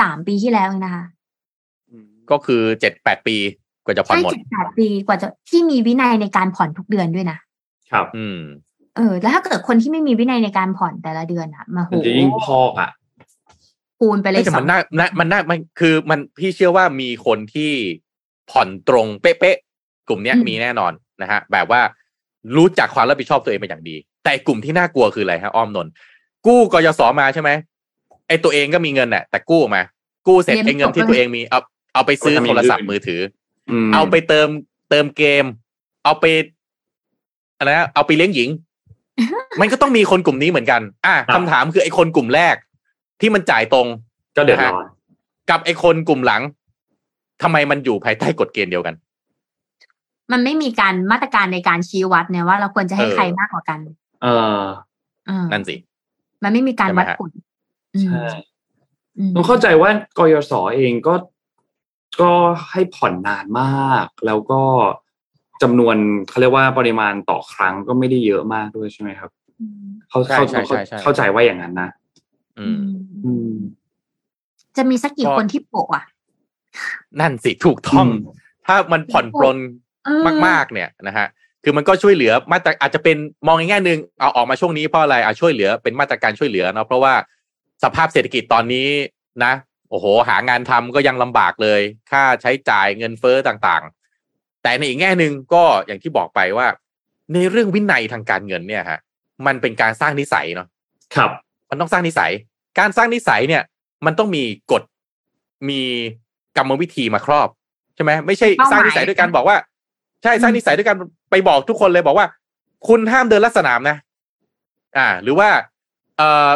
[0.01, 1.05] สามปีที่แล้วเองนะคะ
[2.31, 3.37] ก็คือเจ็ดแปดปี
[3.85, 7.39] กว่าจะผ่อนใช่หมดเจ็ดแปดปีกว่าจะที่มีวินัยในการผ่อนทุกเดือนด้วยนะ
[7.93, 8.41] ครับ อืม
[8.97, 12.91] เออ แล้วถ้าเกิดคนที่ไม่มีวินัยในการผ่อนแต่ละเดือนอะมาโหมันจะยิ่งพอกอะ
[13.99, 17.73] คูณไปเลยแต่สอมังนน่าน่ามันน่ามันคือมันพี่เชื่อว่ามีคนที่
[18.51, 20.93] ผ่อนตรงเป๊ะๆกลุ่มเนี้ยมีแน่นอน
[21.23, 21.81] นะฮะแบบว่า
[22.57, 25.93] รู้จักความรับผิดชอบตัวเองเป็นอย่างดี แต่กลุ่มที่น่ากลัวคืออะไรฮะอ้อมนนท์
[26.47, 27.51] กู้กยศมาใช่ไหม
[28.29, 29.83] ไอตัวเองก็มีเงินแหละแต่กู้ออกมา
[30.27, 31.61] กู้เสร็จเรียนไม่ไอ้เงินจบที่เลยตัวเองมีเอา
[31.95, 33.21] เอาไปซื้อเอาไปทำโทรศัพอย่างอื่นท์มือถือ
[33.71, 34.49] มอเอาไปเติม
[34.91, 35.45] เติมเกม
[36.05, 36.25] เอาไป
[37.59, 38.49] อะไรนะเอาไปเลี้ยงหญิง
[39.61, 42.57] มันก็ต้องมีคนกลุ่มนี้เหมือนกัน อะคำถามคือไอ้คนกลุ่มแรก
[43.21, 43.87] ที่มันจ่ายตรง
[44.37, 44.87] ก็เดือดร้อน
[45.51, 46.43] กับไอ้คนกลุ่มหลัง
[47.43, 48.95] ทำไมมันอยู่ภายใต้กฎเกณฑ์เดียวกัน
[50.33, 53.79] มันไม่มีการมาตรการในการชี้วัดเนี่ยว่าเราควรจะให้เออใครมากกว่ากัน
[54.23, 54.27] เอ
[54.61, 54.63] อ
[55.27, 55.77] เออนั่นสิ
[56.43, 57.31] มันไม่มีการวัดใช่ไหมฮะผล
[57.95, 58.27] อืมใช่
[59.19, 61.15] อืมต้องเข้าใจว่ากยศเองก็
[62.21, 62.33] ก็
[62.71, 64.63] ให้ผ่อนนานมาก แล้วก็
[65.63, 65.97] จำนวน
[66.29, 69.31] เขาเรียกว่าปริมาณต่อครั้งก็ไม่ได้เยอะมากด้วยใช่ไหมครับ
[70.11, 71.91] เขาใช่เข้าใช่ใช่ใช่เข้าใจว่าอย่างนั้นนะ
[72.59, 72.83] อืม
[73.25, 73.55] อืม
[74.77, 76.05] จะมีสักกี่ก็คนที่โปะอะ
[77.21, 79.57] นั่นสิถูกต้องอืมถ้ามันผ่อนปลน
[80.05, 81.27] เออมาก ๆ เนี่ยนะฮะ
[81.65, 83.17] คือมันก็ช่วยเหลือมาตรอาจจะเป็น
[83.47, 87.15] มองในแง่หนึ่งเอาออกมาช่วงนี้เพราะอะไรอะช่วยเหลือเป็นมาตรการช่วยเหลือเนาะเพราะว่า
[87.85, 88.89] สภาพเศรษฐกิจตอนนี้
[89.45, 89.53] นะ
[89.91, 91.81] โอ้โห หางานทำก็ยังลำบากเลย
[92.11, 96.67] ค่าใช้จ่ายเงินเฟ้อต่างๆ แต่ในอีกแง่หนึ่งก็อย่างที่บอกไปว่า
[97.33, 99.01] ในเรื่องวินัยทางการเงินเนี่ยฮะ
[99.47, 100.69] มันเป็นการสร้างนิสัยเนาะ
[101.15, 101.31] ครับ
[101.71, 102.33] มันต้องสร้างนิสัย
[102.79, 103.63] การสร้างนิสัยเนี่ย
[104.07, 104.83] มันต้องมีกฎ
[105.69, 105.81] มี
[106.57, 107.49] กรรมวิธีมาครอบ
[107.95, 109.57] ใช่ไหมไม่ใช่เป้าหมายสร้างนิสัยด้วยการบอกว่า
[110.23, 110.97] ใช่สร้างนิสัยด้วยการ
[111.31, 112.27] ไปบอกทุกคนเลยบอกว่า
[112.89, 113.97] คุณห้ามเดินลัดสนามนะ
[114.97, 115.49] อ่า หรือว่า
[116.17, 116.51] เอ่อ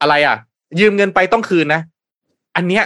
[0.00, 0.36] อะไรอะ
[0.80, 1.80] ยืมเงินไปต้องคืนนะ
[2.56, 2.84] อันเนี้ย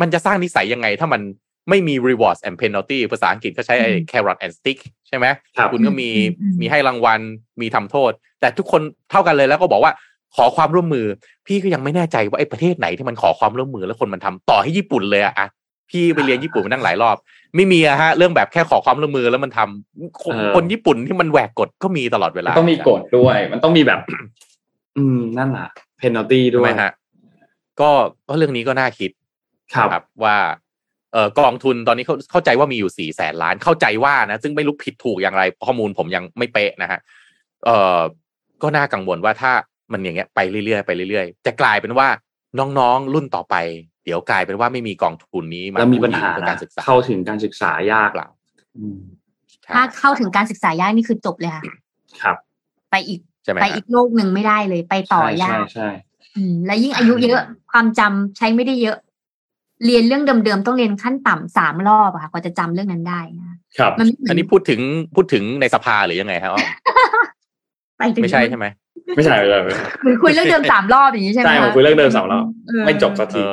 [0.00, 1.20] มันจะสร้างนิสัยยังไง ถ้ามัน
[1.68, 6.10] ไม่มี rewards and penalty ภาษาอังกฤษเขาใช้ไอ้ carrot and stick ใช่ไหมครับคุณก็มี
[6.40, 7.20] อืมอืมมีให้รางวัล
[7.60, 9.92] มีทำโทษ แต่ทุกคนเท่ากันเลยแล้วก็บอกว่า
[10.36, 11.06] ขอความร่วมมือ
[11.46, 15.48] พี่ก็ยังไม่แน่ใจว่าไอ้ประเทศไหนที่มันขอความร่วมมือแล้วคนมันทำต่อให้ญี่ปุ่นเลยอะอะ
[15.90, 17.16] พี่ไปเรียนญี่ปุ่นมานั่งหลายรอบ
[17.56, 24.00] ไม่มีอะฮะ เรื่องแบบแค่ขอความร่วมมือแล้วมันทำคนเออคนญี่ปุ่นที่มันแหวกกฎก็มีตลอดเวลาต้องมีกฎด้วย มันต้องมีแบบ
[24.96, 25.68] อืมนั่นแหละ
[25.98, 26.92] เพน a ลตี้ด้ใช่วไหมยฮะ
[27.80, 27.90] ก็
[28.28, 29.10] ก็เรื่องนี้ก็น่าคิด
[29.74, 30.36] ครับครับว่า
[31.12, 37.00] เออกองทุนตอนนี้เขาเข้าใจว่ามีอยู่สี่แสนล้านเข้าใจว่านะ ซึ่งไม่รู้ผิดถูกอย่างไรข้อมูลผมยังไม่เป๊ะนะฮะ
[37.64, 38.00] เออ
[38.62, 39.52] ก็น่ากังวลว่าถ้า
[39.92, 42.08] มันอย่างเงี้ยไปเรื่อยๆไปเรื่อยๆ จะกลายเป็นว่า
[42.58, 43.54] น้องๆรุ่นต่อไป
[44.04, 48.28] เดี๋ยวกลายเป็นว่าไม่มีกองทุนนี้มาแล้วมีปัญหาเพื่อนะการศึกษาเข้าถึงการศึกษายากเปล่า
[48.78, 48.98] อืม
[49.62, 51.62] ใช่ถ้าเข้าถึงการศึกษายากนี่คือจบเลยค่ะ
[52.22, 52.36] ครับ
[52.90, 55.88] ไปอีกใช่ไหมไปฮะอีกโลกหนึ่งไม่ได้เลย ไปต่อใช่ยากใช่ใช่
[56.36, 57.42] อืมและยิ่งอายุเยอะ
[57.72, 58.96] ความจำใช้ไม่ได้เยอะ
[59.86, 63.46] เรียนเรื่องเดิมๆต้องเรียนขั้นต่ำสามรอบอะค่ะกว่าจะจำเรื่องนั้นได้นะ
[63.78, 64.80] ครับมันไม่เหมือันนี้พูดถึง
[65.14, 66.66] พูดถึงในสภาหรือยังไงฮะอ้อม
[67.98, 68.66] ไปถึงไม่ใช่ใช่ไหม
[69.16, 73.46] ไม่ใช่ไม่ใช่ไม่ใช่เหมือนคุยเรื่องเดิมสามรอบอย่างนี้ใช่ไหมใช่ผมคุยเรื่องเดิมสามรอบเออไม่จบสักทีเออ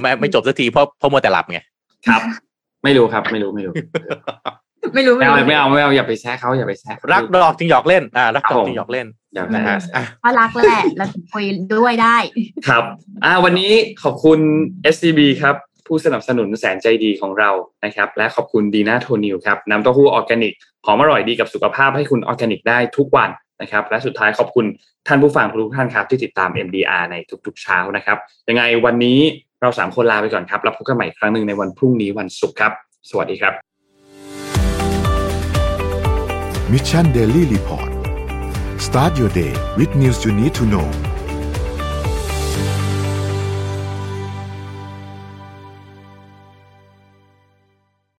[0.00, 1.58] ไม่ไม่จบสักทีเพราะเพราะมัวแต่หลับไง
[2.08, 2.20] ครับ
[2.84, 3.72] ไม่รู้ครับ ไม่รู้ไม่รู้
[4.94, 11.44] ไม่รู้ไม่ไม่เอารู้ไม่เอาไม่เอาอย่าไปแซะเขาอย่าไปแซะเขารักดอกจึงหยอกเล่นอ่ารักครับดอกผมจึงหยอกเล่นอย่าไปนะฮะอะเพราะรักแหละเราถึงคุย
[11.74, 12.16] ด้วยได้
[12.68, 12.84] ครับ
[13.24, 14.38] อ่าวันนี้ขอบคุณ
[14.94, 15.54] SCB ครับ
[15.86, 17.50] ผู้สนับสนุนแสนใจดีของเรา
[17.84, 20.54] นะครับ และขอบคุณดีน่าโทนิวครับน้ำเต้าหู้ออร์แกนิก
[20.84, 24.66] หอมอร่อยดีกับสุขภาพให้คุณออร์แกนิกได้ทุกวัน นะครับ และสุดท้ายขอบคุณ
[25.06, 27.16] ท่านผู้ฟังทุกท่านครับ ที่ติดตาม MDR ใน
[27.46, 28.18] ทุกๆเช้านะครับ
[28.48, 29.18] ยังไงวันนี้
[29.62, 32.72] เราสามคนลาไปก่อนครับ แล้วพบกันใหม่อีกครั้งหนึ่งในวันพรุ่งนี้วันศุกร์ครับ
[33.10, 33.54] สวัสดีครับ
[36.72, 37.90] Mission Daily Report
[38.86, 40.88] start your day with news you need to know